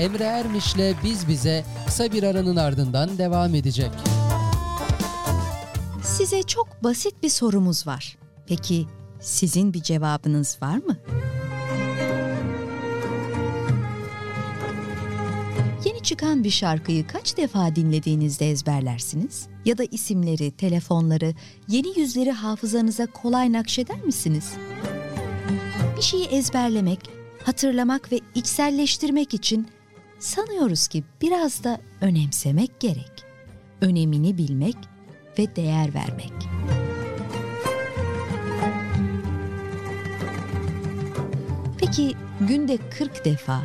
Emre 0.00 0.24
Ermiş'le 0.24 0.94
Biz 1.04 1.28
Bize 1.28 1.64
kısa 1.86 2.12
bir 2.12 2.22
aranın 2.22 2.56
ardından 2.56 3.18
devam 3.18 3.54
edecek. 3.54 3.90
Size 6.02 6.42
çok 6.42 6.84
basit 6.84 7.22
bir 7.22 7.28
sorumuz 7.28 7.86
var. 7.86 8.18
Peki 8.46 8.86
sizin 9.20 9.74
bir 9.74 9.82
cevabınız 9.82 10.58
var 10.62 10.76
mı? 10.76 10.96
Yeni 15.84 16.02
çıkan 16.02 16.44
bir 16.44 16.50
şarkıyı 16.50 17.06
kaç 17.06 17.36
defa 17.36 17.76
dinlediğinizde 17.76 18.50
ezberlersiniz? 18.50 19.46
Ya 19.64 19.78
da 19.78 19.84
isimleri, 19.84 20.50
telefonları, 20.50 21.34
yeni 21.68 21.98
yüzleri 21.98 22.32
hafızanıza 22.32 23.06
kolay 23.06 23.52
nakşeder 23.52 24.00
misiniz? 24.04 24.52
Bir 25.96 26.02
şeyi 26.02 26.24
ezberlemek, 26.24 27.00
hatırlamak 27.44 28.12
ve 28.12 28.20
içselleştirmek 28.34 29.34
için 29.34 29.68
sanıyoruz 30.18 30.88
ki 30.88 31.04
biraz 31.22 31.64
da 31.64 31.80
önemsemek 32.00 32.80
gerek. 32.80 33.24
Önemini 33.80 34.38
bilmek 34.38 34.76
ve 35.38 35.56
değer 35.56 35.94
vermek. 35.94 36.32
Peki 41.78 42.14
günde 42.40 42.78
40 42.98 43.24
defa 43.24 43.60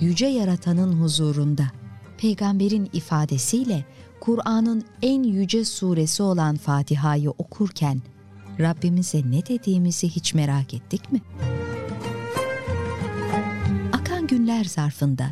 yüce 0.00 0.26
yaratanın 0.26 1.02
huzurunda 1.02 1.64
peygamberin 2.18 2.90
ifadesiyle 2.92 3.84
Kur'an'ın 4.20 4.84
en 5.02 5.22
yüce 5.22 5.64
suresi 5.64 6.22
olan 6.22 6.56
Fatiha'yı 6.56 7.30
okurken 7.30 8.02
Rabbimize 8.60 9.22
ne 9.30 9.46
dediğimizi 9.46 10.08
hiç 10.08 10.34
merak 10.34 10.74
ettik 10.74 11.12
mi? 11.12 11.20
Akan 13.92 14.26
günler 14.26 14.64
zarfında 14.64 15.30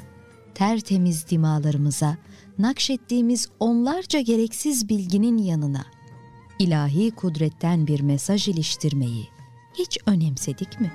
tertemiz 0.55 1.28
dimalarımıza 1.30 2.16
nakşettiğimiz 2.59 3.48
onlarca 3.61 4.20
gereksiz 4.20 4.88
bilginin 4.88 5.38
yanına 5.38 5.84
ilahi 6.59 7.11
kudretten 7.11 7.86
bir 7.86 8.00
mesaj 8.00 8.48
iliştirmeyi 8.48 9.28
hiç 9.74 9.98
önemsedik 10.07 10.80
mi? 10.80 10.92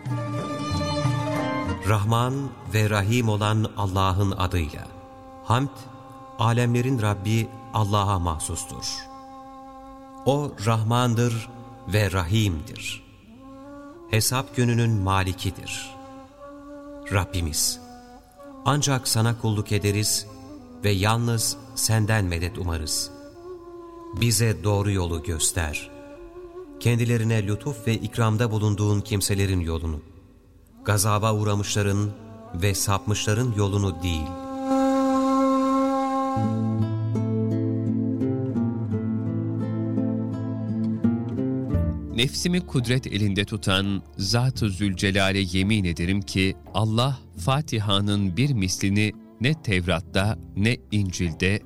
Rahman 1.88 2.50
ve 2.74 2.90
Rahim 2.90 3.30
olan 3.30 3.72
Allah'ın 3.78 4.32
adıyla. 4.32 4.88
Hamd, 5.44 5.70
alemlerin 6.40 7.02
Rabbi 7.02 7.48
Allah'a 7.74 8.20
mahsustur. 8.20 9.06
O 10.26 10.52
Rahmandır 10.66 11.50
ve 11.88 12.12
Rahim'dir. 12.12 13.04
Hesap 14.10 14.56
gününün 14.56 14.92
malikidir. 14.92 15.96
Rabbimiz, 17.12 17.80
ancak 18.72 19.08
sana 19.08 19.38
kulluk 19.42 19.72
ederiz 19.72 20.28
ve 20.84 20.90
yalnız 20.90 21.58
senden 21.76 22.26
medet 22.26 22.58
umarız. 22.58 23.12
Bize 24.22 24.64
doğru 24.64 24.92
yolu 24.92 25.24
göster. 25.24 25.90
Kendilerine 26.80 27.48
lütuf 27.48 27.88
ve 27.88 27.94
ikramda 27.94 28.52
bulunduğun 28.52 29.02
kimselerin 29.02 29.60
yolunu, 29.60 30.00
gazaba 30.86 31.34
uğramışların 31.34 32.12
ve 32.54 32.76
sapmışların 32.76 33.54
yolunu 33.58 34.04
değil. 34.04 34.28
Nefsimi 42.20 42.60
kudret 42.60 43.08
elinde 43.08 43.46
tutan 43.46 44.02
Zat-ı 44.18 44.70
Zülcelal'e 44.70 45.40
yemin 45.52 45.84
ederim 45.84 46.22
ki 46.22 46.56
Allah 46.74 47.20
Fatiha'nın 47.38 48.38
bir 48.38 48.54
mislini 48.54 49.12
ne 49.42 49.54
Tevrat'ta, 49.54 50.40
ne 50.58 50.78
İncil'de, 50.92 51.60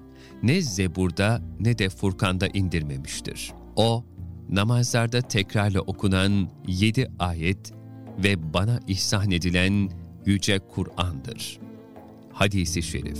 ne 0.43 0.61
Zebur'da, 0.61 1.41
ne 1.59 1.77
de 1.77 1.89
Furkan'da 1.89 2.47
indirmemiştir. 2.47 3.51
O, 3.75 4.05
namazlarda 4.49 5.21
tekrarla 5.21 5.81
okunan 5.81 6.49
yedi 6.67 7.11
ayet 7.19 7.73
ve 8.23 8.53
bana 8.53 8.79
ihsan 8.87 9.31
edilen 9.31 9.89
Yüce 10.25 10.59
Kur'an'dır. 10.59 11.59
Hadisi 12.33 12.83
Şerif 12.83 13.19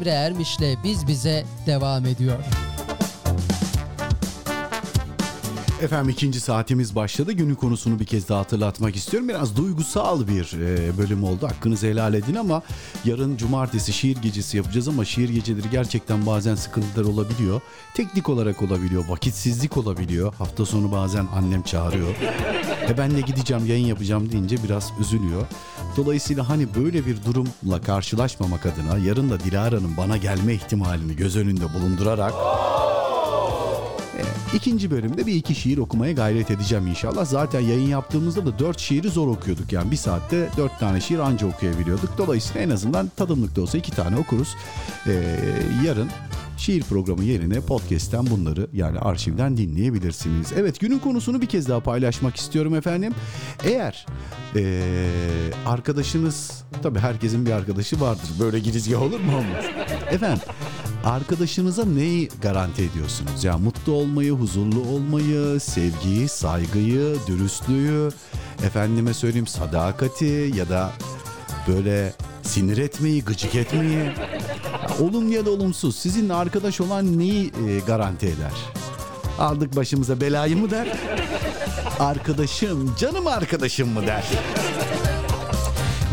Emre 0.00 0.10
Ermiş'le 0.10 0.84
Biz 0.84 1.06
Bize 1.06 1.44
devam 1.66 2.06
ediyor. 2.06 2.38
Efendim 5.82 6.08
ikinci 6.08 6.40
saatimiz 6.40 6.94
başladı. 6.94 7.32
Günün 7.32 7.54
konusunu 7.54 8.00
bir 8.00 8.04
kez 8.04 8.28
daha 8.28 8.40
hatırlatmak 8.40 8.96
istiyorum. 8.96 9.28
Biraz 9.28 9.56
duygusal 9.56 10.28
bir 10.28 10.52
e, 10.60 10.98
bölüm 10.98 11.24
oldu. 11.24 11.46
Hakkınızı 11.46 11.86
helal 11.86 12.14
edin 12.14 12.34
ama 12.34 12.62
yarın 13.04 13.36
cumartesi 13.36 13.92
şiir 13.92 14.16
gecesi 14.16 14.56
yapacağız 14.56 14.88
ama 14.88 15.04
şiir 15.04 15.28
geceleri 15.28 15.70
gerçekten 15.70 16.26
bazen 16.26 16.54
sıkıntılar 16.54 17.04
olabiliyor. 17.04 17.60
Teknik 17.94 18.28
olarak 18.28 18.62
olabiliyor, 18.62 19.08
vakitsizlik 19.08 19.76
olabiliyor. 19.76 20.34
Hafta 20.34 20.66
sonu 20.66 20.92
bazen 20.92 21.26
annem 21.34 21.62
çağırıyor. 21.62 22.14
E 22.88 22.98
ben 22.98 23.10
de 23.10 23.20
gideceğim, 23.20 23.66
yayın 23.66 23.86
yapacağım 23.86 24.32
deyince 24.32 24.56
biraz 24.64 24.92
üzülüyor. 25.00 25.46
Dolayısıyla 25.96 26.48
hani 26.48 26.74
böyle 26.74 27.06
bir 27.06 27.24
durumla 27.24 27.80
karşılaşmamak 27.80 28.66
adına 28.66 28.98
yarın 28.98 29.30
da 29.30 29.40
Dilara'nın 29.40 29.96
bana 29.96 30.16
gelme 30.16 30.54
ihtimalini 30.54 31.16
göz 31.16 31.36
önünde 31.36 31.74
bulundurarak 31.74 32.32
İkinci 34.54 34.90
bölümde 34.90 35.26
bir 35.26 35.34
iki 35.34 35.54
şiir 35.54 35.78
okumaya 35.78 36.12
gayret 36.12 36.50
edeceğim 36.50 36.86
inşallah. 36.86 37.24
Zaten 37.24 37.60
yayın 37.60 37.88
yaptığımızda 37.88 38.46
da 38.46 38.58
dört 38.58 38.78
şiiri 38.78 39.08
zor 39.08 39.28
okuyorduk. 39.28 39.72
Yani 39.72 39.90
bir 39.90 39.96
saatte 39.96 40.48
dört 40.56 40.80
tane 40.80 41.00
şiir 41.00 41.18
anca 41.18 41.46
okuyabiliyorduk. 41.46 42.18
Dolayısıyla 42.18 42.62
en 42.62 42.70
azından 42.70 43.10
tadımlıkta 43.16 43.62
olsa 43.62 43.78
iki 43.78 43.90
tane 43.90 44.16
okuruz. 44.16 44.56
Ee, 45.06 45.12
yarın 45.86 46.08
şiir 46.56 46.82
programı 46.82 47.24
yerine 47.24 47.60
podcast'ten 47.60 48.26
bunları 48.26 48.66
yani 48.72 48.98
arşivden 48.98 49.56
dinleyebilirsiniz. 49.56 50.52
Evet 50.56 50.80
günün 50.80 50.98
konusunu 50.98 51.40
bir 51.40 51.46
kez 51.46 51.68
daha 51.68 51.80
paylaşmak 51.80 52.36
istiyorum 52.36 52.74
efendim. 52.74 53.14
Eğer 53.64 54.06
ee, 54.56 54.90
arkadaşınız 55.66 56.64
tabii 56.82 56.98
herkesin 56.98 57.46
bir 57.46 57.50
arkadaşı 57.50 58.00
vardır. 58.00 58.28
Böyle 58.40 58.58
girizgah 58.58 59.02
olur 59.02 59.20
mu? 59.20 59.32
Efendim 60.10 60.42
arkadaşınıza 61.04 61.84
neyi 61.84 62.28
garanti 62.42 62.82
ediyorsunuz? 62.82 63.44
Ya 63.44 63.58
mutlu 63.58 63.92
olmayı, 63.92 64.32
huzurlu 64.32 64.80
olmayı, 64.80 65.60
sevgiyi, 65.60 66.28
saygıyı, 66.28 67.16
dürüstlüğü, 67.26 68.08
efendime 68.64 69.14
söyleyeyim 69.14 69.46
sadakati 69.46 70.52
ya 70.56 70.68
da 70.68 70.90
böyle 71.68 72.12
sinir 72.42 72.78
etmeyi, 72.78 73.24
gıcık 73.24 73.54
etmeyi. 73.54 74.10
Olumlu 75.00 75.32
ya 75.34 75.46
da 75.46 75.50
olumsuz 75.50 75.96
sizinle 75.96 76.34
arkadaş 76.34 76.80
olan 76.80 77.18
neyi 77.18 77.46
e, 77.46 77.78
garanti 77.86 78.26
eder? 78.26 78.52
Aldık 79.38 79.76
başımıza 79.76 80.20
belayı 80.20 80.56
mı 80.56 80.70
der? 80.70 80.88
Arkadaşım, 81.98 82.94
canım 82.98 83.26
arkadaşım 83.26 83.88
mı 83.88 84.06
der? 84.06 84.24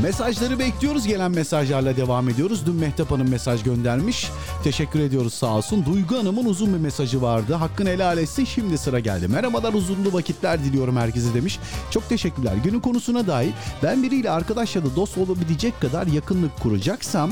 Mesajları 0.04 0.60
bekliyoruz. 0.60 1.08
Gelen 1.08 1.32
mesajlarla 1.32 1.98
devam 1.98 2.30
ediyoruz. 2.30 2.66
Dün 2.66 2.76
Mehtap 2.76 3.12
Hanım 3.12 3.30
mesaj 3.30 3.64
göndermiş. 3.64 4.28
Teşekkür 4.64 5.00
ediyoruz 5.00 5.34
sağ 5.34 5.48
olsun. 5.48 5.86
Duygu 5.86 6.18
Hanım'ın 6.18 6.46
uzun 6.46 6.74
bir 6.74 6.80
mesajı 6.80 7.22
vardı. 7.22 7.54
Hakkını 7.54 7.90
helal 7.90 8.18
etsin. 8.18 8.46
Şimdi 8.46 8.78
sıra 8.78 9.00
geldi. 9.00 9.28
Merhabalar 9.28 9.74
uzunlu 9.74 10.14
vakitler 10.14 10.64
diliyorum 10.64 10.98
herkese 10.98 11.34
demiş. 11.34 11.60
Çok 11.92 12.10
teşekkürler. 12.10 12.54
Günün 12.64 12.80
konusuna 12.80 13.28
dair 13.28 13.54
ben 13.84 14.04
biriyle 14.04 14.32
arkadaş 14.32 14.76
ya 14.76 14.86
da 14.86 14.96
dost 14.96 15.18
olabilecek 15.18 15.82
kadar 15.82 16.08
yakınlık 16.08 16.60
kuracaksam 16.60 17.32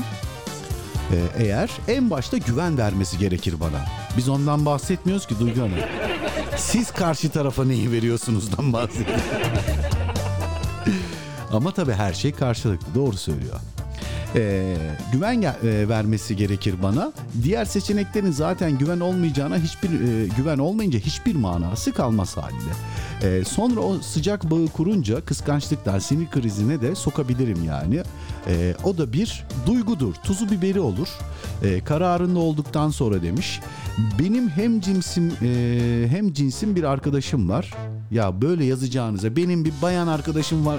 e, 1.12 1.44
eğer 1.44 1.70
en 1.88 2.10
başta 2.10 2.38
güven 2.38 2.78
vermesi 2.78 3.18
gerekir 3.18 3.54
bana. 3.60 3.84
Biz 4.16 4.28
ondan 4.28 4.66
bahsetmiyoruz 4.66 5.26
ki 5.26 5.34
Duygu 5.40 5.60
Hanım. 5.60 5.78
Siz 6.56 6.90
karşı 6.90 7.30
tarafa 7.30 7.64
neyi 7.64 7.92
veriyorsunuzdan 7.92 8.72
bahsediyoruz. 8.72 9.22
Ama 11.52 11.70
tabii 11.70 11.92
her 11.92 12.12
şey 12.12 12.32
karşılıklı. 12.32 12.94
Doğru 12.94 13.16
söylüyor. 13.16 13.60
e, 14.34 14.76
güven 15.12 15.42
e, 15.42 15.52
vermesi 15.88 16.36
gerekir 16.36 16.74
bana. 16.82 17.12
Diğer 17.42 17.64
seçeneklerin 17.64 18.30
zaten 18.30 18.78
güven 18.78 19.00
olmayacağına 19.00 19.58
hiçbir 19.58 19.88
e, 19.90 20.26
güven 20.36 20.58
olmayınca 20.58 20.98
hiçbir 20.98 21.34
manası 21.34 21.92
kalmaz 21.92 22.36
haliyle. 22.36 22.70
E, 23.22 23.44
sonra 23.44 23.80
o 23.80 23.98
sıcak 23.98 24.50
bağı 24.50 24.66
kurunca 24.66 25.20
kıskançlıktan 25.20 25.98
sinir 25.98 26.30
krizine 26.30 26.80
de 26.80 26.94
sokabilirim 26.94 27.64
yani. 27.64 28.02
E, 28.46 28.74
o 28.84 28.98
da 28.98 29.12
bir 29.12 29.44
duygudur. 29.66 30.14
Tuzu 30.14 30.50
biberi 30.50 30.80
olur. 30.80 31.08
E, 31.62 31.80
kararında 31.84 32.38
olduktan 32.38 32.90
sonra 32.90 33.22
demiş. 33.22 33.60
Benim 34.18 34.48
hem 34.48 34.80
cinsim 34.80 35.32
e, 35.42 36.06
hem 36.10 36.32
cinsim 36.32 36.76
bir 36.76 36.84
arkadaşım 36.84 37.48
var. 37.48 37.74
Ya 38.10 38.42
böyle 38.42 38.64
yazacağınıza 38.64 39.36
benim 39.36 39.64
bir 39.64 39.72
bayan 39.82 40.06
arkadaşım 40.06 40.66
var 40.66 40.78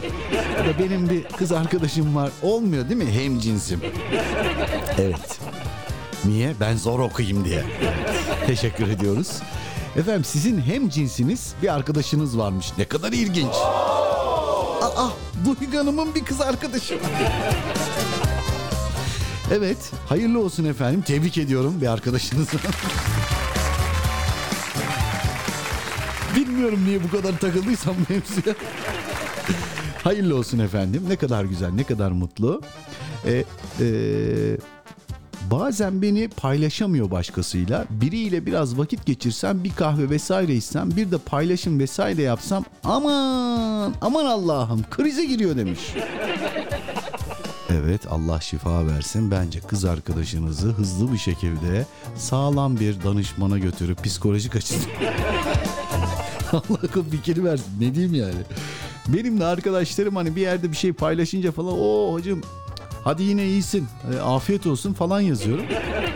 ya 0.57 0.65
da 0.65 0.79
benim 0.79 1.09
bir 1.09 1.23
kız 1.23 1.51
arkadaşım 1.51 2.15
var. 2.15 2.29
Olmuyor 2.41 2.89
değil 2.89 3.03
mi? 3.03 3.11
Hem 3.11 3.39
cinsim. 3.39 3.79
Evet. 4.97 5.39
Niye? 6.25 6.53
Ben 6.59 6.77
zor 6.77 6.99
okuyayım 6.99 7.45
diye. 7.45 7.63
Teşekkür 8.47 8.87
ediyoruz. 8.87 9.27
Efendim 9.97 10.23
sizin 10.23 10.61
hem 10.61 10.89
cinsiniz 10.89 11.53
bir 11.63 11.73
arkadaşınız 11.73 12.37
varmış. 12.37 12.71
Ne 12.77 12.85
kadar 12.85 13.11
ilginç. 13.11 13.53
Aa, 14.81 15.09
Duygu 15.45 15.77
Hanım'ın 15.77 16.15
bir 16.15 16.25
kız 16.25 16.41
arkadaşı. 16.41 16.99
Evet, 19.53 19.77
hayırlı 20.09 20.43
olsun 20.43 20.65
efendim. 20.65 21.01
Tebrik 21.01 21.37
ediyorum 21.37 21.81
bir 21.81 21.87
arkadaşınızı. 21.87 22.57
Bilmiyorum 26.37 26.79
niye 26.85 27.03
bu 27.03 27.11
kadar 27.11 27.39
takıldıysam 27.39 27.95
mevzuya. 28.09 28.55
hayırlı 30.03 30.35
olsun 30.35 30.59
efendim. 30.59 31.03
Ne 31.09 31.15
kadar 31.15 31.45
güzel, 31.45 31.69
ne 31.69 31.83
kadar 31.83 32.11
mutlu. 32.11 32.61
E, 33.25 33.43
e, 33.79 33.87
bazen 35.51 36.01
beni 36.01 36.27
paylaşamıyor 36.27 37.11
başkasıyla. 37.11 37.85
Biriyle 37.89 38.45
biraz 38.45 38.77
vakit 38.77 39.05
geçirsem, 39.05 39.63
bir 39.63 39.73
kahve 39.73 40.09
vesaire 40.09 40.55
içsem, 40.55 40.91
bir 40.91 41.11
de 41.11 41.17
paylaşım 41.17 41.79
vesaire 41.79 42.21
yapsam 42.21 42.65
aman 42.83 43.93
aman 44.01 44.25
Allah'ım 44.25 44.85
krize 44.91 45.25
giriyor 45.25 45.57
demiş. 45.57 45.79
Evet 47.69 48.01
Allah 48.09 48.41
şifa 48.41 48.87
versin. 48.87 49.31
Bence 49.31 49.59
kız 49.59 49.85
arkadaşınızı 49.85 50.67
hızlı 50.67 51.13
bir 51.13 51.17
şekilde 51.17 51.85
sağlam 52.15 52.79
bir 52.79 53.03
danışmana 53.03 53.57
götürüp 53.57 54.03
psikolojik 54.03 54.55
açıdan 54.55 54.81
Allah 56.53 56.79
akıl 56.83 57.09
fikir 57.09 57.43
versin. 57.43 57.65
Ne 57.79 57.95
diyeyim 57.95 58.13
yani. 58.13 58.41
Benim 59.07 59.39
de 59.39 59.45
arkadaşlarım 59.45 60.15
hani 60.15 60.35
bir 60.35 60.41
yerde 60.41 60.71
bir 60.71 60.77
şey 60.77 60.93
paylaşınca 60.93 61.51
falan 61.51 61.73
o 61.79 62.13
hocam 62.13 62.41
hadi 63.03 63.23
yine 63.23 63.45
iyisin 63.45 63.87
e, 64.13 64.19
afiyet 64.19 64.67
olsun 64.67 64.93
falan 64.93 65.19
yazıyorum. 65.21 65.65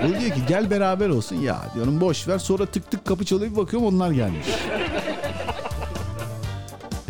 O 0.06 0.08
diyor 0.08 0.32
ki 0.32 0.42
gel 0.48 0.70
beraber 0.72 1.10
olsun 1.10 1.36
ya 1.36 1.62
diyorum 1.76 2.02
boş 2.02 2.28
ver 2.28 2.40
sonra 2.40 2.66
tık 2.66 2.92
tık 2.92 3.06
kapı 3.06 3.26
çalıyor 3.26 3.52
bir 3.52 3.58
bakıyorum 3.58 3.96
onlar 3.96 4.12
gelmiş. 4.12 4.48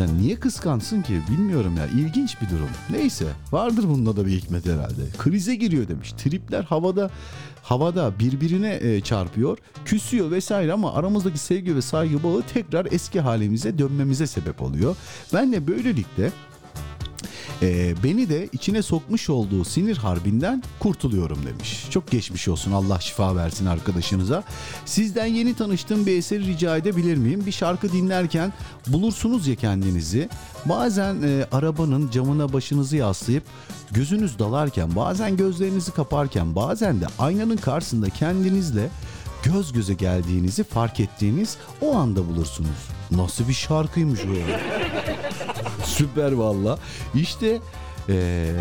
Ya 0.01 0.07
niye 0.07 0.35
kıskansın 0.35 1.01
ki 1.01 1.19
bilmiyorum 1.31 1.77
ya 1.77 1.87
ilginç 1.87 2.41
bir 2.41 2.49
durum. 2.49 2.69
Neyse 2.89 3.25
vardır 3.51 3.83
bunda 3.89 4.15
da 4.15 4.25
bir 4.25 4.31
hikmet 4.31 4.65
herhalde. 4.65 5.01
Krize 5.17 5.55
giriyor 5.55 5.87
demiş. 5.87 6.11
Tripler 6.11 6.63
havada 6.63 7.09
havada 7.63 8.19
birbirine 8.19 8.79
e, 8.81 9.01
çarpıyor, 9.01 9.57
küsüyor 9.85 10.31
vesaire 10.31 10.73
ama 10.73 10.93
aramızdaki 10.93 11.37
sevgi 11.37 11.75
ve 11.75 11.81
saygı 11.81 12.23
bağı 12.23 12.41
tekrar 12.53 12.87
eski 12.91 13.19
halimize 13.19 13.77
dönmemize 13.77 14.27
sebep 14.27 14.61
oluyor. 14.61 14.95
Ben 15.33 15.51
de 15.51 15.67
böylelikle 15.67 16.31
e, 17.61 18.03
beni 18.03 18.29
de 18.29 18.49
içine 18.51 18.81
sokmuş 18.81 19.29
olduğu 19.29 19.65
sinir 19.65 19.97
harbinden 19.97 20.63
kurtuluyorum 20.79 21.45
demiş. 21.45 21.87
Çok 21.89 22.11
geçmiş 22.11 22.47
olsun 22.47 22.71
Allah 22.71 22.99
şifa 22.99 23.35
versin 23.35 23.65
arkadaşınıza. 23.65 24.43
Sizden 24.85 25.25
yeni 25.25 25.53
tanıştığım 25.53 26.05
bir 26.05 26.17
eseri 26.17 26.47
rica 26.47 26.77
edebilir 26.77 27.17
miyim? 27.17 27.45
Bir 27.45 27.51
şarkı 27.51 27.91
dinlerken 27.91 28.53
bulursunuz 28.87 29.47
ya 29.47 29.55
kendinizi. 29.55 30.29
Bazen 30.65 31.21
e, 31.21 31.45
arabanın 31.51 32.09
camına 32.11 32.53
başınızı 32.53 32.97
yaslayıp 32.97 33.43
gözünüz 33.91 34.39
dalarken, 34.39 34.95
bazen 34.95 35.37
gözlerinizi 35.37 35.91
kaparken, 35.91 36.55
bazen 36.55 37.01
de 37.01 37.05
aynanın 37.19 37.57
karşısında 37.57 38.09
kendinizle 38.09 38.89
göz 39.43 39.73
göze 39.73 39.93
geldiğinizi 39.93 40.63
fark 40.63 40.99
ettiğiniz 40.99 41.57
o 41.81 41.95
anda 41.95 42.27
bulursunuz. 42.27 42.87
Nasıl 43.11 43.47
bir 43.47 43.53
şarkıymış 43.53 44.19
o 44.25 44.33
ya? 44.33 44.59
Süper 45.85 46.31
valla. 46.31 46.79
İşte 47.15 47.59
eee, 48.09 48.53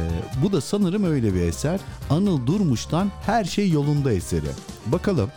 bu 0.43 0.53
da 0.53 0.61
sanırım 0.61 1.05
öyle 1.05 1.35
bir 1.35 1.41
eser. 1.41 1.81
Anıl 2.11 2.47
Durmuş'tan 2.47 3.11
Her 3.27 3.45
Şey 3.45 3.71
Yolunda 3.71 4.13
eseri. 4.13 4.51
Bakalım 4.87 5.31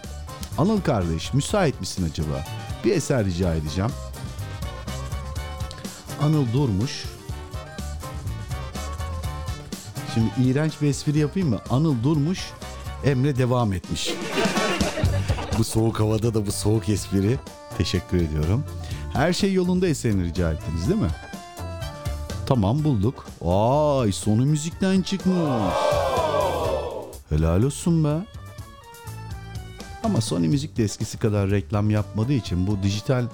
Anıl 0.58 0.82
kardeş 0.82 1.34
müsait 1.34 1.80
misin 1.80 2.10
acaba? 2.12 2.46
Bir 2.86 2.92
eser 2.92 3.26
rica 3.26 3.56
edeceğim. 3.56 3.92
Anıl 6.22 6.54
Durmuş. 6.54 7.04
Şimdi 10.14 10.50
iğrenç 10.50 10.74
bir 10.82 10.88
espri 10.88 11.18
yapayım 11.20 11.50
mı? 11.50 11.60
Anıl 11.70 12.04
Durmuş, 12.04 12.40
Emre 13.06 13.36
devam 13.38 13.74
etmiş. 13.74 14.14
bu 15.58 15.64
soğuk 15.64 16.00
havada 16.00 16.34
da 16.34 16.46
bu 16.46 16.52
soğuk 16.52 16.90
espri. 16.90 17.40
Teşekkür 17.78 18.18
ediyorum. 18.18 18.64
Her 19.14 19.34
şey 19.34 19.54
yolunda 19.54 19.88
eserini 19.88 20.24
rica 20.24 20.52
ettiniz 20.52 20.90
değil 20.90 21.02
mi? 21.02 21.12
Tamam 22.46 22.84
bulduk. 22.84 23.26
Ay 23.46 24.12
sonu 24.12 24.46
müzikten 24.46 25.02
çıkmış. 25.02 25.36
Helal 27.30 27.64
olsun 27.64 28.04
be. 28.04 28.26
Ama 30.04 30.22
Sony 30.22 30.48
Müzik 30.48 30.78
de 30.78 30.84
eskisi 30.84 31.18
kadar 31.18 31.50
reklam 31.50 31.90
yapmadığı 31.90 32.34
için 32.34 32.68
bu 32.68 32.84
dijital 32.84 33.26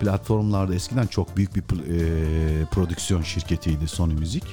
platformlarda 0.00 0.74
eskiden 0.74 1.06
çok 1.06 1.36
büyük 1.36 1.56
bir 1.56 1.62
e, 1.62 2.64
prodüksiyon 2.64 3.22
şirketiydi 3.22 3.88
Sony 3.88 4.14
Müzik. 4.14 4.44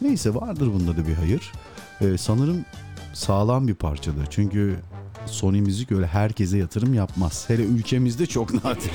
Neyse 0.00 0.34
vardır 0.34 0.66
bunda 0.74 0.96
da 0.96 1.06
bir 1.06 1.14
hayır. 1.14 1.52
E, 2.00 2.18
sanırım 2.18 2.64
sağlam 3.12 3.68
bir 3.68 3.74
parçadır. 3.74 4.26
Çünkü 4.30 4.80
Sony 5.26 5.60
Müzik 5.60 5.92
öyle 5.92 6.06
herkese 6.06 6.58
yatırım 6.58 6.94
yapmaz. 6.94 7.44
Hele 7.48 7.62
ülkemizde 7.62 8.26
çok 8.26 8.54
nadir. 8.64 8.90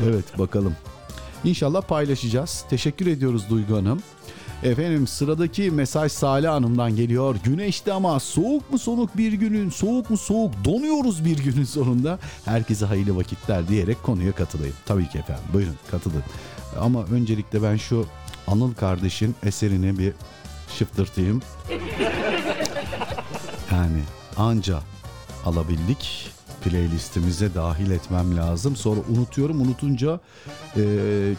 evet 0.00 0.38
bakalım. 0.38 0.76
İnşallah 1.44 1.82
paylaşacağız. 1.82 2.64
Teşekkür 2.70 3.06
ediyoruz 3.06 3.42
Duygu 3.50 3.76
Hanım. 3.76 4.02
Efendim 4.62 5.06
sıradaki 5.06 5.70
mesaj 5.70 6.12
Salih 6.12 6.48
Hanım'dan 6.48 6.96
geliyor. 6.96 7.36
Güneşli 7.44 7.92
ama 7.92 8.20
soğuk 8.20 8.72
mu 8.72 8.78
soğuk 8.78 9.16
bir 9.16 9.32
günün, 9.32 9.70
soğuk 9.70 10.10
mu 10.10 10.16
soğuk 10.16 10.52
donuyoruz 10.64 11.24
bir 11.24 11.38
günün 11.38 11.64
sonunda. 11.64 12.18
Herkese 12.44 12.86
hayırlı 12.86 13.16
vakitler 13.16 13.68
diyerek 13.68 14.02
konuya 14.02 14.32
katılayım. 14.32 14.74
Tabii 14.86 15.08
ki 15.08 15.18
efendim 15.18 15.44
buyurun 15.52 15.76
katılın. 15.90 16.22
Ama 16.80 17.04
öncelikle 17.04 17.62
ben 17.62 17.76
şu 17.76 18.06
Anıl 18.46 18.74
kardeşin 18.74 19.34
eserini 19.42 19.98
bir 19.98 20.12
şıftırtayım. 20.78 21.42
Yani 23.72 24.00
anca 24.38 24.80
alabildik 25.44 26.30
playlistimize 26.64 27.54
dahil 27.54 27.90
etmem 27.90 28.36
lazım. 28.36 28.76
Sonra 28.76 29.00
unutuyorum. 29.08 29.60
Unutunca 29.60 30.20
e, 30.76 30.82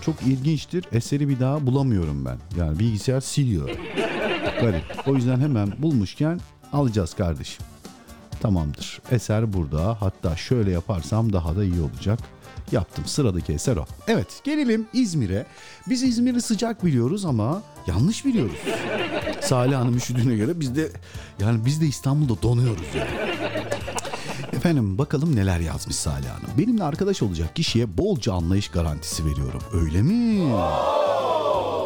çok 0.02 0.22
ilginçtir. 0.22 0.86
Eseri 0.92 1.30
bir 1.30 1.40
daha 1.40 1.68
bulamıyorum 1.68 2.26
ben. 2.26 2.38
Yani 2.60 2.80
bilgisayar 2.80 3.22
siliyor. 3.22 3.70
Garip. 4.62 4.84
O 5.08 5.16
yüzden 5.16 5.40
hemen 5.40 5.74
bulmuşken 5.78 6.40
alacağız 6.74 7.14
kardeşim. 7.14 7.66
Tamamdır. 8.42 9.02
Eser 9.12 9.54
burada. 9.54 10.02
Hatta 10.02 10.36
şöyle 10.36 10.72
yaparsam 10.72 11.34
daha 11.34 11.56
da 11.56 11.64
iyi 11.64 11.82
olacak. 11.82 12.20
Yaptım. 12.72 13.06
Sıradaki 13.06 13.54
eser 13.54 13.78
o. 13.78 13.86
Evet 14.08 14.42
gelelim 14.44 14.88
İzmir'e. 14.94 15.46
Biz 15.90 16.04
İzmir'i 16.04 16.42
sıcak 16.42 16.86
biliyoruz 16.86 17.26
ama 17.26 17.62
yanlış 17.88 18.26
biliyoruz. 18.26 18.60
Salih 19.42 19.76
Hanım 19.76 19.98
üşüdüğüne 19.98 20.36
göre 20.36 20.60
biz 20.60 20.76
de 20.76 20.92
yani 21.40 21.66
biz 21.66 21.82
de 21.82 21.86
İstanbul'da 21.86 22.42
donuyoruz 22.42 22.88
yani. 22.98 23.10
Efendim 24.54 24.98
bakalım 24.98 25.36
neler 25.36 25.60
yazmış 25.60 25.96
Salih 25.96 26.30
Hanım. 26.30 26.58
Benimle 26.58 26.84
arkadaş 26.84 27.24
olacak 27.24 27.56
kişiye 27.56 27.98
bolca 27.98 28.34
anlayış 28.34 28.68
garantisi 28.68 29.26
veriyorum. 29.26 29.62
Öyle 29.74 30.02
mi? 30.02 30.54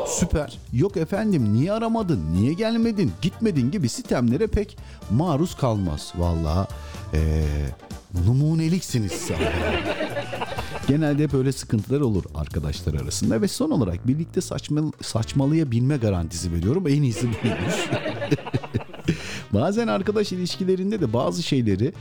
Süper. 0.07 0.57
Yok 0.73 0.98
efendim 0.98 1.53
niye 1.53 1.73
aramadın, 1.73 2.34
niye 2.34 2.53
gelmedin, 2.53 3.11
gitmedin 3.22 3.72
gibi 3.72 3.90
sistemlere 3.90 4.48
pek 4.48 4.78
maruz 5.11 5.56
kalmaz. 5.56 6.14
Valla 6.15 6.68
ee, 7.14 7.44
numuneliksiniz 8.26 9.11
Salih. 9.11 9.52
Genelde 10.87 11.23
hep 11.23 11.33
öyle 11.33 11.51
sıkıntılar 11.51 12.01
olur 12.01 12.23
arkadaşlar 12.35 12.93
arasında 12.93 13.41
ve 13.41 13.47
son 13.47 13.71
olarak 13.71 14.07
birlikte 14.07 14.41
saçma, 14.41 14.81
saçmalayabilme 15.01 15.97
garantisi 15.97 16.53
veriyorum. 16.53 16.87
En 16.87 17.01
iyisi 17.01 17.23
buymuş. 17.23 17.89
Bazen 19.53 19.87
arkadaş 19.87 20.31
ilişkilerinde 20.31 21.01
de 21.01 21.13
bazı 21.13 21.43
şeyleri 21.43 21.93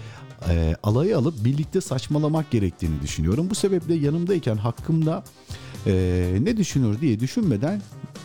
e, 0.49 0.77
alaya 0.83 1.19
alıp 1.19 1.45
birlikte 1.45 1.81
saçmalamak 1.81 2.51
gerektiğini 2.51 3.03
düşünüyorum. 3.03 3.51
Bu 3.51 3.55
sebeple 3.55 3.95
yanımdayken 3.95 4.57
hakkımda 4.57 5.25
e, 5.87 5.93
ne 6.41 6.57
düşünür 6.57 7.01
diye 7.01 7.21
düşünmeden 7.21 7.83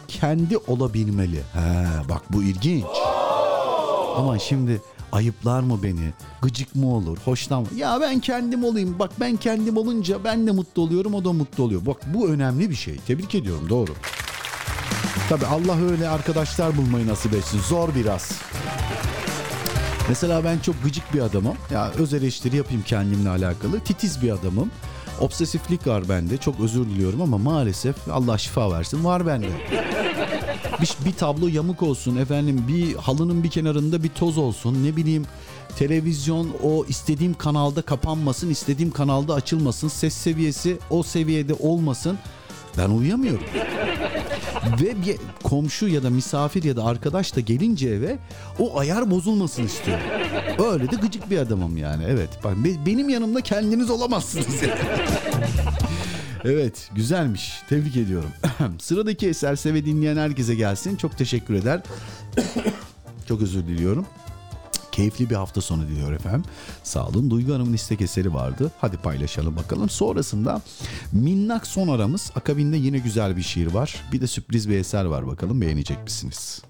kendi 0.08 0.58
olabilmeli. 0.58 1.38
He, 1.38 1.86
bak 2.10 2.22
bu 2.34 2.44
ilginç. 2.44 2.86
Aman 4.16 4.38
şimdi 4.38 4.82
ayıplar 5.12 5.60
mı 5.60 5.84
beni? 5.84 6.14
Gıcık 6.42 6.76
mı 6.76 6.94
olur? 6.96 7.18
Hoşlan 7.26 7.62
mı? 7.62 7.68
Ya 7.76 7.98
ben 8.02 8.20
kendim 8.20 8.64
olayım. 8.64 9.00
Bak 9.00 9.12
ben 9.20 9.36
kendim 9.38 9.78
olunca 9.78 10.24
ben 10.24 10.48
de 10.48 10.52
mutlu 10.52 10.82
oluyorum 10.82 11.14
o 11.14 11.26
da 11.26 11.34
mutlu 11.34 11.64
oluyor. 11.64 11.86
Bak 11.86 11.98
bu 12.14 12.30
önemli 12.30 12.70
bir 12.70 12.76
şey. 12.76 12.96
Tebrik 13.08 13.36
ediyorum 13.36 13.70
doğru. 13.70 13.92
Tabi 15.30 15.46
Allah 15.46 15.82
öyle 15.92 16.10
arkadaşlar 16.10 16.78
bulmayı 16.78 17.08
nasip 17.08 17.34
etsin. 17.34 17.60
Zor 17.60 17.90
biraz. 17.96 18.32
Mesela 20.10 20.44
ben 20.44 20.60
çok 20.60 20.84
gıcık 20.84 21.14
bir 21.14 21.20
adamım. 21.22 21.56
Ya 21.72 21.92
öz 21.98 22.14
eleştiri 22.14 22.56
yapayım 22.56 22.84
kendimle 22.84 23.30
alakalı. 23.30 23.80
Titiz 23.80 24.22
bir 24.22 24.32
adamım. 24.32 24.72
Obsesiflik 25.22 25.88
var 25.88 26.10
bende. 26.10 26.38
Çok 26.38 26.60
özür 26.60 26.86
diliyorum 26.86 27.22
ama 27.22 27.38
maalesef 27.38 27.96
Allah 28.12 28.38
şifa 28.38 28.72
versin 28.72 29.04
var 29.06 29.28
bende. 29.28 29.50
Bir, 30.82 31.06
bir 31.06 31.14
tablo 31.14 31.48
yamuk 31.48 31.84
olsun 31.84 32.16
efendim 32.16 32.66
bir 32.68 32.96
halının 32.96 33.44
bir 33.44 33.50
kenarında 33.50 34.04
bir 34.04 34.10
toz 34.10 34.38
olsun 34.38 34.84
ne 34.84 34.96
bileyim 34.96 35.26
televizyon 35.78 36.50
o 36.64 36.86
istediğim 36.86 37.34
kanalda 37.34 37.82
kapanmasın 37.82 38.50
istediğim 38.50 38.92
kanalda 38.92 39.34
açılmasın 39.34 39.88
ses 39.88 40.14
seviyesi 40.14 40.78
o 40.90 41.04
seviyede 41.04 41.54
olmasın 41.54 42.18
ben 42.78 42.90
uyuyamıyorum. 42.90 43.44
Ve 44.82 45.02
bir 45.06 45.18
komşu 45.44 45.88
ya 45.88 46.04
da 46.04 46.10
misafir 46.10 46.64
ya 46.64 46.76
da 46.76 46.86
arkadaş 46.86 47.36
da 47.36 47.40
gelince 47.40 47.90
eve 47.90 48.18
o 48.60 48.80
ayar 48.80 49.12
bozulmasın 49.12 49.64
istiyorum. 49.64 50.04
Öyle 50.72 50.92
de 50.92 50.96
gıcık 50.96 51.30
bir 51.30 51.38
adamım 51.38 51.78
yani. 51.78 52.04
Evet. 52.08 52.30
Benim 52.86 53.10
yanımda 53.10 53.42
kendiniz 53.42 53.90
olamazsınız. 53.90 54.62
yani. 54.62 54.80
Evet, 56.46 56.90
güzelmiş. 56.96 57.54
Tebrik 57.70 57.98
ediyorum. 57.98 58.30
Sıradaki 58.80 59.28
eser 59.28 59.56
seve 59.56 59.86
dinleyen 59.86 60.18
herkese 60.18 60.56
gelsin. 60.56 60.96
Çok 60.96 61.18
teşekkür 61.18 61.54
eder. 61.54 61.84
Çok 63.28 63.42
özür 63.42 63.68
diliyorum. 63.68 64.06
Keyifli 64.92 65.30
bir 65.30 65.36
hafta 65.36 65.62
sonu 65.62 65.88
diliyor 65.88 66.14
efendim. 66.14 66.44
Sağ 66.84 67.08
olun. 67.08 67.30
Duygu 67.32 67.54
Hanım'ın 67.54 67.74
istek 67.74 68.02
eseri 68.02 68.34
vardı. 68.34 68.72
Hadi 68.82 68.98
paylaşalım 68.98 69.56
bakalım. 69.56 69.90
Sonrasında 69.90 70.62
minnak 71.12 71.68
son 71.68 71.88
aramız. 71.88 72.32
Akabinde 72.36 72.78
yine 72.78 72.98
güzel 72.98 73.38
bir 73.38 73.42
şiir 73.42 73.74
var. 73.74 74.04
Bir 74.12 74.22
de 74.22 74.28
sürpriz 74.28 74.70
bir 74.70 74.78
eser 74.78 75.06
var 75.06 75.28
bakalım. 75.28 75.62
Beğenecek 75.62 76.04
misiniz? 76.04 76.62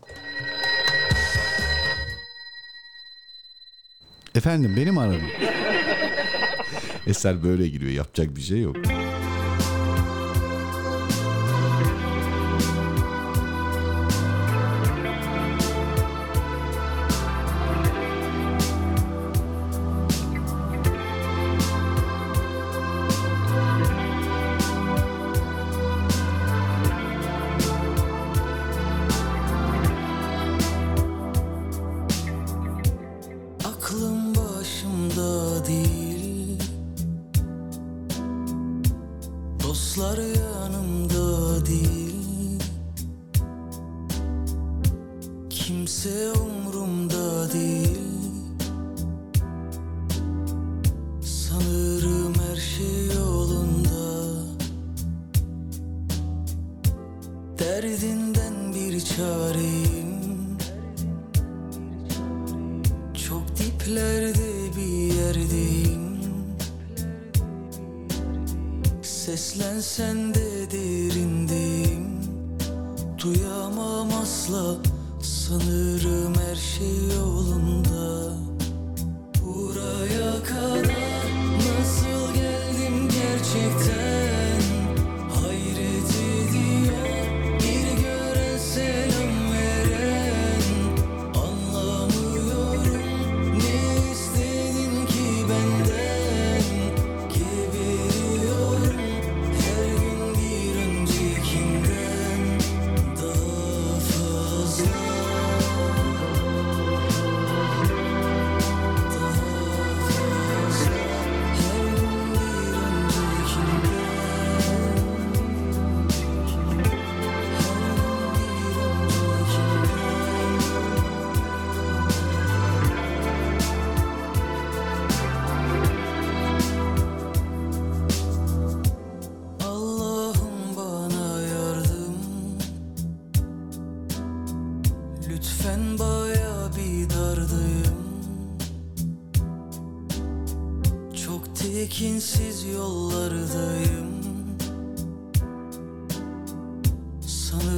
Efendim 4.35 4.73
benim 4.77 4.97
aradım. 4.97 5.21
Eser 7.07 7.43
böyle 7.43 7.67
giriyor. 7.67 7.91
Yapacak 7.91 8.35
bir 8.35 8.41
şey 8.41 8.61
yok. 8.61 8.75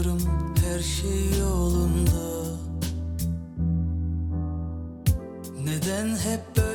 Sanırım 0.07 0.55
her 0.65 0.79
şey 0.79 1.39
yolunda. 1.39 2.57
Neden 5.63 6.07
hep 6.07 6.57
böyle 6.57 6.66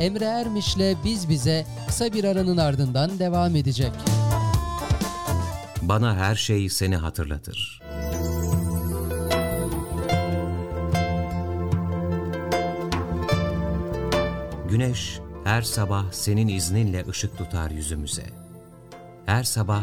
Emre 0.00 0.24
Ermiş'le 0.24 0.96
Biz 1.04 1.28
Bize 1.28 1.66
kısa 1.86 2.12
bir 2.12 2.24
aranın 2.24 2.56
ardından 2.56 3.18
devam 3.18 3.56
edecek. 3.56 3.92
Bana 5.82 6.16
her 6.16 6.34
şey 6.34 6.68
seni 6.68 6.96
hatırlatır. 6.96 7.80
Güneş 14.68 15.20
her 15.44 15.62
sabah 15.62 16.12
senin 16.12 16.48
izninle 16.48 17.04
ışık 17.08 17.38
tutar 17.38 17.70
yüzümüze. 17.70 18.26
Her 19.26 19.44
sabah 19.44 19.82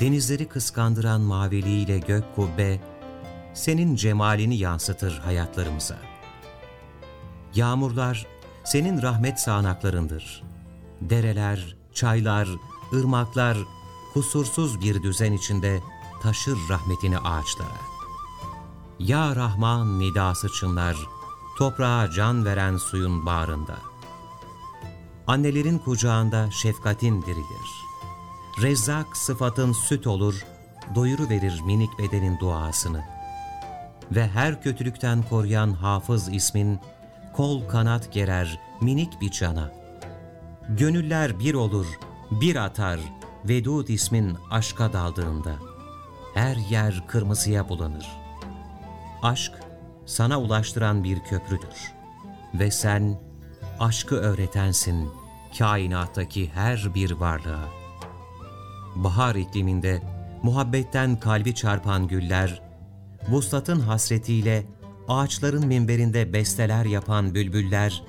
denizleri 0.00 0.48
kıskandıran 0.48 1.20
maviliğiyle 1.20 1.98
gök 1.98 2.24
kubbe 2.36 2.80
senin 3.54 3.96
cemalini 3.96 4.56
yansıtır 4.56 5.18
hayatlarımıza. 5.18 5.96
Yağmurlar 7.54 8.26
senin 8.70 9.02
rahmet 9.02 9.40
sağanaklarındır. 9.40 10.42
Dereler, 11.00 11.76
çaylar, 11.94 12.48
ırmaklar 12.92 13.58
kusursuz 14.12 14.80
bir 14.80 15.02
düzen 15.02 15.32
içinde 15.32 15.80
taşır 16.22 16.58
rahmetini 16.68 17.18
ağaçlara. 17.18 17.80
Ya 18.98 19.36
Rahman 19.36 19.98
nidası 19.98 20.48
çınlar, 20.48 20.96
toprağa 21.58 22.10
can 22.10 22.44
veren 22.44 22.76
suyun 22.76 23.26
bağrında. 23.26 23.76
Annelerin 25.26 25.78
kucağında 25.78 26.50
şefkatin 26.50 27.22
dirilir. 27.22 27.70
Rezzak 28.62 29.16
sıfatın 29.16 29.72
süt 29.72 30.06
olur, 30.06 30.44
doyuru 30.94 31.28
verir 31.28 31.60
minik 31.60 31.98
bedenin 31.98 32.38
duasını. 32.38 33.04
Ve 34.10 34.28
her 34.28 34.62
kötülükten 34.62 35.22
koruyan 35.22 35.72
hafız 35.72 36.28
ismin, 36.34 36.80
kol 37.40 37.68
kanat 37.68 38.12
gerer 38.12 38.60
minik 38.80 39.20
bir 39.20 39.30
cana. 39.30 39.72
Gönüller 40.68 41.38
bir 41.38 41.54
olur, 41.54 41.86
bir 42.30 42.56
atar, 42.56 43.00
Vedud 43.48 43.88
ismin 43.88 44.36
aşka 44.50 44.92
daldığında. 44.92 45.54
Her 46.34 46.56
yer 46.56 47.06
kırmızıya 47.08 47.68
bulanır. 47.68 48.08
Aşk, 49.22 49.52
sana 50.06 50.40
ulaştıran 50.40 51.04
bir 51.04 51.20
köprüdür. 51.20 51.92
Ve 52.54 52.70
sen, 52.70 53.20
aşkı 53.78 54.16
öğretensin 54.16 55.10
kainattaki 55.58 56.50
her 56.54 56.94
bir 56.94 57.10
varlığa. 57.10 57.68
Bahar 58.94 59.34
ikliminde 59.34 60.02
muhabbetten 60.42 61.16
kalbi 61.16 61.54
çarpan 61.54 62.08
güller, 62.08 62.62
vuslatın 63.28 63.80
hasretiyle 63.80 64.66
ağaçların 65.10 65.66
minberinde 65.66 66.32
besteler 66.32 66.84
yapan 66.84 67.34
bülbüller, 67.34 68.02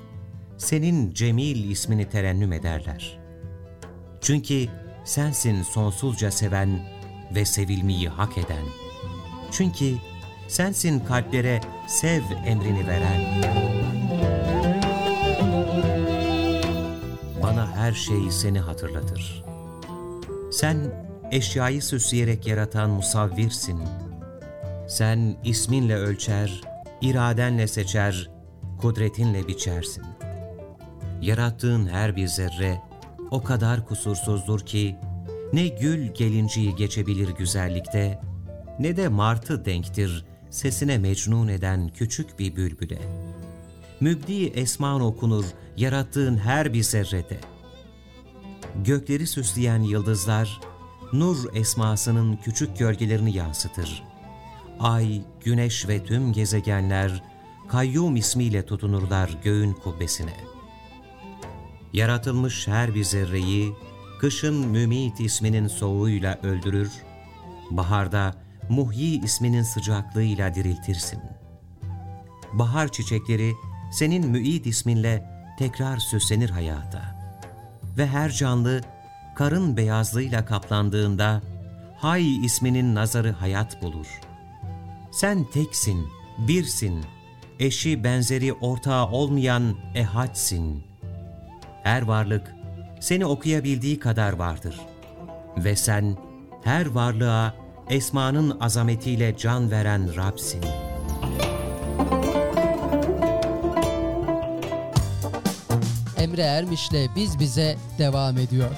senin 0.58 1.14
Cemil 1.14 1.72
ismini 1.72 2.10
terennüm 2.10 2.54
ederler. 2.54 3.20
Çünkü 4.22 4.68
sensin 5.06 5.64
sonsuzca 5.64 6.32
seven 6.32 6.80
ve 7.36 7.46
sevilmeyi 7.46 8.10
hak 8.10 8.38
eden. 8.38 8.66
Çünkü 9.52 9.96
sensin 10.48 11.00
kalplere 11.00 11.62
sev 11.88 12.22
emrini 12.46 12.88
veren. 12.88 13.22
Bana 17.44 17.76
her 17.76 17.94
şey 17.94 18.32
seni 18.32 18.60
hatırlatır. 18.60 19.44
Sen 20.52 20.78
eşyayı 21.32 21.82
süsleyerek 21.82 22.48
yaratan 22.48 22.90
musavvirsin. 22.90 23.80
Sen 24.88 25.36
isminle 25.44 25.96
ölçer, 25.96 26.71
iradenle 27.02 27.68
seçer, 27.68 28.30
kudretinle 28.82 29.48
biçersin. 29.48 30.04
Yarattığın 31.22 31.88
her 31.88 32.16
bir 32.16 32.28
zerre 32.28 32.82
o 33.32 33.44
kadar 33.44 33.86
kusursuzdur 33.86 34.60
ki 34.60 34.96
ne 35.54 35.68
gül 35.68 36.14
gelinciyi 36.14 36.76
geçebilir 36.76 37.30
güzellikte 37.30 38.20
ne 38.80 38.98
de 38.98 39.08
martı 39.08 39.66
denktir 39.66 40.26
sesine 40.50 40.98
mecnun 40.98 41.48
eden 41.48 41.90
küçük 41.90 42.40
bir 42.40 42.56
bülbüle. 42.56 43.00
Mübdi 44.00 44.46
esman 44.46 45.02
okunur 45.02 45.46
yarattığın 45.78 46.38
her 46.38 46.74
bir 46.74 46.84
zerrede. 46.84 47.40
Gökleri 48.86 49.28
süsleyen 49.28 49.82
yıldızlar, 49.82 50.60
nur 51.14 51.56
esmasının 51.56 52.36
küçük 52.36 52.78
gölgelerini 52.78 53.38
yansıtır. 53.38 54.11
Ay, 54.82 55.22
güneş 55.44 55.88
ve 55.88 56.04
tüm 56.04 56.34
gezegenler, 56.34 57.24
kayyum 57.68 58.16
ismiyle 58.16 58.66
tutunurlar 58.66 59.30
göğün 59.44 59.74
kubbesine. 59.74 60.34
Yaratılmış 61.94 62.68
her 62.68 62.96
bir 62.96 63.04
zerreyi, 63.04 63.74
kışın 64.20 64.68
mümit 64.68 65.20
isminin 65.20 65.68
soğuğuyla 65.68 66.40
öldürür, 66.44 66.92
baharda 67.72 68.36
muhyi 68.70 69.24
isminin 69.24 69.64
sıcaklığıyla 69.64 70.56
diriltirsin. 70.56 71.20
Bahar 72.54 72.92
çiçekleri, 72.92 73.54
senin 73.92 74.28
müid 74.28 74.66
isminle 74.66 75.26
tekrar 75.60 75.98
süslenir 75.98 76.50
hayata. 76.50 77.02
Ve 77.98 78.08
her 78.08 78.32
canlı 78.32 78.82
karın 79.36 79.78
beyazlığıyla 79.78 80.46
kaplandığında 80.46 81.42
Hay 81.98 82.46
isminin 82.46 82.96
nazarı 82.96 83.32
hayat 83.32 83.82
bulur. 83.82 84.31
Sen 85.12 85.44
teksin, 85.44 86.08
birsin, 86.38 87.06
eşi 87.60 88.04
benzeri 88.04 88.54
ortağı 88.54 89.08
olmayan 89.08 89.76
ehadsin. 89.96 90.84
Her 91.84 92.02
varlık 92.02 92.56
seni 93.00 93.26
okuyabildiği 93.26 94.00
kadar 94.00 94.34
vardır. 94.34 94.80
Ve 95.58 95.76
sen 95.76 96.18
her 96.64 96.86
varlığa 96.86 97.56
esmanın 97.90 98.60
azametiyle 98.60 99.38
can 99.38 99.72
veren 99.72 100.16
Rab'sin.'' 100.16 100.92
Emre 106.22 106.42
Ermiş'le 106.42 107.16
Biz 107.16 107.40
Bize 107.40 107.78
devam 107.98 108.38
ediyor. 108.38 108.70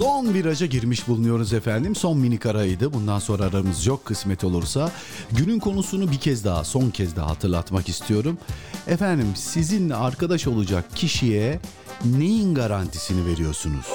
Son 0.00 0.34
viraja 0.34 0.66
girmiş 0.66 1.08
bulunuyoruz 1.08 1.52
efendim. 1.52 1.94
Son 1.94 2.18
minik 2.18 2.46
araydı. 2.46 2.92
Bundan 2.92 3.18
sonra 3.18 3.44
aramız 3.44 3.86
yok 3.86 4.04
kısmet 4.04 4.44
olursa. 4.44 4.90
Günün 5.32 5.58
konusunu 5.58 6.10
bir 6.10 6.18
kez 6.18 6.44
daha, 6.44 6.64
son 6.64 6.90
kez 6.90 7.16
daha 7.16 7.30
hatırlatmak 7.30 7.88
istiyorum. 7.88 8.38
Efendim 8.86 9.26
sizinle 9.34 9.94
arkadaş 9.94 10.46
olacak 10.46 10.84
kişiye 10.94 11.60
neyin 12.04 12.54
garantisini 12.54 13.26
veriyorsunuz? 13.26 13.86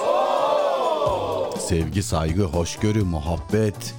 Sevgi, 1.60 2.04
saygı, 2.04 2.44
hoşgörü, 2.44 3.04
muhabbet, 3.04 3.94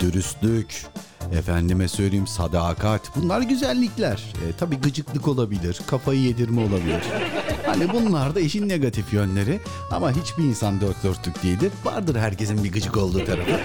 dürüstlük, 0.00 0.86
efendime 1.32 1.88
söyleyeyim 1.88 2.26
sadakat 2.26 3.16
bunlar 3.16 3.40
güzellikler. 3.40 4.16
E, 4.16 4.56
tabii 4.58 4.76
gıcıklık 4.76 5.28
olabilir, 5.28 5.80
kafayı 5.86 6.20
yedirme 6.20 6.60
olabilir. 6.60 7.02
Hani 7.78 7.92
bunlar 7.92 8.34
da 8.34 8.40
işin 8.40 8.68
negatif 8.68 9.12
yönleri 9.12 9.60
ama 9.90 10.12
hiçbir 10.12 10.44
insan 10.44 10.80
dört 10.80 11.04
dörtlük 11.04 11.42
değildir. 11.42 11.72
Vardır 11.84 12.16
herkesin 12.16 12.64
bir 12.64 12.72
gıcık 12.72 12.96
olduğu 12.96 13.24
tarafı. 13.24 13.60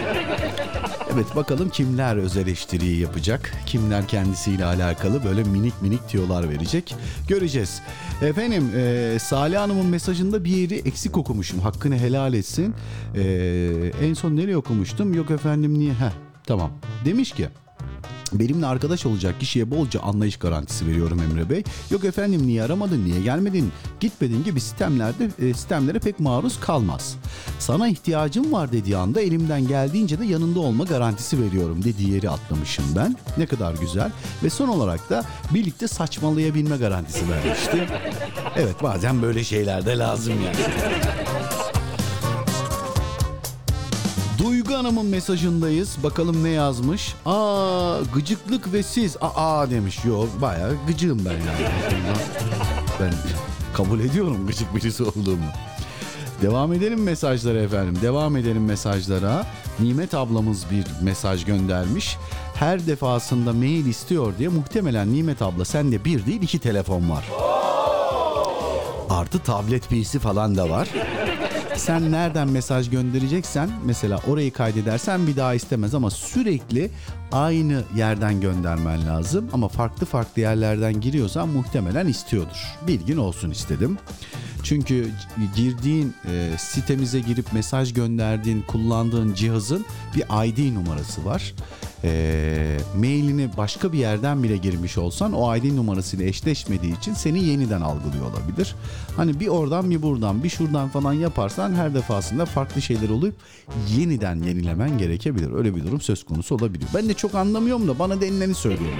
Evet 1.14 1.35
bakalım 1.35 1.69
kimler 1.69 2.15
öz 2.15 2.38
eleştiriyi 2.38 2.99
yapacak, 2.99 3.53
kimler 3.65 4.07
kendisiyle 4.07 4.65
alakalı 4.65 5.23
böyle 5.23 5.44
minik 5.44 5.81
minik 5.81 6.10
tiyolar 6.10 6.49
verecek 6.49 6.95
göreceğiz. 7.27 7.81
Efendim 8.22 8.72
e, 8.76 9.18
Salih 9.19 9.57
Hanım'ın 9.57 9.85
mesajında 9.85 10.44
bir 10.44 10.52
yeri 10.57 10.76
eksik 10.76 11.18
okumuşum 11.18 11.60
hakkını 11.60 11.98
helal 11.98 12.34
etsin. 12.34 12.76
E, 13.15 13.23
en 14.02 14.14
son 14.14 14.35
nereye 14.35 14.57
okumuştum 14.57 15.14
yok 15.14 15.31
efendim 15.31 15.80
niye? 15.80 15.94
Heh, 15.94 16.11
tamam 16.45 16.72
demiş 17.06 17.31
ki 17.31 17.48
Benimle 18.34 18.65
arkadaş 18.65 19.05
olacak 19.05 19.39
kişiye 19.39 19.72
bolca 19.72 19.99
anlayış 19.99 20.38
garantisi 20.38 20.88
veriyorum 20.88 21.19
Emre 21.22 21.49
Bey. 21.49 21.64
Yok 21.91 22.03
efendim 22.03 22.47
niye 22.47 22.64
aramadın, 22.64 23.05
niye 23.05 23.22
gelmedin, 23.22 23.72
gitmedin 23.99 24.43
gibi 24.43 24.61
sistemlerde 24.61 25.30
e, 25.39 25.53
sistemlere 25.53 25.99
pek 25.99 26.19
maruz 26.19 26.60
kalmaz. 26.60 27.15
Sana 27.60 27.88
ihtiyacım 27.88 28.51
var 28.53 28.72
dediği 28.72 28.97
anda 28.97 29.22
elimden 29.22 29.68
geldiğince 29.68 30.19
de 30.19 30.26
yanında 30.26 30.60
olma 30.60 30.84
garantisi 30.84 31.41
veriyorum 31.41 31.84
dediği 31.84 32.10
yeri 32.11 32.30
atlamışım 32.30 32.85
ben. 32.95 33.15
Ne 33.38 33.45
kadar 33.45 33.73
güzel. 33.73 34.11
Ve 34.43 34.49
son 34.49 34.68
olarak 34.68 35.10
da 35.10 35.23
birlikte 35.53 35.88
saçmalayabilme 35.88 36.77
garantisi 36.77 37.30
vermişti. 37.30 37.88
Evet 38.55 38.84
bazen 38.84 39.22
böyle 39.22 39.43
şeyler 39.43 39.85
de 39.85 39.97
lazım 39.97 40.34
yani. 40.45 40.55
Duygu 44.44 44.74
Hanım'ın 44.74 45.06
mesajındayız. 45.06 45.98
Bakalım 46.03 46.44
ne 46.44 46.49
yazmış. 46.49 47.15
Aa 47.26 47.98
gıcıklık 48.15 48.74
ve 48.74 48.84
siz. 48.84 49.18
Aa 49.22 49.70
demiş. 49.70 49.99
Yo 50.06 50.26
bayağı 50.41 50.76
gıcığım 50.88 51.26
ben 51.26 51.32
yani. 51.32 51.72
Ben 52.99 53.14
kabul 53.74 53.99
ediyorum 53.99 54.48
gıcık 54.48 54.76
birisi 54.76 55.03
olduğumu. 55.03 55.45
Devam 56.41 56.74
edelim 56.74 57.03
mesajlara 57.03 57.60
efendim. 57.60 57.98
Devam 58.02 58.38
edelim 58.38 58.65
mesajlara. 58.65 59.45
Nimet 59.80 60.14
ablamız 60.14 60.65
bir 60.72 60.86
mesaj 61.02 61.45
göndermiş. 61.45 62.18
Her 62.56 62.88
defasında 62.88 63.53
mail 63.53 63.86
istiyor 63.86 64.34
diye 64.38 64.49
muhtemelen 64.49 65.14
Nimet 65.14 65.41
abla 65.41 65.65
sende 65.65 66.06
bir 66.06 66.26
değil 66.26 66.41
iki 66.41 66.60
telefon 66.60 67.10
var. 67.10 67.26
Artı 69.10 69.40
tablet 69.40 69.90
PC 69.90 70.20
falan 70.20 70.56
da 70.56 70.70
var. 70.70 70.90
Sen 71.75 72.11
nereden 72.11 72.49
mesaj 72.49 72.89
göndereceksen 72.89 73.69
mesela 73.85 74.19
orayı 74.27 74.53
kaydedersen 74.53 75.27
bir 75.27 75.35
daha 75.35 75.53
istemez 75.53 75.95
ama 75.95 76.09
sürekli 76.09 76.91
aynı 77.34 77.84
yerden 77.95 78.41
göndermen 78.41 79.07
lazım 79.07 79.49
ama 79.53 79.68
farklı 79.68 80.05
farklı 80.05 80.41
yerlerden 80.41 81.01
giriyorsan 81.01 81.49
muhtemelen 81.49 82.07
istiyordur. 82.07 82.77
Bilgin 82.88 83.18
olsun 83.18 83.51
istedim. 83.51 83.97
Çünkü 84.64 85.10
girdiğin 85.55 86.14
e, 86.26 86.57
sitemize 86.57 87.19
girip 87.19 87.53
mesaj 87.53 87.93
gönderdiğin, 87.93 88.61
kullandığın 88.61 89.34
cihazın 89.34 89.85
bir 90.15 90.47
ID 90.47 90.76
numarası 90.76 91.26
var. 91.26 91.53
E, 92.03 92.77
mailini 92.97 93.49
başka 93.57 93.93
bir 93.93 93.97
yerden 93.97 94.43
bile 94.43 94.57
girmiş 94.57 94.97
olsan 94.97 95.34
o 95.34 95.55
ID 95.55 95.76
numarasıyla 95.76 96.26
eşleşmediği 96.26 96.97
için 96.97 97.14
seni 97.14 97.43
yeniden 97.43 97.81
algılıyor 97.81 98.26
olabilir. 98.26 98.76
Hani 99.18 99.39
bir 99.39 99.47
oradan 99.47 99.89
bir 99.89 100.01
buradan 100.01 100.43
bir 100.43 100.49
şuradan 100.49 100.89
falan 100.89 101.14
yaparsan 101.14 101.73
her 101.73 101.93
defasında 101.93 102.45
farklı 102.45 102.81
şeyler 102.81 103.10
olup 103.10 103.35
yeniden 103.97 104.43
yenilemen 104.43 104.97
gerekebilir. 104.97 105.51
Öyle 105.51 105.76
bir 105.76 105.84
durum 105.84 106.01
söz 106.01 106.23
konusu 106.23 106.55
olabiliyor. 106.55 106.89
Ben 106.95 107.10
de 107.10 107.14
çok 107.23 107.35
anlamıyorum 107.35 107.87
da 107.87 107.99
bana 107.99 108.21
denileni 108.21 108.55
söylüyorum. 108.55 108.97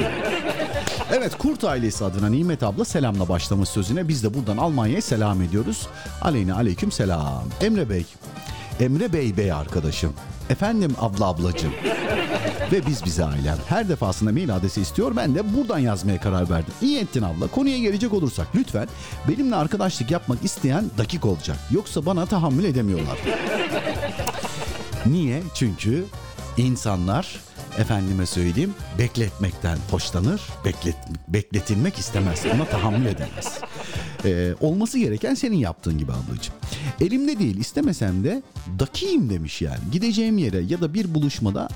Evet 1.12 1.38
Kurt 1.38 1.64
ailesi 1.64 2.06
adına 2.06 2.30
Nimet 2.30 2.64
abla 2.64 2.86
selamla 2.86 3.30
başlamış 3.30 3.70
sözüne. 3.70 4.08
Biz 4.08 4.24
de 4.24 4.34
buradan 4.34 4.58
Almanya'ya 4.58 5.02
selam 5.02 5.42
ediyoruz. 5.42 5.88
Aleyna 6.22 6.56
aleyküm 6.56 6.92
selam. 6.92 7.44
Emre 7.62 7.90
Bey. 7.90 8.06
Emre 8.80 9.14
Bey 9.14 9.38
Bey 9.38 9.52
arkadaşım. 9.52 10.14
Efendim 10.50 10.96
abla 11.00 11.26
ablacığım. 11.26 11.74
Ve 12.72 12.88
biz 12.88 13.06
bize 13.06 13.26
ailem. 13.26 13.58
Her 13.68 13.90
defasında 13.90 14.32
mail 14.32 14.56
adresi 14.56 14.82
istiyor. 14.82 15.16
Ben 15.16 15.36
de 15.36 15.56
buradan 15.56 15.80
yazmaya 15.80 16.22
karar 16.22 16.50
verdim. 16.50 16.74
İyi 16.82 17.00
ettin 17.00 17.22
abla. 17.22 17.48
Konuya 17.48 17.78
gelecek 17.78 18.14
olursak 18.14 18.48
lütfen 18.56 18.88
benimle 19.28 19.56
arkadaşlık 19.56 20.12
yapmak 20.12 20.44
isteyen 20.46 20.86
dakik 20.98 21.26
olacak. 21.26 21.58
Yoksa 21.72 22.06
bana 22.06 22.26
tahammül 22.26 22.64
edemiyorlar. 22.64 23.18
Niye? 25.06 25.44
Çünkü 25.54 26.06
insanlar 26.58 27.40
efendime 27.78 28.26
söyleyeyim 28.26 28.74
bekletmekten 29.00 29.78
hoşlanır, 29.92 30.42
beklet, 30.66 30.96
bekletilmek 31.28 31.98
istemez, 31.98 32.44
ona 32.56 32.66
tahammül 32.66 33.06
edemez. 33.06 33.60
Ee, 34.26 34.54
olması 34.62 35.00
gereken 35.00 35.34
senin 35.34 35.58
yaptığın 35.58 35.98
gibi 35.98 36.12
ablacığım. 36.12 36.56
Elimde 37.02 37.40
değil 37.40 37.58
istemesem 37.58 38.24
de 38.24 38.44
dakiyim 38.80 39.30
demiş 39.30 39.62
yani. 39.62 39.80
Gideceğim 39.92 40.38
yere 40.38 40.60
ya 40.60 40.82
da 40.82 40.94
bir 40.94 41.16
buluşmada 41.16 41.68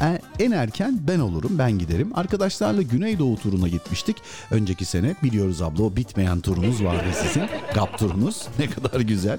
e, 0.00 0.44
en 0.44 0.50
erken 0.50 0.98
ben 1.08 1.18
olurum 1.18 1.58
ben 1.58 1.78
giderim. 1.78 2.10
Arkadaşlarla 2.14 2.82
Güneydoğu 2.82 3.36
turuna 3.36 3.68
gitmiştik. 3.68 4.16
Önceki 4.50 4.84
sene 4.84 5.14
biliyoruz 5.22 5.62
abla 5.62 5.82
o 5.82 5.96
bitmeyen 5.96 6.40
turunuz 6.40 6.84
vardı 6.84 7.08
sizin. 7.22 7.42
GAP 7.74 7.98
turunuz 7.98 8.46
ne 8.58 8.70
kadar 8.70 9.00
güzel. 9.00 9.38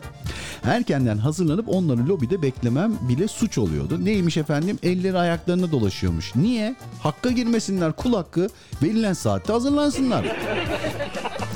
Erkenden 0.64 1.18
hazırlanıp 1.18 1.70
onları 1.70 2.08
lobide 2.08 2.42
beklemem 2.42 2.94
bile 3.02 3.28
suç 3.28 3.58
oluyordu. 3.58 4.06
Neymiş 4.06 4.38
efendim 4.38 4.80
elleri 4.84 5.18
ayaklarına 5.18 5.72
dolaşıyormuş. 5.82 6.36
Niye? 6.36 6.76
Hakka 7.04 7.32
girmesinler 7.32 7.92
kul 7.92 8.14
hakkı 8.14 8.50
verilen 8.84 9.14
saatte 9.14 9.54
hazırlansınlar. 9.54 10.26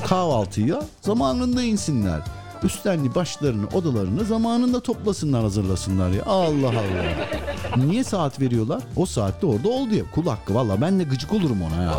Kahvaltıya 0.08 0.82
zamanında 1.02 1.64
insinler 1.64 2.22
üstlerini 2.64 3.16
başlarını 3.16 3.68
odalarını 3.68 4.26
zamanında 4.26 4.80
toplasınlar 4.80 5.42
hazırlasınlar 5.42 6.10
ya. 6.10 6.24
Allah 6.26 6.70
Allah. 6.70 7.86
Niye 7.86 8.04
saat 8.04 8.42
veriyorlar? 8.42 8.84
O 8.96 9.06
saatte 9.06 9.46
orada 9.46 9.70
ol 9.70 9.90
diye. 9.90 10.04
Kul 10.16 10.28
hakkı 10.28 10.56
valla 10.56 10.82
ben 10.82 11.00
de 11.00 11.04
gıcık 11.04 11.34
olurum 11.34 11.62
ona 11.62 11.84
ya. 11.84 11.94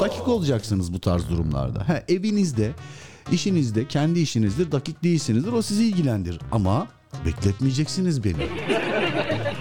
Dakik 0.00 0.28
olacaksınız 0.28 0.92
bu 0.92 1.00
tarz 1.00 1.28
durumlarda. 1.28 1.88
Ha, 1.88 2.02
evinizde, 2.08 2.72
işinizde, 3.32 3.88
kendi 3.88 4.20
işinizde 4.20 4.72
dakik 4.72 5.02
değilsinizdir. 5.02 5.52
O 5.52 5.62
sizi 5.62 5.84
ilgilendirir. 5.84 6.40
Ama 6.52 6.86
bekletmeyeceksiniz 7.26 8.24
beni. 8.24 8.48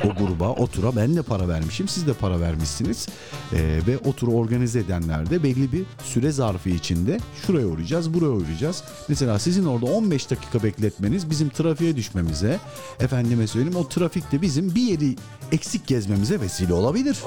O 0.03 0.25
gruba, 0.25 0.49
o 0.49 0.67
tura 0.67 0.95
ben 0.95 1.15
de 1.15 1.21
para 1.21 1.47
vermişim, 1.47 1.87
siz 1.87 2.07
de 2.07 2.13
para 2.13 2.39
vermişsiniz. 2.39 3.07
Ee, 3.53 3.79
ve 3.87 3.97
o 3.97 4.13
turu 4.13 4.31
organize 4.31 4.79
edenler 4.79 5.29
de 5.29 5.43
belli 5.43 5.71
bir 5.71 5.83
süre 6.03 6.31
zarfı 6.31 6.69
içinde 6.69 7.17
şuraya 7.47 7.67
uğrayacağız, 7.67 8.13
buraya 8.13 8.29
uğrayacağız. 8.31 8.83
Mesela 9.07 9.39
sizin 9.39 9.65
orada 9.65 9.85
15 9.85 10.31
dakika 10.31 10.63
bekletmeniz 10.63 11.29
bizim 11.29 11.49
trafiğe 11.49 11.95
düşmemize, 11.95 12.59
efendime 12.99 13.47
söyleyeyim 13.47 13.75
o 13.77 13.87
trafikte 13.87 14.41
bizim 14.41 14.75
bir 14.75 14.81
yeri 14.81 15.15
eksik 15.51 15.87
gezmemize 15.87 16.41
vesile 16.41 16.73
olabilir. 16.73 17.17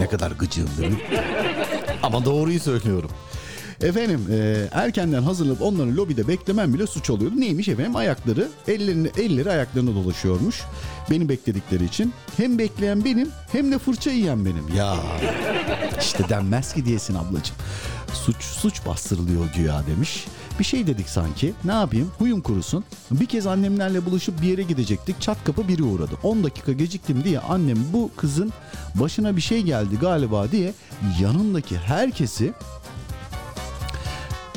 Ne 0.00 0.08
kadar 0.08 0.30
gıcığım 0.30 0.68
değil 0.78 0.90
mi? 0.90 0.98
Ama 2.02 2.24
doğruyu 2.24 2.60
söylüyorum. 2.60 3.10
Efendim 3.82 4.26
e, 4.30 4.68
erkenden 4.72 5.22
hazırlanıp 5.22 5.62
onları 5.62 5.96
lobide 5.96 6.28
beklemem 6.28 6.74
bile 6.74 6.86
suç 6.86 7.10
oluyordu. 7.10 7.40
Neymiş 7.40 7.68
efendim 7.68 7.96
ayakları 7.96 8.48
ellerini, 8.68 9.10
elleri 9.18 9.50
ayaklarına 9.50 9.94
dolaşıyormuş. 9.94 10.62
Beni 11.10 11.28
bekledikleri 11.28 11.84
için. 11.84 12.12
Hem 12.36 12.58
bekleyen 12.58 13.04
benim 13.04 13.30
hem 13.52 13.72
de 13.72 13.78
fırça 13.78 14.10
yiyen 14.10 14.44
benim. 14.44 14.76
Ya 14.76 14.96
işte 16.00 16.28
denmez 16.28 16.74
ki 16.74 16.84
diyesin 16.84 17.14
ablacığım. 17.14 17.56
Suç 18.12 18.42
suç 18.42 18.86
bastırılıyor 18.86 19.44
güya 19.56 19.82
demiş. 19.86 20.26
Bir 20.58 20.64
şey 20.64 20.86
dedik 20.86 21.08
sanki. 21.08 21.52
Ne 21.64 21.72
yapayım? 21.72 22.10
Huyum 22.18 22.40
kurusun. 22.40 22.84
Bir 23.10 23.26
kez 23.26 23.46
annemlerle 23.46 24.06
buluşup 24.06 24.42
bir 24.42 24.46
yere 24.46 24.62
gidecektik. 24.62 25.20
Çat 25.20 25.44
kapı 25.44 25.68
biri 25.68 25.82
uğradı. 25.82 26.12
10 26.22 26.44
dakika 26.44 26.72
geciktim 26.72 27.24
diye 27.24 27.40
annem 27.40 27.78
bu 27.92 28.10
kızın 28.16 28.52
başına 28.94 29.36
bir 29.36 29.40
şey 29.40 29.62
geldi 29.62 29.98
galiba 30.00 30.50
diye 30.52 30.74
yanındaki 31.20 31.78
herkesi 31.78 32.52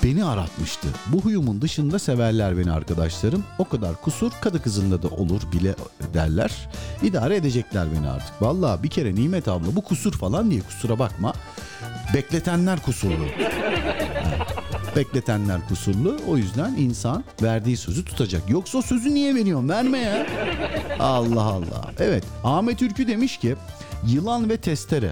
beni 0.03 0.25
aratmıştı. 0.25 0.87
Bu 1.07 1.21
huyumun 1.21 1.61
dışında 1.61 1.99
severler 1.99 2.57
beni 2.57 2.71
arkadaşlarım. 2.71 3.43
O 3.59 3.65
kadar 3.65 4.01
kusur 4.01 4.31
kadı 4.41 4.61
kızında 4.61 5.01
da 5.03 5.07
olur 5.07 5.41
bile 5.51 5.75
derler. 6.13 6.69
İdare 7.03 7.35
edecekler 7.35 7.87
beni 7.97 8.09
artık. 8.09 8.41
Vallahi 8.41 8.83
bir 8.83 8.89
kere 8.89 9.15
Nimet 9.15 9.47
abla 9.47 9.75
bu 9.75 9.81
kusur 9.81 10.13
falan 10.13 10.51
diye 10.51 10.61
kusura 10.61 10.99
bakma. 10.99 11.33
Bekletenler 12.13 12.81
kusurlu. 12.81 13.25
Bekletenler 14.95 15.67
kusurlu. 15.67 16.17
O 16.27 16.37
yüzden 16.37 16.75
insan 16.75 17.23
verdiği 17.41 17.77
sözü 17.77 18.05
tutacak. 18.05 18.49
Yoksa 18.49 18.77
o 18.77 18.81
sözü 18.81 19.13
niye 19.13 19.35
veriyorsun? 19.35 19.69
Verme 19.69 19.97
ya. 19.97 20.27
Allah 20.99 21.43
Allah. 21.43 21.91
Evet 21.99 22.23
Ahmet 22.43 22.81
Ürkü 22.81 23.07
demiş 23.07 23.37
ki 23.37 23.55
yılan 24.07 24.49
ve 24.49 24.57
testere. 24.57 25.11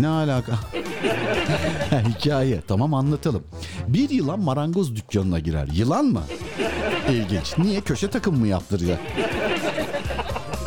Ne 0.00 0.08
alaka? 0.08 0.52
Hikaye. 2.08 2.60
Tamam 2.68 2.94
anlatalım. 2.94 3.42
Bir 3.88 4.10
yılan 4.10 4.40
marangoz 4.40 4.96
dükkanına 4.96 5.38
girer. 5.38 5.68
Yılan 5.74 6.04
mı? 6.04 6.22
İlginç. 7.10 7.58
Niye? 7.58 7.80
Köşe 7.80 8.08
takım 8.08 8.38
mı 8.38 8.46
yaptıracak? 8.46 8.98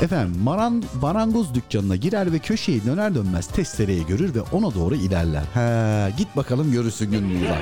Efendim 0.03 0.41
maran, 0.43 0.83
marangoz 1.01 1.53
dükkanına 1.53 1.95
girer 1.95 2.33
ve 2.33 2.39
köşeyi 2.39 2.85
döner 2.85 3.15
dönmez 3.15 3.47
testereyi 3.47 4.05
görür 4.05 4.35
ve 4.35 4.41
ona 4.41 4.73
doğru 4.73 4.95
ilerler. 4.95 5.43
He, 5.53 6.11
git 6.17 6.35
bakalım 6.35 6.71
görürsün 6.71 7.11
günlüğü 7.11 7.37
yılan. 7.37 7.57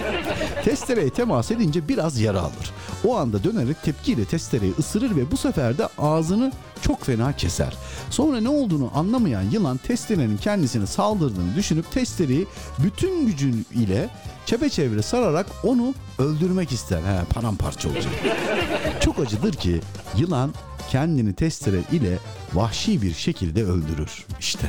Testereye 0.64 1.10
temas 1.10 1.52
edince 1.52 1.88
biraz 1.88 2.20
yara 2.20 2.42
alır. 2.42 2.72
O 3.08 3.18
anda 3.18 3.44
dönerek 3.44 3.84
tepkiyle 3.84 4.26
testereyi 4.26 4.74
ısırır 4.80 5.16
ve 5.16 5.32
bu 5.32 5.38
sefer 5.38 5.78
de 5.78 5.88
ağzını 5.98 6.52
çok 6.82 7.06
fena 7.06 7.34
keser. 7.34 7.78
Sonra 8.10 8.42
ne 8.42 8.50
olduğunu 8.50 8.92
anlamayan 8.96 9.44
yılan 9.52 9.78
testerenin 9.78 10.38
kendisine 10.38 10.88
saldırdığını 10.88 11.56
düşünüp 11.56 11.92
testereyi 11.92 12.48
bütün 12.80 13.26
gücün 13.26 13.66
ile 13.72 14.10
çepeçevre 14.46 15.02
sararak 15.02 15.46
onu 15.64 15.94
öldürmek 16.20 16.72
ister. 16.72 17.00
He, 17.00 17.26
paramparça 17.34 17.90
olacak. 17.90 18.14
Çok 19.02 19.20
acıdır 19.20 19.54
ki 19.54 19.82
yılan 20.18 20.52
kendini 20.92 21.34
testere 21.34 21.80
ile 21.92 22.18
vahşi 22.54 23.02
bir 23.02 23.14
şekilde 23.14 23.64
öldürür. 23.64 24.26
İşte 24.40 24.68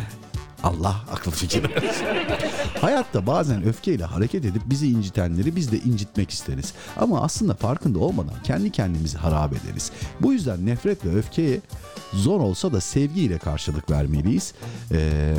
Allah 0.62 1.04
akıl 1.12 1.30
fikir. 1.30 1.62
Hayatta 2.80 3.26
bazen 3.26 3.64
öfkeyle 3.64 4.04
hareket 4.04 4.44
edip 4.44 4.62
bizi 4.66 4.88
incitenleri 4.88 5.56
biz 5.56 5.72
de 5.72 5.78
incitmek 5.78 6.30
isteriz. 6.30 6.72
Ama 6.96 7.20
aslında 7.20 7.54
farkında 7.54 7.98
olmadan 7.98 8.34
kendi 8.44 8.70
kendimizi 8.70 9.18
harap 9.18 9.52
ederiz. 9.52 9.92
Bu 10.20 10.32
yüzden 10.32 10.66
nefret 10.66 11.04
ve 11.04 11.14
öfkeye 11.16 11.60
zor 12.12 12.40
olsa 12.40 12.72
da 12.72 12.80
sevgiyle 12.80 13.38
karşılık 13.38 13.90
vermeliyiz. 13.90 14.54
Ee, 14.92 15.34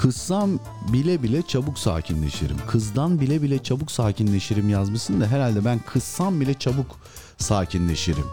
Kızsam 0.00 0.50
bile 0.92 1.22
bile 1.22 1.42
çabuk 1.42 1.78
sakinleşirim. 1.78 2.56
Kızdan 2.68 3.20
bile 3.20 3.42
bile 3.42 3.62
çabuk 3.62 3.90
sakinleşirim 3.90 4.68
yazmışsın 4.68 5.20
da 5.20 5.26
herhalde 5.26 5.64
ben 5.64 5.78
kızsam 5.78 6.40
bile 6.40 6.54
çabuk 6.54 6.96
sakinleşirim 7.38 8.26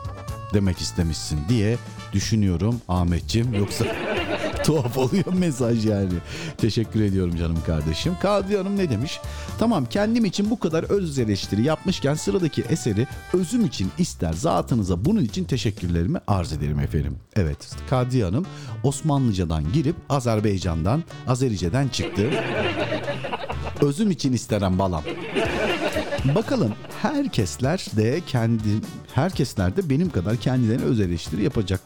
demek 0.53 0.77
istemişsin 0.77 1.39
diye 1.49 1.77
düşünüyorum 2.13 2.81
Ahmetciğim. 2.87 3.53
Yoksa 3.53 3.85
tuhaf 4.67 4.97
oluyor 4.97 5.33
mesaj 5.33 5.85
yani. 5.85 6.13
Teşekkür 6.57 7.01
ediyorum 7.01 7.35
canım 7.37 7.57
kardeşim. 7.65 8.13
Kadri 8.21 8.57
Hanım 8.57 8.77
ne 8.77 8.89
demiş? 8.89 9.19
Tamam 9.59 9.85
kendim 9.85 10.25
için 10.25 10.49
bu 10.49 10.59
kadar 10.59 10.83
öz 10.83 11.19
eleştiri 11.19 11.63
yapmışken 11.63 12.13
sıradaki 12.13 12.61
eseri 12.61 13.07
özüm 13.33 13.65
için 13.65 13.91
ister 13.97 14.33
zatınıza 14.33 15.05
bunun 15.05 15.23
için 15.23 15.43
teşekkürlerimi 15.43 16.19
arz 16.27 16.53
ederim 16.53 16.79
efendim. 16.79 17.17
Evet 17.35 17.75
Kadri 17.89 18.23
Hanım 18.23 18.45
Osmanlıcadan 18.83 19.73
girip 19.73 19.95
Azerbaycan'dan 20.09 21.03
Azerice'den 21.27 21.87
çıktı. 21.87 22.29
Özüm 23.81 24.11
için 24.11 24.33
isterim 24.33 24.79
balam. 24.79 25.03
Bakalım 26.35 26.73
herkesler 27.01 27.85
de 27.97 28.21
kendi 28.27 28.69
herkesler 29.13 29.77
de 29.77 29.89
benim 29.89 30.09
kadar 30.09 30.37
kendilerine 30.37 30.83
öz 30.83 30.99
eleştiri 30.99 31.43
yapacak. 31.43 31.81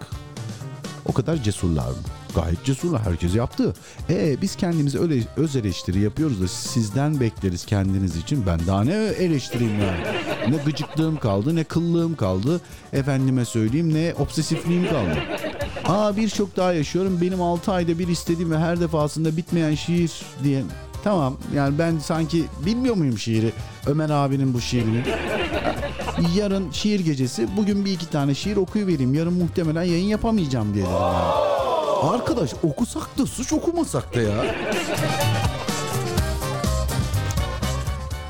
O 1.05 1.13
kadar 1.13 1.43
cesurlar 1.43 1.89
mı? 1.89 2.20
Gayet 2.35 2.63
cesurlar. 2.63 3.01
Herkes 3.01 3.35
yaptı. 3.35 3.73
E 4.09 4.41
biz 4.41 4.55
kendimize 4.55 4.99
öyle 4.99 5.23
öz 5.37 5.55
eleştiri 5.55 5.99
yapıyoruz 5.99 6.41
da 6.41 6.47
sizden 6.47 7.19
bekleriz 7.19 7.65
kendiniz 7.65 8.17
için. 8.17 8.45
Ben 8.45 8.59
daha 8.67 8.83
ne 8.83 8.93
eleştireyim 8.93 9.79
yani? 9.79 10.01
Ne 10.49 10.57
gıcıklığım 10.63 11.17
kaldı, 11.17 11.55
ne 11.55 11.63
kıllığım 11.63 12.15
kaldı. 12.15 12.61
Efendime 12.93 13.45
söyleyeyim 13.45 13.93
ne 13.93 14.13
obsesifliğim 14.19 14.89
kaldı. 14.89 15.17
Aa 15.85 16.17
birçok 16.17 16.57
daha 16.57 16.73
yaşıyorum. 16.73 17.21
Benim 17.21 17.41
6 17.41 17.71
ayda 17.71 17.99
bir 17.99 18.07
istediğim 18.07 18.51
ve 18.51 18.57
her 18.57 18.79
defasında 18.81 19.37
bitmeyen 19.37 19.75
şiir 19.75 20.11
diye. 20.43 20.63
Tamam 21.03 21.37
yani 21.55 21.79
ben 21.79 21.99
sanki 21.99 22.43
bilmiyor 22.65 22.95
muyum 22.95 23.17
şiiri? 23.17 23.51
Ömer 23.87 24.09
abinin 24.09 24.53
bu 24.53 24.61
şiirini. 24.61 25.03
Yarın 26.35 26.71
şiir 26.71 26.99
gecesi 26.99 27.47
bugün 27.57 27.85
bir 27.85 27.91
iki 27.91 28.09
tane 28.09 28.35
şiir 28.35 28.57
okuyuvereyim. 28.57 29.13
Yarın 29.13 29.33
muhtemelen 29.33 29.83
yayın 29.83 30.05
yapamayacağım 30.05 30.73
diye 30.73 30.85
dedim. 30.85 30.95
Arkadaş 32.02 32.53
okusak 32.64 33.18
da 33.18 33.26
suç 33.26 33.53
okumasak 33.53 34.15
da 34.15 34.22
ya. 34.22 34.56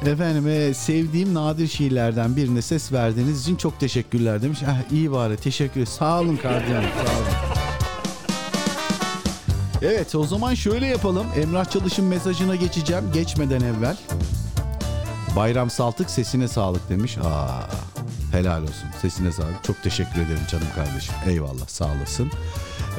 Efendim 0.05 0.47
e, 0.47 0.73
sevdiğim 0.73 1.33
nadir 1.33 1.67
şiirlerden 1.67 2.35
birine 2.35 2.61
ses 2.61 2.91
verdiğiniz 2.91 3.41
için 3.41 3.55
çok 3.55 3.79
teşekkürler 3.79 4.41
demiş. 4.41 4.59
Ah, 4.67 4.91
iyi 4.91 5.11
bari 5.11 5.37
teşekkür. 5.37 5.85
Sağ 5.85 6.19
olun 6.19 6.37
kardeşim 6.37 6.75
sağ 6.75 7.11
olun. 7.11 7.25
Evet 9.81 10.15
o 10.15 10.23
zaman 10.23 10.53
şöyle 10.53 10.87
yapalım. 10.87 11.27
Emrah 11.35 11.65
Çalış'ın 11.65 12.05
mesajına 12.05 12.55
geçeceğim 12.55 13.11
geçmeden 13.13 13.61
evvel. 13.61 13.97
Bayram 15.35 15.69
Saltık 15.69 16.09
sesine 16.09 16.47
sağlık 16.47 16.89
demiş. 16.89 17.17
Aa, 17.17 17.61
helal 18.31 18.63
olsun 18.63 18.89
sesine 19.01 19.31
sağlık. 19.31 19.63
Çok 19.63 19.83
teşekkür 19.83 20.21
ederim 20.21 20.41
canım 20.51 20.67
kardeşim. 20.75 21.15
Eyvallah 21.27 21.67
sağ 21.67 21.85
olasın. 21.85 22.31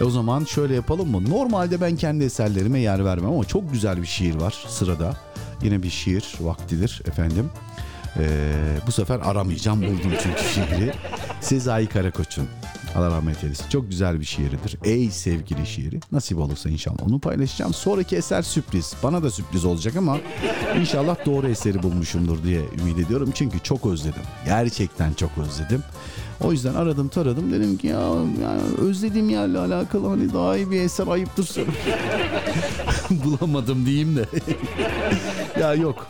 E 0.00 0.04
o 0.04 0.10
zaman 0.10 0.44
şöyle 0.44 0.74
yapalım 0.74 1.10
mı? 1.10 1.30
Normalde 1.30 1.80
ben 1.80 1.96
kendi 1.96 2.24
eserlerime 2.24 2.80
yer 2.80 3.04
vermem 3.04 3.30
ama 3.32 3.44
çok 3.44 3.72
güzel 3.72 4.02
bir 4.02 4.06
şiir 4.06 4.34
var 4.34 4.64
sırada. 4.68 5.16
Yine 5.62 5.82
bir 5.82 5.90
şiir 5.90 6.34
vaktidir 6.40 7.02
efendim. 7.08 7.50
Ee, 8.18 8.52
bu 8.86 8.92
sefer 8.92 9.20
aramayacağım 9.20 9.82
buldum 9.82 10.12
çünkü 10.22 10.42
şiiri. 10.54 10.92
Sezai 11.40 11.86
Karakoç'un 11.86 12.48
Allah 12.96 13.10
rahmet 13.10 13.44
eylesin. 13.44 13.68
Çok 13.68 13.90
güzel 13.90 14.20
bir 14.20 14.24
şiiridir. 14.24 14.76
Ey 14.84 15.10
sevgili 15.10 15.66
şiiri. 15.66 16.00
Nasip 16.12 16.38
olursa 16.38 16.70
inşallah 16.70 17.06
onu 17.06 17.18
paylaşacağım. 17.18 17.74
Sonraki 17.74 18.16
eser 18.16 18.42
sürpriz. 18.42 18.94
Bana 19.02 19.22
da 19.22 19.30
sürpriz 19.30 19.64
olacak 19.64 19.96
ama 19.96 20.18
inşallah 20.80 21.26
doğru 21.26 21.48
eseri 21.48 21.82
bulmuşumdur 21.82 22.42
diye 22.42 22.60
ümit 22.80 22.98
ediyorum. 22.98 23.30
Çünkü 23.34 23.58
çok 23.60 23.86
özledim. 23.86 24.22
Gerçekten 24.44 25.12
çok 25.12 25.30
özledim. 25.38 25.82
O 26.40 26.52
yüzden 26.52 26.74
aradım 26.74 27.08
taradım. 27.08 27.52
Dedim 27.52 27.78
ki 27.78 27.86
ya 27.86 28.00
yani 28.42 28.62
özlediğim 28.78 29.30
yerle 29.30 29.58
alakalı 29.58 30.08
hani 30.08 30.32
daha 30.32 30.56
iyi 30.56 30.70
bir 30.70 30.80
eser 30.80 31.06
ayıptır. 31.06 31.50
Bulamadım 33.10 33.86
diyeyim 33.86 34.16
de. 34.16 34.26
ya 35.60 35.74
yok. 35.74 36.06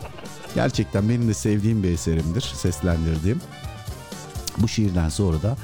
Gerçekten 0.55 1.09
benim 1.09 1.27
de 1.27 1.33
sevdiğim 1.33 1.83
bir 1.83 1.89
eserimdir. 1.89 2.41
Seslendirdiğim. 2.41 3.41
Bu 4.57 4.67
şiirden 4.67 5.09
sonra 5.09 5.41
da 5.41 5.57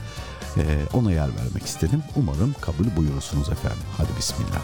e, 0.60 0.98
ona 0.98 1.12
yer 1.12 1.30
vermek 1.36 1.66
istedim. 1.66 2.04
Umarım 2.16 2.56
kabul 2.62 2.96
buyurursunuz 2.98 3.50
efendim. 3.50 3.84
Hadi 3.98 4.10
bismillah. 4.18 4.62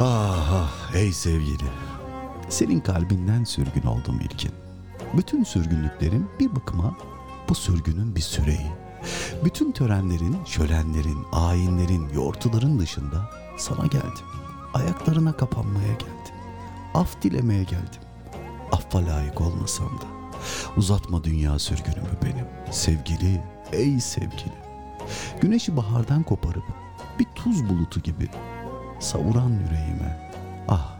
Ah 0.00 0.52
ah 0.52 0.94
ey 0.94 1.12
sevgili. 1.12 1.64
Senin 2.48 2.80
kalbinden 2.80 3.44
sürgün 3.44 3.82
oldum 3.82 4.20
ilkin. 4.20 4.52
Bütün 5.16 5.44
sürgünlüklerim 5.44 6.28
bir 6.40 6.56
bakıma 6.56 6.96
bu 7.48 7.54
sürgünün 7.54 8.16
bir 8.16 8.20
süreyi. 8.20 8.72
Bütün 9.44 9.72
törenlerin, 9.72 10.36
şölenlerin, 10.44 11.18
ayinlerin, 11.32 12.08
yortuların 12.14 12.78
dışında 12.78 13.30
sana 13.56 13.86
geldim. 13.86 14.31
Ayaklarına 14.74 15.32
kapanmaya 15.32 15.92
geldim. 15.92 16.34
Af 16.94 17.22
dilemeye 17.22 17.62
geldim. 17.62 18.02
Affa 18.72 19.06
layık 19.06 19.40
olmasam 19.40 19.88
da. 19.88 20.06
Uzatma 20.76 21.24
dünya 21.24 21.58
sürgünümü 21.58 22.10
benim. 22.22 22.46
Sevgili, 22.70 23.40
ey 23.72 24.00
sevgili. 24.00 24.62
Güneşi 25.40 25.76
bahardan 25.76 26.22
koparıp 26.22 26.64
bir 27.18 27.24
tuz 27.34 27.68
bulutu 27.68 28.00
gibi 28.00 28.28
savuran 29.00 29.50
yüreğime. 29.50 30.30
Ah, 30.68 30.98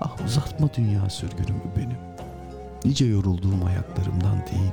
ah 0.00 0.24
uzatma 0.26 0.68
dünya 0.76 1.10
sürgünümü 1.10 1.62
benim. 1.76 1.98
Nice 2.84 3.04
yorulduğum 3.04 3.64
ayaklarımdan 3.66 4.46
değil, 4.46 4.72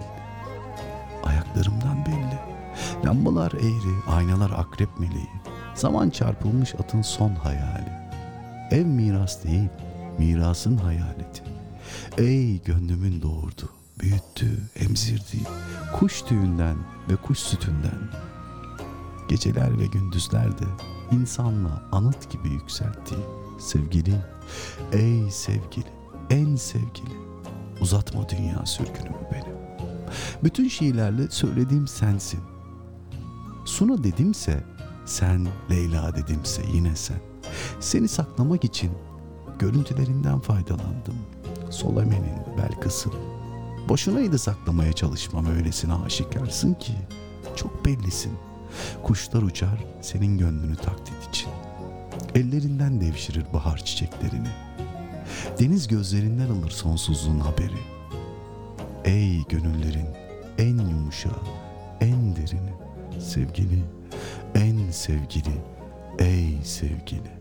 ayaklarımdan 1.24 2.06
belli. 2.06 2.40
Lambalar 3.06 3.52
eğri, 3.52 4.12
aynalar 4.16 4.52
akrep 4.52 5.00
meleği. 5.00 5.30
Zaman 5.76 6.10
çarpılmış 6.10 6.76
atın 6.76 7.02
son 7.02 7.36
hayali. 7.36 8.01
Ev 8.72 8.86
miras 8.86 9.44
değil, 9.44 9.70
mirasın 10.20 10.78
hayaleti. 10.78 11.44
Ey 12.18 12.64
gönlümün 12.64 13.22
doğurdu, 13.22 13.70
büyüttü, 14.00 14.70
emzirdi. 14.76 15.40
Kuş 15.94 16.22
tüyünden 16.22 16.76
ve 17.10 17.16
kuş 17.16 17.40
sütünden. 17.40 18.10
Geceler 19.30 19.80
ve 19.80 19.86
gündüzlerde 19.86 20.66
insanla 21.12 21.84
anıt 21.92 22.32
gibi 22.32 22.50
yükseltti. 22.50 23.16
Sevgili, 23.60 24.16
ey 24.92 25.32
sevgili, 25.32 25.88
en 26.30 26.56
sevgili. 26.56 27.22
Uzatma 27.82 28.30
dünya 28.30 28.66
sürgünümü 28.66 29.28
benim. 29.32 29.56
Bütün 30.44 30.68
şiirlerle 30.68 31.32
söylediğim 31.32 31.88
sensin. 31.88 32.40
Suna 33.66 34.04
dedimse 34.04 34.64
sen, 35.06 35.48
Leyla 35.70 36.16
dedimse 36.16 36.62
yine 36.74 36.96
sen. 36.96 37.31
Seni 37.82 38.08
saklamak 38.08 38.64
için 38.64 38.92
görüntülerinden 39.60 40.40
faydalandım. 40.40 41.16
Solome'nin, 41.70 42.58
Belkıs'ın. 42.58 43.14
Boşunaydı 43.90 44.40
saklamaya 44.40 44.94
çalışmam 44.94 45.46
öylesine 45.46 45.94
aşikarsın 45.94 46.74
ki. 46.74 46.94
Çok 47.56 47.86
bellisin. 47.86 48.34
Kuşlar 49.04 49.42
uçar 49.42 49.86
senin 50.02 50.38
gönlünü 50.38 50.76
taklit 50.76 51.30
için. 51.30 51.50
Ellerinden 52.36 53.02
devşirir 53.02 53.46
bahar 53.54 53.78
çiçeklerini. 53.78 54.50
Deniz 55.60 55.88
gözlerinden 55.88 56.50
alır 56.50 56.72
sonsuzluğun 56.72 57.40
haberi. 57.40 57.82
Ey 59.06 59.44
gönüllerin 59.50 60.08
en 60.58 60.78
yumuşağı, 60.78 61.42
en 62.02 62.36
derini, 62.36 62.74
sevgili, 63.20 63.84
en 64.56 64.92
sevgili, 64.92 65.62
ey 66.20 66.58
sevgili. 66.64 67.32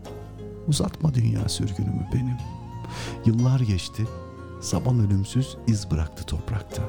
Uzatma 0.67 1.13
dünya 1.13 1.49
sürgünümü 1.49 2.07
benim. 2.13 2.37
Yıllar 3.25 3.59
geçti, 3.59 4.07
zaman 4.61 4.99
ölümsüz 4.99 5.57
iz 5.67 5.91
bıraktı 5.91 6.23
toprakta. 6.23 6.81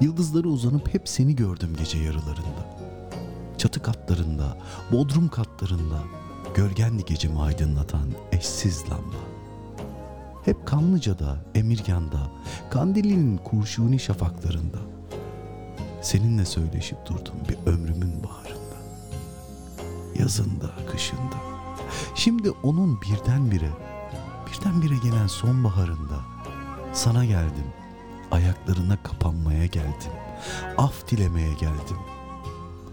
Yıldızları 0.00 0.48
uzanıp 0.48 0.94
hep 0.94 1.08
seni 1.08 1.36
gördüm 1.36 1.76
gece 1.78 1.98
yarılarında. 1.98 2.76
Çatı 3.58 3.82
katlarında, 3.82 4.58
bodrum 4.92 5.28
katlarında, 5.28 6.02
gölgendi 6.54 7.04
gecemi 7.04 7.40
aydınlatan 7.40 8.08
eşsiz 8.32 8.84
lamba. 8.84 9.16
Hep 10.44 10.66
Kanlıca'da, 10.66 11.36
Emirgan'da, 11.54 12.30
Kandilli'nin 12.70 13.36
kurşuni 13.36 14.00
şafaklarında. 14.00 14.78
Seninle 16.02 16.44
söyleşip 16.44 17.06
durdum 17.06 17.34
bir 17.48 17.72
ömrümün 17.72 18.22
baharında. 18.22 18.76
Yazında, 20.18 20.70
kışında. 20.92 21.53
Şimdi 22.14 22.50
onun 22.50 23.00
birdenbire, 23.00 23.70
birdenbire 24.46 24.96
gelen 24.96 25.26
sonbaharında 25.26 26.20
sana 26.92 27.24
geldim. 27.24 27.66
Ayaklarına 28.30 29.02
kapanmaya 29.02 29.66
geldim. 29.66 30.12
Af 30.78 31.10
dilemeye 31.10 31.52
geldim. 31.52 31.98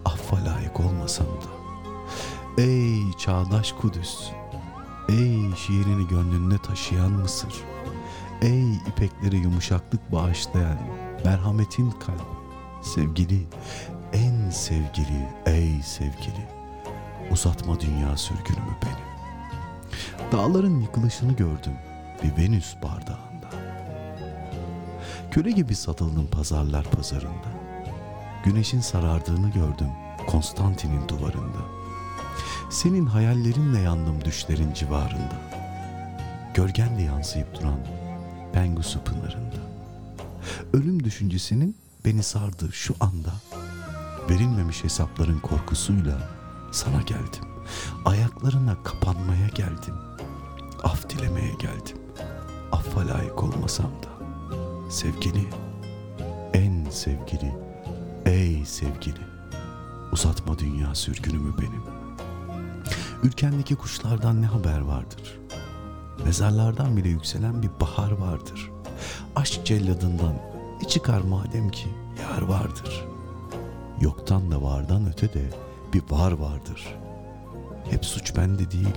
Affa 0.05 0.35
layık 0.45 0.79
olmasam 0.79 1.27
da. 1.27 1.61
Ey 2.61 3.11
çağdaş 3.17 3.71
Kudüs, 3.71 4.31
Ey 5.09 5.55
şiirini 5.55 6.07
gönlünde 6.07 6.57
taşıyan 6.57 7.11
Mısır. 7.11 7.53
Ey 8.41 8.75
ipekleri 8.75 9.37
yumuşaklık 9.37 10.11
bağışlayan 10.11 10.77
merhametin 11.25 11.91
kalp. 11.91 12.27
Sevgili, 12.81 13.47
en 14.13 14.49
sevgili, 14.49 15.29
ey 15.45 15.81
sevgili. 15.83 16.50
Uzatma 17.31 17.79
dünya 17.79 18.17
sürgünümü 18.17 18.75
benim. 18.81 19.11
Dağların 20.31 20.81
yıkılışını 20.81 21.33
gördüm 21.33 21.73
bir 22.23 22.37
Venüs 22.37 22.75
bardağında. 22.83 23.49
Köle 25.31 25.51
gibi 25.51 25.75
satıldım 25.75 26.27
pazarlar 26.27 26.83
pazarında. 26.83 27.47
Güneşin 28.45 28.79
sarardığını 28.79 29.49
gördüm 29.49 29.89
Konstantin'in 30.27 31.07
duvarında. 31.07 31.61
Senin 32.69 33.05
hayallerinle 33.05 33.79
yandım 33.79 34.25
düşlerin 34.25 34.73
civarında. 34.73 35.41
Gölgenle 36.53 37.01
yansıyıp 37.01 37.59
duran 37.59 37.79
Pengusu 38.53 39.03
pınarında. 39.03 39.61
Ölüm 40.73 41.03
düşüncesinin 41.03 41.75
beni 42.05 42.23
sardığı 42.23 42.71
şu 42.71 42.95
anda 42.99 43.31
verilmemiş 44.29 44.83
hesapların 44.83 45.39
korkusuyla 45.39 46.40
sana 46.71 47.01
geldim. 47.01 47.43
Ayaklarına 48.05 48.83
kapanmaya 48.83 49.47
geldim. 49.47 49.95
Af 50.83 51.09
dilemeye 51.09 51.53
geldim. 51.53 51.97
Affa 52.71 53.07
layık 53.07 53.43
olmasam 53.43 53.91
da. 53.91 54.25
Sevgili, 54.89 55.45
en 56.53 56.89
sevgili, 56.89 57.53
ey 58.25 58.65
sevgili. 58.65 59.21
Uzatma 60.11 60.59
dünya 60.59 60.95
sürgünümü 60.95 61.53
benim. 61.57 61.83
Ülkendeki 63.23 63.75
kuşlardan 63.75 64.41
ne 64.41 64.45
haber 64.45 64.79
vardır? 64.79 65.39
Mezarlardan 66.25 66.97
bile 66.97 67.09
yükselen 67.09 67.61
bir 67.61 67.69
bahar 67.81 68.11
vardır. 68.11 68.71
Aşk 69.35 69.65
celladından 69.65 70.33
ne 70.81 70.87
çıkar 70.87 71.21
madem 71.21 71.69
ki 71.69 71.87
yar 72.21 72.41
vardır. 72.41 73.05
Yoktan 74.01 74.51
da 74.51 74.61
vardan 74.61 75.07
öte 75.09 75.33
de 75.33 75.49
bir 75.93 76.03
var 76.09 76.31
vardır. 76.31 76.95
Hep 77.89 78.05
suç 78.05 78.35
bende 78.35 78.71
değil, 78.71 78.95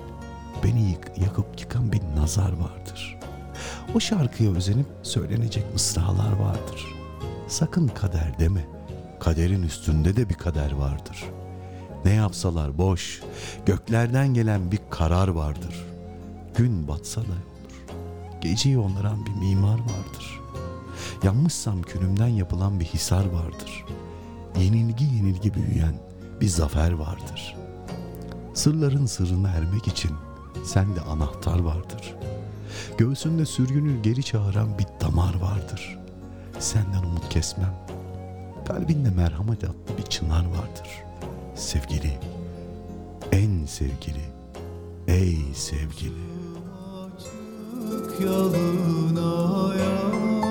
beni 0.64 0.90
yık, 0.90 1.18
yakıp 1.18 1.60
yıkan 1.60 1.92
bir 1.92 2.00
nazar 2.16 2.52
vardır. 2.52 3.18
O 3.94 4.00
şarkıya 4.00 4.50
özenip 4.50 4.86
söylenecek 5.02 5.72
mısralar 5.72 6.32
vardır. 6.32 6.86
Sakın 7.48 7.88
kader 7.88 8.38
deme, 8.38 8.66
kaderin 9.20 9.62
üstünde 9.62 10.16
de 10.16 10.28
bir 10.28 10.34
kader 10.34 10.72
vardır. 10.72 11.24
Ne 12.04 12.12
yapsalar 12.12 12.78
boş, 12.78 13.22
göklerden 13.66 14.34
gelen 14.34 14.72
bir 14.72 14.80
karar 14.90 15.28
vardır. 15.28 15.86
Gün 16.56 16.88
batsa 16.88 17.20
da 17.20 17.24
olur, 17.24 18.00
geceyi 18.40 18.78
onlaran 18.78 19.26
bir 19.26 19.30
mimar 19.30 19.78
vardır. 19.78 20.40
Yanmışsam 21.22 21.82
külümden 21.82 22.28
yapılan 22.28 22.80
bir 22.80 22.84
hisar 22.84 23.26
vardır. 23.26 23.84
Yenilgi 24.58 25.04
yenilgi 25.04 25.54
büyüyen 25.54 25.94
bir 26.44 26.48
zafer 26.48 26.92
vardır. 26.92 27.56
Sırların 28.54 29.06
sırrına 29.06 29.48
ermek 29.48 29.88
için 29.88 30.10
sende 30.64 31.00
anahtar 31.00 31.58
vardır. 31.58 32.14
Göğsünde 32.98 33.46
sürgünü 33.46 34.02
geri 34.02 34.22
çağıran 34.22 34.78
bir 34.78 34.86
damar 35.00 35.34
vardır. 35.34 35.98
Senden 36.58 37.02
umut 37.02 37.28
kesmem. 37.28 37.74
Kalbinde 38.68 39.10
merhamet 39.10 39.64
adlı 39.64 39.98
bir 39.98 40.02
çınar 40.02 40.44
vardır. 40.44 40.88
Sevgili, 41.54 42.18
en 43.32 43.66
sevgili, 43.66 44.24
ey 45.08 45.38
sevgili. 45.54 46.24
yalına 48.24 49.74
ya 49.74 50.43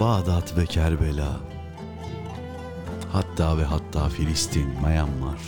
Bağdat 0.00 0.56
ve 0.56 0.66
Kerbela. 0.66 1.36
Hatta 3.12 3.58
ve 3.58 3.64
hatta 3.64 4.08
Filistin, 4.08 4.68
Myanmar. 4.86 5.38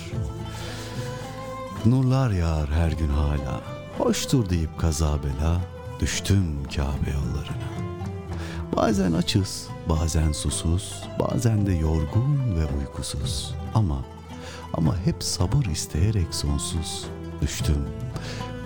Nurlar 1.87 2.31
yağar 2.31 2.71
her 2.71 2.93
gün 2.93 3.09
hala. 3.09 3.61
Hoştur 3.99 4.51
deyip 4.51 4.79
kaza 4.79 5.19
bela. 5.23 5.61
Düştüm 6.01 6.45
Kabe 6.77 7.11
yollarına. 7.11 7.71
Bazen 8.77 9.13
açız, 9.13 9.69
bazen 9.89 10.33
susuz, 10.33 11.05
bazen 11.21 11.67
de 11.67 11.73
yorgun 11.73 12.57
ve 12.57 12.79
uykusuz. 12.81 13.55
Ama 13.75 13.99
ama 14.75 14.97
hep 15.05 15.23
sabır 15.25 15.65
isteyerek 15.65 16.35
sonsuz 16.35 17.05
düştüm, 17.43 17.89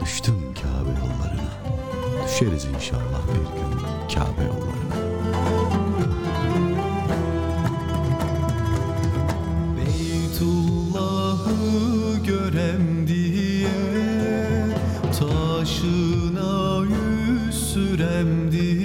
düştüm 0.04 0.54
Kabe 0.54 0.90
yollarına. 0.90 1.50
Düşeriz 2.26 2.64
inşallah 2.64 3.20
bir 3.28 3.60
gün 3.60 3.78
Kabe 4.14 4.44
yollarına. 4.44 5.13
Yüz 17.76 18.83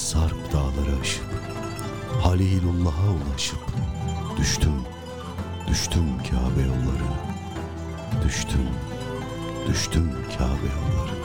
sarp 0.00 0.52
dağları 0.52 1.00
aşıp, 1.00 1.24
Halilullah'a 2.22 3.10
ulaşıp, 3.10 3.58
düştüm, 4.38 4.72
düştüm 5.68 6.04
Kabe 6.30 6.62
yollarına. 6.62 7.20
Düştüm, 8.24 8.60
düştüm 9.68 10.12
Kabe 10.38 10.70
yollarına. 10.76 11.20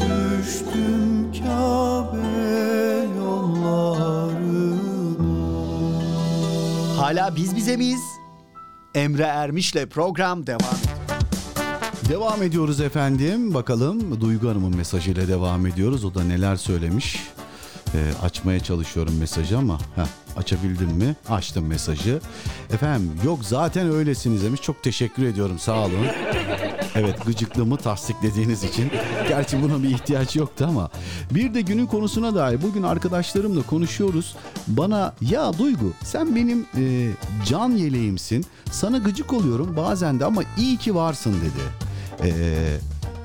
Düştüm 0.00 1.32
Kabe 1.32 2.26
yollarına 3.18 4.76
Hala 7.02 7.36
biz 7.36 7.56
bize 7.56 7.76
miyiz? 7.76 8.15
Emre 8.96 9.22
Ermiş'le 9.22 9.86
program 9.90 10.46
devam. 10.46 10.76
Devam 12.08 12.42
ediyoruz 12.42 12.80
efendim. 12.80 13.54
Bakalım 13.54 14.20
Duygu 14.20 14.48
Hanım'ın 14.48 14.76
mesajıyla 14.76 15.28
devam 15.28 15.66
ediyoruz. 15.66 16.04
O 16.04 16.14
da 16.14 16.24
neler 16.24 16.56
söylemiş. 16.56 17.22
Ee, 17.94 17.98
açmaya 18.22 18.60
çalışıyorum 18.60 19.18
mesajı 19.18 19.58
ama 19.58 19.78
heh, 19.94 20.36
açabildim 20.36 20.88
mi? 20.88 21.16
Açtım 21.28 21.66
mesajı. 21.66 22.20
Efendim 22.72 23.12
yok 23.24 23.38
zaten 23.42 23.90
öylesiniz 23.90 24.44
demiş. 24.44 24.62
Çok 24.62 24.82
teşekkür 24.82 25.24
ediyorum 25.26 25.58
sağ 25.58 25.78
olun. 25.84 26.06
Evet 26.96 27.26
gıcıklığımı 27.26 27.76
tasdiklediğiniz 27.76 28.64
için. 28.64 28.90
Gerçi 29.28 29.62
buna 29.62 29.82
bir 29.82 29.88
ihtiyaç 29.88 30.36
yoktu 30.36 30.66
ama. 30.68 30.90
Bir 31.30 31.54
de 31.54 31.60
günün 31.60 31.86
konusuna 31.86 32.34
dair 32.34 32.62
bugün 32.62 32.82
arkadaşlarımla 32.82 33.62
konuşuyoruz. 33.62 34.36
Bana 34.68 35.14
ya 35.20 35.58
Duygu 35.58 35.92
sen 36.04 36.36
benim 36.36 36.66
e, 36.76 37.10
can 37.46 37.70
yeleğimsin. 37.70 38.46
Sana 38.70 38.98
gıcık 38.98 39.32
oluyorum 39.32 39.76
bazen 39.76 40.20
de 40.20 40.24
ama 40.24 40.42
iyi 40.58 40.76
ki 40.76 40.94
varsın 40.94 41.34
dedi. 41.34 41.62
Eee 42.28 42.78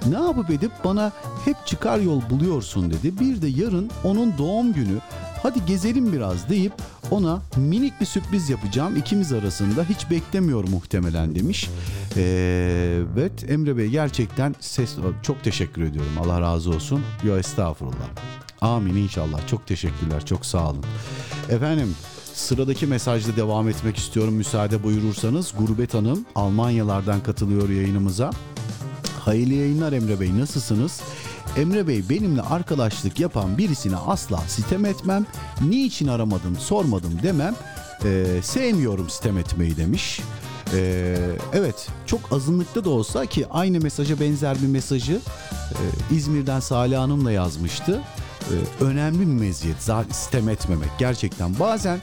ne 0.09 0.19
yapıp 0.27 0.49
edip 0.49 0.71
bana 0.83 1.11
hep 1.45 1.55
çıkar 1.65 1.99
yol 1.99 2.21
buluyorsun 2.29 2.91
dedi. 2.91 3.19
Bir 3.19 3.41
de 3.41 3.47
yarın 3.47 3.91
onun 4.03 4.37
doğum 4.37 4.73
günü 4.73 4.97
hadi 5.43 5.65
gezelim 5.65 6.13
biraz 6.13 6.49
deyip 6.49 6.73
ona 7.11 7.41
minik 7.55 8.01
bir 8.01 8.05
sürpriz 8.05 8.49
yapacağım 8.49 8.95
ikimiz 8.95 9.33
arasında 9.33 9.83
hiç 9.83 10.09
beklemiyor 10.09 10.67
muhtemelen 10.67 11.35
demiş. 11.35 11.69
Ee, 12.17 13.03
evet 13.13 13.49
Emre 13.49 13.77
Bey 13.77 13.87
gerçekten 13.87 14.55
ses 14.59 14.95
çok 15.23 15.43
teşekkür 15.43 15.81
ediyorum 15.83 16.11
Allah 16.19 16.41
razı 16.41 16.69
olsun. 16.69 17.01
Yo 17.23 17.37
estağfurullah. 17.37 18.09
Amin 18.61 18.95
inşallah 18.95 19.47
çok 19.47 19.67
teşekkürler 19.67 20.25
çok 20.25 20.45
sağ 20.45 20.69
olun. 20.69 20.85
Efendim 21.49 21.95
Sıradaki 22.33 22.87
mesajla 22.87 23.35
devam 23.35 23.69
etmek 23.69 23.97
istiyorum 23.97 24.33
müsaade 24.33 24.83
buyurursanız. 24.83 25.53
Gurbet 25.57 25.93
Hanım 25.93 26.25
Almanyalardan 26.35 27.23
katılıyor 27.23 27.69
yayınımıza. 27.69 28.31
Hayırlı 29.19 29.53
yayınlar 29.53 29.93
Emre 29.93 30.19
Bey 30.19 30.39
nasılsınız? 30.39 31.01
Emre 31.57 31.87
Bey 31.87 32.09
benimle 32.09 32.41
arkadaşlık 32.41 33.19
yapan 33.19 33.57
birisine 33.57 33.95
asla 33.95 34.37
sitem 34.37 34.85
etmem. 34.85 35.25
Niçin 35.61 36.07
aramadın 36.07 36.55
sormadım 36.55 37.19
demem. 37.23 37.55
Ee, 38.05 38.25
sevmiyorum 38.43 39.09
sitem 39.09 39.37
etmeyi 39.37 39.77
demiş. 39.77 40.21
Ee, 40.73 41.17
evet 41.53 41.87
çok 42.05 42.33
azınlıkta 42.33 42.85
da 42.85 42.89
olsa 42.89 43.25
ki 43.25 43.45
aynı 43.49 43.79
mesaja 43.79 44.19
benzer 44.19 44.61
bir 44.61 44.67
mesajı 44.67 45.19
e, 45.71 46.15
İzmir'den 46.15 46.59
Salih 46.59 46.97
Hanım'la 46.97 47.31
yazmıştı. 47.31 48.01
Ee, 48.41 48.83
önemli 48.83 49.19
bir 49.19 49.25
meziyet 49.25 49.83
zaten 49.83 50.11
sitem 50.11 50.49
etmemek 50.49 50.89
gerçekten 50.99 51.59
bazen 51.59 51.99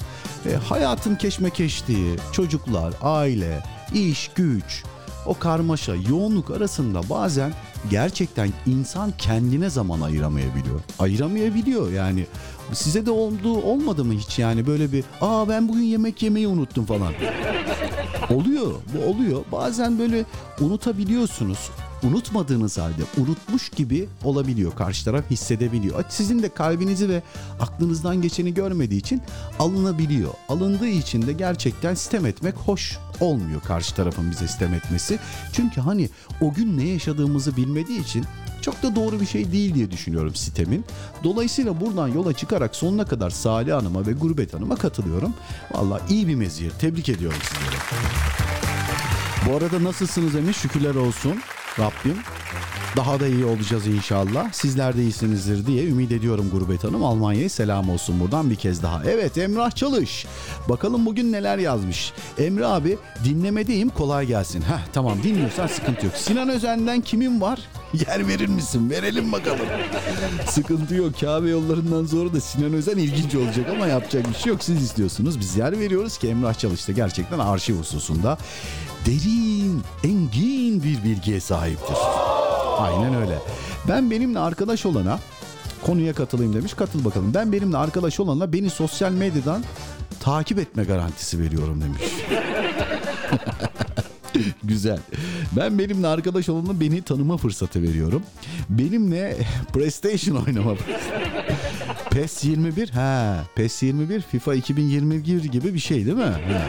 e, 0.47 0.55
hayatın 0.55 1.15
keşmekeştiği 1.15 2.17
çocuklar 2.33 2.95
aile 3.03 3.63
iş 3.95 4.31
güç 4.35 4.85
o 5.29 5.39
karmaşa, 5.39 5.95
yoğunluk 6.09 6.51
arasında 6.51 7.01
bazen 7.11 7.53
gerçekten 7.91 8.49
insan 8.67 9.13
kendine 9.19 9.71
zaman 9.71 10.01
ayıramayabiliyor. 10.01 10.81
Ayıramayabiliyor 10.99 11.93
yani. 11.93 12.27
Size 12.73 13.07
de 13.07 13.11
oldu 13.11 13.63
olmadı 13.63 14.05
mı 14.05 14.13
hiç 14.13 14.39
yani 14.39 14.67
böyle 14.67 14.93
bir 14.93 15.05
aa 15.21 15.49
ben 15.49 15.69
bugün 15.69 15.83
yemek 15.83 16.23
yemeyi 16.23 16.49
unuttum 16.49 16.85
falan. 16.85 17.13
oluyor 18.31 18.73
bu 18.95 19.11
oluyor. 19.11 19.45
Bazen 19.53 19.99
böyle 19.99 20.25
unutabiliyorsunuz. 20.61 21.71
Unutmadığınız 22.03 22.79
halde 22.79 23.03
unutmuş 23.17 23.69
gibi 23.69 24.09
olabiliyor. 24.25 24.75
Karşı 24.75 25.05
taraf 25.05 25.31
hissedebiliyor. 25.31 26.05
Sizin 26.09 26.43
de 26.43 26.49
kalbinizi 26.49 27.09
ve 27.09 27.23
aklınızdan 27.61 28.23
geçeni 28.23 28.55
görmediği 28.55 29.01
için 29.01 29.23
alınabiliyor. 29.59 30.31
Alındığı 30.49 30.89
için 30.89 31.27
de 31.27 31.33
gerçekten 31.33 31.95
sitem 31.95 32.27
etmek 32.27 32.55
hoş 32.55 32.99
olmuyor 33.21 33.61
karşı 33.61 33.95
tarafın 33.95 34.31
bize 34.31 34.49
sitem 34.49 34.75
etmesi. 34.75 35.19
Çünkü 35.53 35.81
hani 35.81 36.09
o 36.41 36.55
gün 36.55 36.79
ne 36.79 36.89
yaşadığımızı 36.89 37.57
bilmediği 37.57 38.01
için 38.01 38.25
çok 38.63 38.83
da 38.83 38.97
doğru 38.97 39.21
bir 39.21 39.27
şey 39.27 39.53
değil 39.53 39.75
diye 39.75 39.91
düşünüyorum 39.91 40.35
sitemin. 40.35 40.85
Dolayısıyla 41.25 41.81
buradan 41.81 42.09
yola 42.09 42.33
çıkarak 42.33 42.77
sonuna 42.77 43.05
kadar 43.05 43.31
Salih 43.31 43.73
Hanım'a 43.73 44.07
ve 44.07 44.13
Gurbet 44.13 44.55
Hanım'a 44.55 44.77
katılıyorum. 44.77 45.35
Valla 45.71 46.01
iyi 46.09 46.29
bir 46.29 46.35
meziyet. 46.35 46.81
Tebrik 46.81 47.09
ediyorum 47.09 47.39
sizleri. 47.43 47.77
Bu 49.47 49.57
arada 49.57 49.85
nasılsınız 49.85 50.35
Emir? 50.35 50.53
Şükürler 50.53 50.95
olsun 50.95 51.35
Rabbim. 51.79 52.19
Daha 52.97 53.21
da 53.21 53.27
iyi 53.27 53.45
olacağız 53.45 53.87
inşallah. 53.87 54.53
Sizler 54.53 54.97
de 54.97 55.03
iyisinizdir 55.03 55.67
diye 55.67 55.87
ümit 55.87 56.13
ediyorum 56.13 56.51
Gurbet 56.53 56.85
Hanım. 56.85 57.05
Almanya'ya 57.05 57.49
selam 57.49 57.91
olsun 57.91 58.21
buradan 58.21 58.51
bir 58.51 58.57
kez 58.57 58.83
daha. 58.83 59.05
Evet 59.05 59.39
Emrah 59.39 59.71
Çalış. 59.71 60.27
Bakalım 60.69 61.07
bugün 61.07 61.33
neler 61.33 61.59
yazmış. 61.59 62.13
Emre 62.39 62.67
abi 62.67 62.99
dinlemedeyim 63.25 63.89
kolay 63.89 64.27
gelsin. 64.27 64.61
Heh 64.61 64.87
tamam 64.93 65.19
dinliyorsan 65.23 65.67
sıkıntı 65.67 66.07
yok. 66.07 66.15
Sinan 66.17 66.49
Özen'den 66.49 67.01
kimin 67.01 67.41
var? 67.41 67.61
Yer 68.09 68.29
verir 68.29 68.49
misin? 68.49 68.91
Verelim 68.91 69.33
bakalım. 69.33 69.67
Sıkıntı 70.47 70.95
yok. 70.95 71.21
Kabe 71.21 71.51
yollarından 71.51 72.07
sonra 72.07 72.33
da 72.33 72.41
Sinan 72.41 72.73
Özen 72.73 72.97
ilginç 72.97 73.35
olacak 73.35 73.67
ama 73.71 73.87
yapacak 73.87 74.29
bir 74.29 74.35
şey 74.35 74.53
yok. 74.53 74.65
Siz 74.65 74.83
istiyorsunuz. 74.83 75.41
Biz 75.41 75.57
yer 75.57 75.79
veriyoruz 75.79 76.19
ki 76.19 76.29
Emrah 76.29 76.55
Çalış'ta 76.55 76.93
gerçekten 76.93 77.39
arşiv 77.39 77.79
hususunda 77.79 78.39
derin, 79.07 79.83
engin 80.05 80.83
bir 80.83 81.05
bilgiye 81.05 81.41
sahiptir. 81.41 81.97
Aynen 82.79 83.15
öyle. 83.15 83.39
Ben 83.89 84.11
benimle 84.11 84.39
arkadaş 84.39 84.87
olana 84.87 85.19
konuya 85.87 86.15
katılayım 86.15 86.55
demiş. 86.55 86.75
Katıl 86.75 87.05
bakalım. 87.05 87.35
Ben 87.35 87.53
benimle 87.53 87.77
arkadaş 87.77 88.21
olana 88.21 88.53
beni 88.53 88.71
sosyal 88.71 89.13
medyadan 89.13 89.65
takip 90.21 90.59
etme 90.59 90.85
garantisi 90.85 91.41
veriyorum 91.41 91.83
demiş. 91.83 92.03
Güzel. 94.65 94.99
Ben 95.57 95.79
benimle 95.79 96.07
arkadaş 96.07 96.49
olana 96.49 96.81
beni 96.81 97.03
tanıma 97.03 97.37
fırsatı 97.37 97.83
veriyorum. 97.83 98.23
Benimle 98.69 99.37
PlayStation 99.73 100.37
oynama 100.47 100.75
PES 102.11 102.45
21 102.45 102.89
ha 102.89 103.45
PES 103.55 103.83
21 103.83 104.21
FIFA 104.21 104.55
2021 104.55 105.45
gibi 105.45 105.75
bir 105.75 105.79
şey 105.79 106.07
değil 106.07 106.17
mi? 106.17 106.23
Ha. 106.25 106.61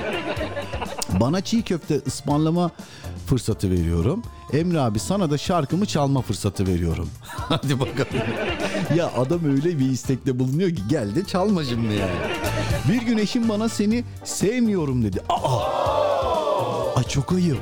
Bana 1.20 1.42
çiğ 1.42 1.62
köfte 1.62 2.02
ısmarlama 2.08 2.72
fırsatı 3.28 3.72
veriyorum. 3.72 4.24
Emre 4.54 4.80
abi 4.80 5.00
sana 5.00 5.32
da 5.32 5.38
şarkımı 5.38 5.86
çalma 5.86 6.22
fırsatı 6.22 6.68
veriyorum. 6.68 7.10
Hadi 7.26 7.80
bakalım. 7.80 8.24
ya 8.96 9.12
adam 9.18 9.40
öyle 9.46 9.80
bir 9.80 9.90
istekte 9.90 10.40
bulunuyor 10.40 10.70
ki 10.70 10.82
gel 10.90 11.16
de 11.16 11.26
çalma 11.26 11.64
şimdi 11.64 11.94
yani. 11.94 12.12
Bir 12.92 13.02
gün 13.02 13.18
eşim 13.18 13.50
bana 13.50 13.70
seni 13.70 14.04
sevmiyorum 14.24 15.04
dedi. 15.04 15.20
Aa! 15.30 16.09
Ay 17.00 17.06
çok 17.06 17.34
ayıp. 17.34 17.58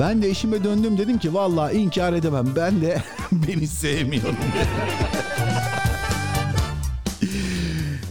Ben 0.00 0.22
de 0.22 0.28
eşime 0.28 0.64
döndüm 0.64 0.98
dedim 0.98 1.18
ki 1.18 1.34
vallahi 1.34 1.76
inkar 1.76 2.12
edemem. 2.12 2.46
Ben 2.56 2.80
de 2.80 3.02
beni 3.32 3.66
sevmiyorum. 3.66 4.36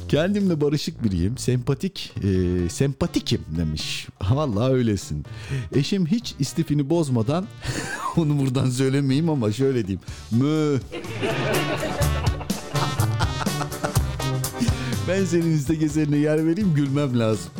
Kendimle 0.10 0.61
barışık 0.61 1.03
biriyim. 1.03 1.38
Sempatik, 1.38 2.14
e, 2.24 2.70
sempatikim 2.70 3.41
demiş. 3.57 4.07
Vallahi 4.30 4.74
öylesin. 4.74 5.26
Eşim 5.76 6.06
hiç 6.06 6.36
istifini 6.40 6.90
bozmadan 6.90 7.45
onu 8.18 8.40
buradan 8.40 8.70
söylemeyeyim 8.70 9.30
ama 9.30 9.52
şöyle 9.52 9.88
diyeyim. 9.88 10.02
Mü. 10.32 10.80
ben 15.07 15.26
senin 15.26 15.57
iste 15.57 15.76
gezerine 15.76 16.18
yer 16.18 16.45
vereyim 16.45 16.74
gülmem 16.76 17.20
lazım. 17.20 17.52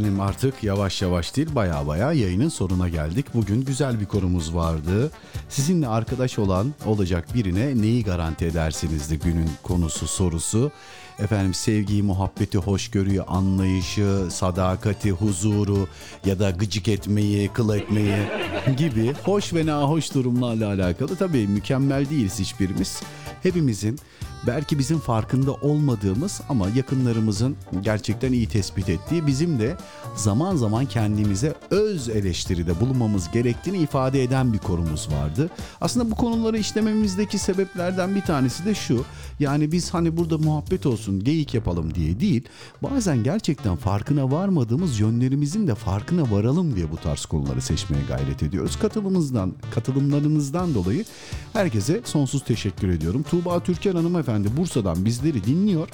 Efendim 0.00 0.20
artık 0.20 0.64
yavaş 0.64 1.02
yavaş 1.02 1.36
değil 1.36 1.54
baya 1.54 1.86
baya 1.86 2.12
yayının 2.12 2.48
sonuna 2.48 2.88
geldik. 2.88 3.26
Bugün 3.34 3.64
güzel 3.64 4.00
bir 4.00 4.06
konumuz 4.06 4.54
vardı. 4.54 5.10
Sizinle 5.48 5.88
arkadaş 5.88 6.38
olan 6.38 6.74
olacak 6.86 7.34
birine 7.34 7.82
neyi 7.82 8.04
garanti 8.04 8.44
edersinizdi 8.44 9.18
günün 9.18 9.50
konusu 9.62 10.06
sorusu. 10.06 10.72
Efendim 11.18 11.54
sevgiyi, 11.54 12.02
muhabbeti, 12.02 12.58
hoşgörüyü, 12.58 13.22
anlayışı, 13.22 14.28
sadakati, 14.30 15.10
huzuru 15.10 15.88
ya 16.24 16.38
da 16.38 16.50
gıcık 16.50 16.88
etmeyi, 16.88 17.48
kıl 17.48 17.74
etmeyi 17.74 18.16
gibi 18.76 19.14
hoş 19.24 19.54
ve 19.54 19.66
nahoş 19.66 20.14
durumlarla 20.14 20.68
alakalı. 20.68 21.16
Tabii 21.16 21.46
mükemmel 21.46 22.10
değiliz 22.10 22.38
hiçbirimiz. 22.38 23.02
Hepimizin 23.42 23.98
belki 24.46 24.78
bizim 24.78 24.98
farkında 24.98 25.52
olmadığımız 25.52 26.40
ama 26.48 26.68
yakınlarımızın 26.68 27.56
gerçekten 27.80 28.32
iyi 28.32 28.48
tespit 28.48 28.88
ettiği 28.88 29.26
bizim 29.26 29.60
de 29.60 29.76
zaman 30.16 30.56
zaman 30.56 30.86
kendimize 30.86 31.54
öz 31.70 32.08
eleştiride 32.08 32.80
bulunmamız 32.80 33.30
gerektiğini 33.30 33.78
ifade 33.78 34.22
eden 34.22 34.52
bir 34.52 34.58
konumuz 34.58 35.08
vardı. 35.12 35.50
Aslında 35.80 36.10
bu 36.10 36.14
konuları 36.14 36.58
işlememizdeki 36.58 37.38
sebeplerden 37.38 38.14
bir 38.14 38.20
tanesi 38.20 38.64
de 38.64 38.74
şu. 38.74 39.04
Yani 39.40 39.72
biz 39.72 39.94
hani 39.94 40.16
burada 40.16 40.38
muhabbet 40.38 40.86
olsun, 40.86 41.24
geyik 41.24 41.54
yapalım 41.54 41.94
diye 41.94 42.20
değil. 42.20 42.48
Bazen 42.82 43.22
gerçekten 43.22 43.76
farkına 43.76 44.30
varmadığımız 44.30 45.00
yönlerimizin 45.00 45.66
de 45.66 45.74
farkına 45.74 46.30
varalım 46.30 46.76
diye 46.76 46.90
bu 46.90 46.96
tarz 46.96 47.24
konuları 47.24 47.60
seçmeye 47.60 48.02
gayret 48.08 48.42
ediyoruz. 48.42 48.78
Katılımınızdan, 48.78 49.52
katılımlarınızdan 49.74 50.74
dolayı 50.74 51.04
herkese 51.52 52.00
sonsuz 52.04 52.44
teşekkür 52.44 52.88
ediyorum. 52.88 53.22
Tuğba 53.22 53.60
Türkan 53.60 53.94
hanımefendi 53.94 54.56
Bursa'dan 54.56 55.04
bizleri 55.04 55.44
dinliyor. 55.44 55.88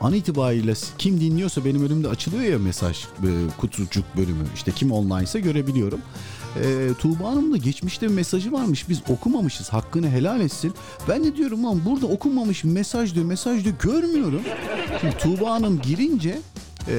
An 0.00 0.12
itibariyle 0.12 0.74
kim 0.98 1.20
dinliyorsa 1.20 1.64
benim 1.64 1.84
önümde 1.86 2.08
açılıyor 2.08 2.42
ya 2.42 2.58
mesaj 2.58 3.04
e, 3.04 3.30
kutucuk 3.58 4.04
bölümü. 4.16 4.44
İşte 4.54 4.72
kim 4.72 4.92
online 4.92 5.22
ise 5.22 5.40
görebiliyorum. 5.40 6.00
E, 6.64 6.88
Tuğba 6.98 7.28
Hanım'ın 7.28 7.52
da 7.52 7.56
geçmişte 7.56 8.08
bir 8.08 8.14
mesajı 8.14 8.52
varmış. 8.52 8.88
Biz 8.88 9.00
okumamışız. 9.08 9.68
Hakkını 9.68 10.10
helal 10.10 10.40
etsin. 10.40 10.74
Ben 11.08 11.24
de 11.24 11.36
diyorum 11.36 11.64
lan 11.64 11.80
burada 11.86 12.06
okunmamış 12.06 12.64
mesaj 12.64 13.14
diyor. 13.14 13.26
Mesaj 13.26 13.64
diyor 13.64 13.74
görmüyorum. 13.82 14.42
Şimdi 15.00 15.16
Tuğba 15.16 15.50
Hanım 15.50 15.80
girince 15.80 16.38
e, 16.88 16.94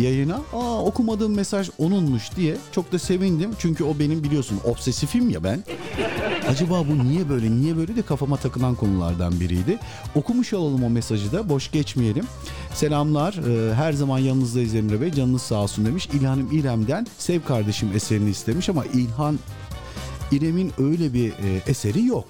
yayına 0.00 0.40
aa 0.52 0.84
okumadığım 0.84 1.34
mesaj 1.34 1.70
onunmuş 1.78 2.36
diye 2.36 2.56
çok 2.72 2.92
da 2.92 2.98
sevindim. 2.98 3.50
Çünkü 3.58 3.84
o 3.84 3.98
benim 3.98 4.24
biliyorsun 4.24 4.60
obsesifim 4.64 5.30
ya 5.30 5.44
ben. 5.44 5.64
Acaba 6.48 6.88
bu 6.88 7.08
niye 7.08 7.28
böyle 7.28 7.50
niye 7.50 7.76
böyle 7.76 7.96
de 7.96 8.02
kafama 8.02 8.36
takılan 8.36 8.74
konulardan 8.74 9.40
biriydi. 9.40 9.78
Okumuş 10.14 10.52
olalım 10.52 10.84
o 10.84 10.90
mesajı 10.90 11.32
da 11.32 11.48
boş 11.48 11.70
geçmeyelim. 11.70 12.24
Selamlar 12.74 13.34
e, 13.34 13.74
her 13.74 13.92
zaman 13.92 14.18
yanınızdayız 14.18 14.74
Emre 14.74 15.00
Bey 15.00 15.12
canınız 15.12 15.42
sağ 15.42 15.54
olsun 15.54 15.86
demiş. 15.86 16.08
İlhan'ım 16.12 16.48
İrem'den 16.52 17.06
Sev 17.18 17.42
Kardeşim 17.42 17.92
eserini 17.94 18.30
istemiş 18.30 18.68
ama 18.68 18.84
İlhan 18.84 19.38
İrem'in 20.32 20.72
öyle 20.78 21.12
bir 21.14 21.28
e, 21.30 21.62
eseri 21.66 22.04
yok. 22.04 22.26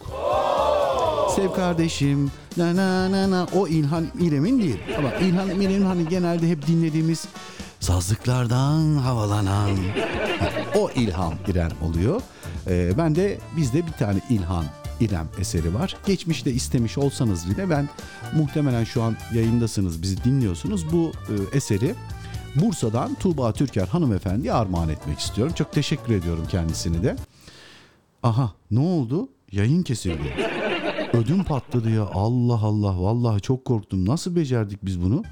Sev 1.36 1.53
kardeşim 1.53 2.31
na 2.57 2.77
na 2.77 3.12
na 3.12 3.31
na 3.31 3.47
o 3.55 3.69
İlhan 3.69 4.07
İrem'in 4.20 4.62
değil. 4.62 4.78
Ama 4.99 5.12
İlhan 5.15 5.61
İrem'in 5.61 5.85
hani 5.85 6.09
genelde 6.09 6.49
hep 6.49 6.66
dinlediğimiz 6.66 7.24
sazlıklardan 7.81 8.97
havalanan 8.97 9.69
ha, 10.39 10.49
o 10.78 10.91
İlham 10.91 11.35
İrem 11.49 11.70
oluyor. 11.82 12.20
Ee, 12.66 12.99
ben 12.99 13.15
de 13.15 13.39
bizde 13.57 13.86
bir 13.86 13.93
tane 13.93 14.20
İlhan 14.31 14.65
İrem 15.01 15.28
eseri 15.41 15.74
var. 15.74 15.97
Geçmişte 16.07 16.53
istemiş 16.53 16.99
olsanız 16.99 17.51
bile 17.51 17.70
ben 17.70 17.89
muhtemelen 18.36 18.85
şu 18.85 19.03
an 19.03 19.16
yayındasınız 19.35 20.03
bizi 20.03 20.24
dinliyorsunuz. 20.24 20.93
Bu 20.93 21.12
e, 21.28 21.57
eseri 21.57 21.95
Bursa'dan 22.57 23.15
Tuğba 23.15 23.53
Türker 23.53 23.86
hanımefendiye 23.86 24.53
armağan 24.53 24.89
etmek 24.89 25.19
istiyorum. 25.19 25.55
Çok 25.57 25.73
teşekkür 25.73 26.15
ediyorum 26.15 26.45
kendisini 26.51 27.03
de. 27.03 27.16
Aha 28.23 28.53
ne 28.70 28.81
oldu? 28.81 29.28
Yayın 29.53 29.82
kesildi. 29.82 30.35
Ödüm 31.12 31.45
patladı 31.45 31.91
ya. 31.91 32.03
Allah 32.03 32.61
Allah. 32.62 33.03
Vallahi 33.03 33.41
çok 33.41 33.65
korktum. 33.65 34.09
Nasıl 34.09 34.36
becerdik 34.36 34.85
biz 34.85 35.03
bunu? 35.03 35.23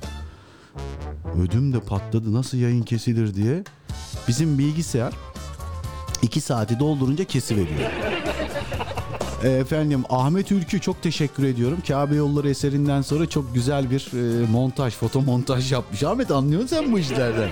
Ödüm 1.42 1.72
de 1.72 1.80
patladı. 1.80 2.34
Nasıl 2.34 2.58
yayın 2.58 2.82
kesilir 2.82 3.34
diye. 3.34 3.64
Bizim 4.28 4.58
bilgisayar 4.58 5.12
2 6.22 6.40
saati 6.40 6.78
doldurunca 6.78 7.24
kesiveriyor. 7.24 7.90
Efendim 9.44 10.04
Ahmet 10.08 10.52
Ülkü 10.52 10.80
çok 10.80 11.02
teşekkür 11.02 11.44
ediyorum. 11.44 11.78
Kabe 11.88 12.14
Yolları 12.14 12.50
eserinden 12.50 13.02
sonra 13.02 13.28
çok 13.28 13.54
güzel 13.54 13.90
bir 13.90 14.10
e, 14.12 14.46
montaj, 14.46 14.94
foto 14.94 15.22
montaj 15.22 15.72
yapmış. 15.72 16.02
Ahmet 16.02 16.30
anlıyorsun 16.30 16.66
sen 16.66 16.92
bu 16.92 16.98
işlerden. 16.98 17.50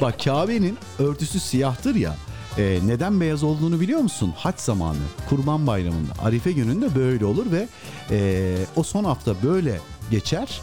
Bak 0.00 0.24
Kabe'nin 0.24 0.78
örtüsü 0.98 1.40
siyahtır 1.40 1.94
ya. 1.94 2.16
E, 2.58 2.78
neden 2.86 3.20
beyaz 3.20 3.42
olduğunu 3.42 3.80
biliyor 3.80 4.00
musun? 4.00 4.34
Haç 4.36 4.60
zamanı, 4.60 4.98
Kurban 5.28 5.66
Bayramı'nda, 5.66 6.12
Arife 6.24 6.52
gününde 6.52 6.94
böyle 6.94 7.24
olur 7.24 7.46
ve 7.52 7.68
e, 8.10 8.54
o 8.76 8.82
son 8.82 9.04
hafta 9.04 9.34
böyle 9.42 9.80
geçer. 10.10 10.60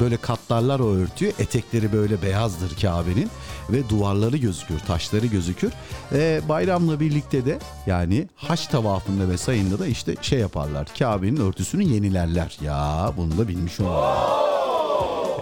Böyle 0.00 0.16
katlarlar 0.16 0.80
o 0.80 0.94
örtüyü. 0.94 1.32
Etekleri 1.38 1.92
böyle 1.92 2.22
beyazdır 2.22 2.80
Kabe'nin 2.80 3.30
ve 3.70 3.88
duvarları 3.88 4.36
gözükür, 4.36 4.78
taşları 4.78 5.26
gözükür. 5.26 5.72
E, 6.12 6.40
bayramla 6.48 7.00
birlikte 7.00 7.44
de 7.44 7.58
yani 7.86 8.28
haç 8.36 8.66
tavafında 8.66 9.28
ve 9.28 9.38
sayında 9.38 9.78
da 9.78 9.86
işte 9.86 10.14
şey 10.22 10.38
yaparlar. 10.38 10.88
Kabe'nin 10.98 11.36
örtüsünü 11.36 11.82
yenilerler. 11.82 12.58
Ya 12.64 13.12
bunu 13.16 13.38
da 13.38 13.48
bilmiş 13.48 13.80
olmalı. 13.80 14.52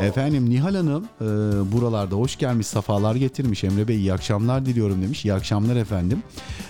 Efendim 0.00 0.50
Nihal 0.50 0.74
Hanım 0.74 1.04
e, 1.20 1.24
buralarda 1.72 2.16
hoş 2.16 2.38
gelmiş, 2.38 2.66
safalar 2.66 3.14
getirmiş. 3.14 3.64
Emre 3.64 3.88
Bey 3.88 3.96
iyi 3.96 4.12
akşamlar 4.12 4.66
diliyorum 4.66 5.02
demiş. 5.02 5.24
İyi 5.24 5.34
akşamlar 5.34 5.76
efendim. 5.76 6.22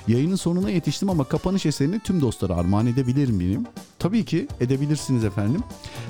Yayının 0.08 0.36
sonuna 0.36 0.70
yetiştim 0.70 1.10
ama 1.10 1.24
kapanış 1.24 1.66
eserini 1.66 2.00
tüm 2.00 2.20
dostlara 2.20 2.54
armağan 2.56 2.86
edebilir 2.86 3.28
miyim? 3.28 3.66
Tabii 3.98 4.24
ki 4.24 4.48
edebilirsiniz 4.60 5.24
efendim. 5.24 5.60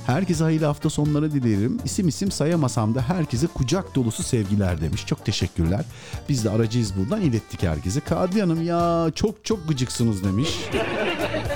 Herkese 0.06 0.44
hayırlı 0.44 0.66
hafta 0.66 0.90
sonları 0.90 1.32
dilerim. 1.32 1.78
İsim 1.84 2.09
isim 2.09 2.30
sayamasam 2.30 2.94
da 2.94 3.02
herkese 3.02 3.47
kucak 3.47 3.94
dolusu 3.94 4.22
sevgiler 4.22 4.80
demiş. 4.80 5.06
Çok 5.06 5.24
teşekkürler. 5.24 5.84
Biz 6.28 6.44
de 6.44 6.51
aracıyız 6.51 6.92
buradan 6.98 7.20
ilettik 7.20 7.62
herkese. 7.62 8.01
Kadriye 8.01 8.44
Hanım 8.44 8.62
ya 8.62 9.10
çok 9.14 9.44
çok 9.44 9.68
gıcıksınız 9.68 10.24
demiş. 10.24 10.48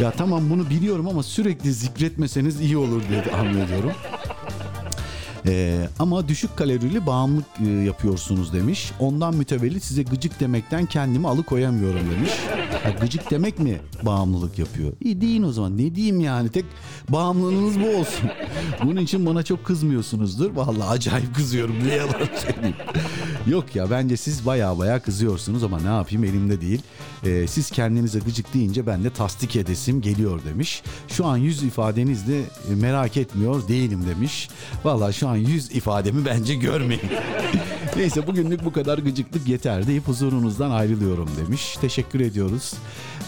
Ya 0.01 0.11
tamam 0.11 0.51
bunu 0.51 0.71
biliyorum 0.71 1.09
ama 1.09 1.23
sürekli 1.23 1.73
zikretmeseniz 1.73 2.61
iyi 2.61 2.77
olur 2.77 3.03
diye 3.09 3.23
anlıyorum. 3.37 3.93
Ee, 5.47 5.89
ama 5.99 6.29
düşük 6.29 6.57
kalorili 6.57 7.07
bağımlılık 7.07 7.45
e, 7.67 7.71
yapıyorsunuz 7.71 8.53
demiş. 8.53 8.93
Ondan 9.01 9.35
mütevellit 9.37 9.85
size 9.85 10.03
gıcık 10.03 10.41
demekten 10.41 10.87
kendimi 10.87 11.29
alıkoyamıyorum 11.29 12.11
demiş. 12.11 12.31
Ha, 12.83 12.91
gıcık 13.01 13.31
demek 13.31 13.59
mi 13.59 13.81
bağımlılık 14.03 14.59
yapıyor? 14.59 14.93
İyi 15.01 15.21
deyin 15.21 15.43
o 15.43 15.53
zaman. 15.53 15.79
Ne 15.79 15.95
diyeyim 15.95 16.21
yani? 16.21 16.49
Tek 16.49 16.65
bağımlılığınız 17.09 17.81
bu 17.81 17.89
olsun. 17.99 18.31
Bunun 18.85 19.01
için 19.01 19.27
bana 19.27 19.43
çok 19.43 19.65
kızmıyorsunuzdur. 19.65 20.51
Vallahi 20.57 20.89
acayip 20.89 21.35
kızıyorum. 21.35 21.77
Ne 21.89 21.95
yalan 21.95 22.29
söyleyeyim. 22.47 22.77
Yok 23.47 23.77
ya 23.77 23.91
bence 23.91 24.17
siz 24.17 24.47
baya 24.47 24.79
baya 24.79 25.03
kızıyorsunuz 25.03 25.65
ama 25.65 25.81
ne 25.81 25.89
yapayım 25.89 26.25
elimde 26.25 26.61
değil. 26.61 26.83
Ee, 27.25 27.47
siz 27.47 27.71
kendinize 27.71 28.19
gıcık 28.19 28.55
deyince 28.55 28.87
ben 28.87 29.05
de 29.05 29.11
tasdik 29.11 29.57
edesim 29.57 30.01
geliyor 30.01 30.41
demiş. 30.45 30.83
Şu 31.09 31.27
an 31.27 31.37
yüz 31.37 31.63
ifadenizde 31.63 32.41
e, 32.41 32.75
merak 32.75 33.17
etmiyor 33.17 33.69
değilim 33.69 34.05
demiş. 34.09 34.49
Vallahi 34.85 35.15
şu 35.15 35.29
an 35.29 35.37
yüz 35.37 35.71
ifademi 35.71 36.25
bence 36.25 36.55
görmeyin. 36.55 37.03
Neyse 37.97 38.27
bugünlük 38.27 38.65
bu 38.65 38.73
kadar 38.73 38.99
gıcıklık 38.99 39.49
yeter 39.49 39.87
deyip 39.87 40.09
huzurunuzdan 40.09 40.71
ayrılıyorum 40.71 41.29
demiş. 41.37 41.77
Teşekkür 41.81 42.21
ediyoruz. 42.21 42.75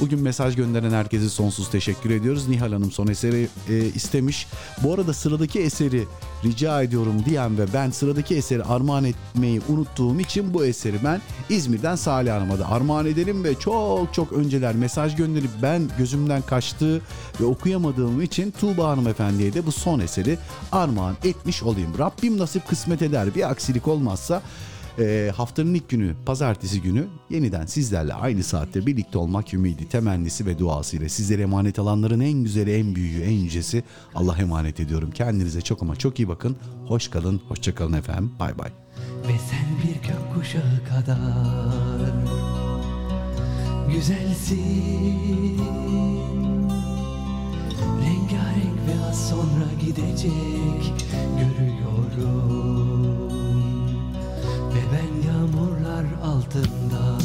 Bugün 0.00 0.22
mesaj 0.22 0.56
gönderen 0.56 0.90
herkese 0.90 1.28
sonsuz 1.28 1.70
teşekkür 1.70 2.10
ediyoruz. 2.10 2.48
Nihal 2.48 2.72
Hanım 2.72 2.90
son 2.90 3.06
eseri 3.06 3.48
e, 3.68 3.84
istemiş. 3.84 4.46
Bu 4.82 4.94
arada 4.94 5.12
sıradaki 5.12 5.60
eseri 5.60 6.04
rica 6.44 6.82
ediyorum 6.82 7.24
diyen 7.24 7.58
ve 7.58 7.66
ben 7.74 7.90
sıradaki 7.90 8.36
eseri 8.36 8.62
armağan 8.62 9.04
etmeyi 9.04 9.60
unuttuğum 9.68 10.20
için 10.20 10.54
bu 10.54 10.64
eseri 10.64 10.96
ben 11.04 11.20
İzmir'den 11.48 11.96
Salih 11.96 12.32
Hanım'a 12.32 12.58
da 12.58 12.70
armağan 12.70 13.06
edelim 13.06 13.44
ve 13.44 13.54
çok 13.54 14.14
çok 14.14 14.32
önceler 14.32 14.74
mesaj 14.74 15.16
gönderip 15.16 15.50
ben 15.62 15.88
gözümden 15.98 16.42
kaçtığı 16.42 17.02
ve 17.40 17.44
okuyamadığım 17.44 18.22
için 18.22 18.50
Tuğba 18.50 18.88
Hanımefendi'ye 18.88 19.54
de 19.54 19.66
bu 19.66 19.72
son 19.72 20.00
eseri 20.00 20.38
armağan 20.72 21.16
etmiş 21.24 21.62
olayım. 21.62 21.98
Rabbim 21.98 22.38
nasip 22.38 22.68
kısmet 22.68 23.02
eder 23.02 23.34
bir 23.34 23.50
aksilik 23.50 23.88
olmazsa 23.88 24.42
e, 24.98 25.32
haftanın 25.36 25.74
ilk 25.74 25.88
günü 25.88 26.14
pazartesi 26.26 26.82
günü 26.82 27.06
yeniden 27.30 27.66
sizlerle 27.66 28.14
aynı 28.14 28.42
saatte 28.42 28.86
birlikte 28.86 29.18
olmak 29.18 29.54
ümidi, 29.54 29.88
temennisi 29.88 30.46
ve 30.46 30.58
duasıyla 30.58 31.08
sizlere 31.08 31.42
emanet 31.42 31.78
alanların 31.78 32.20
en 32.20 32.32
güzeli, 32.44 32.74
en 32.74 32.94
büyüğü, 32.94 33.22
en 33.22 33.32
yücesi 33.32 33.84
Allah 34.14 34.36
emanet 34.38 34.80
ediyorum. 34.80 35.10
Kendinize 35.10 35.60
çok 35.60 35.82
ama 35.82 35.96
çok 35.96 36.18
iyi 36.20 36.28
bakın. 36.28 36.56
Hoş 36.86 37.08
kalın, 37.08 37.40
hoşça 37.48 37.74
kalın 37.74 37.92
efendim. 37.92 38.32
Bay 38.38 38.58
bay. 38.58 38.70
Ve 39.28 39.32
sen 39.50 39.66
bir 39.82 40.08
gökkuşağı 40.08 40.80
kadar 40.88 42.12
güzelsin 43.94 45.58
Rengarenk 48.02 48.78
ve 48.88 49.08
az 49.08 49.28
sonra 49.28 49.68
gidecek 49.80 50.94
görüyorum 51.38 52.85
ben 54.96 55.28
yağmurlar 55.28 56.04
altında. 56.24 57.18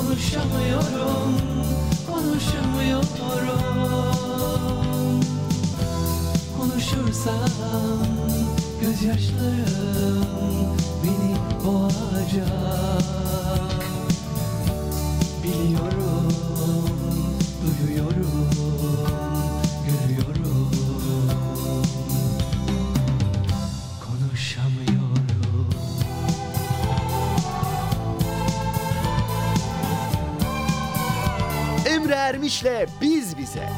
konuşamıyorum, 0.00 1.36
konuşamıyorum. 2.12 3.04
Konuşursam 6.58 8.06
gözyaşlarım 8.80 10.26
beni 11.02 11.36
boğacak. 11.64 13.02
Biliyorum, 15.44 16.32
duyuyorum. 17.62 19.39
işle 32.50 32.86
biz 33.00 33.38
bize. 33.38 33.68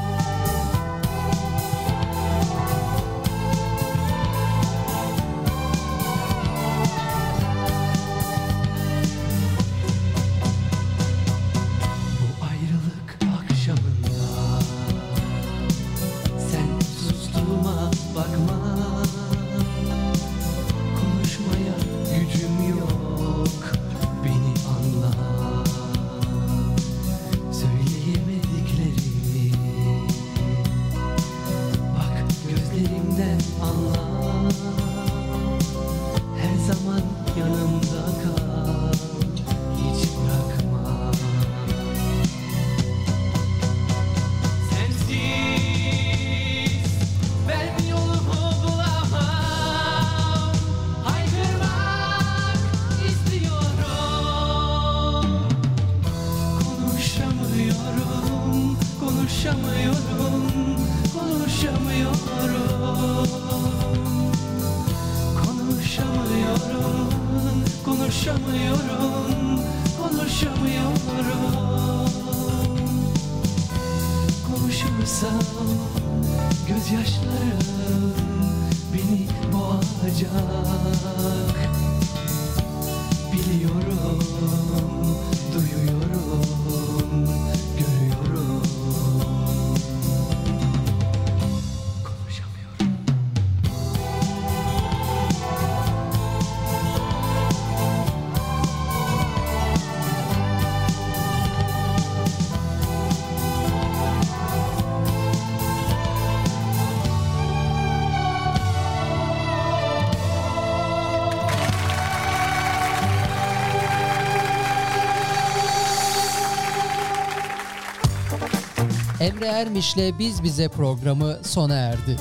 Emre 119.22 119.46
Ermiş'le 119.46 120.18
Biz 120.18 120.42
Bize 120.42 120.68
programı 120.68 121.38
sona 121.42 121.74
erdi. 121.74 122.16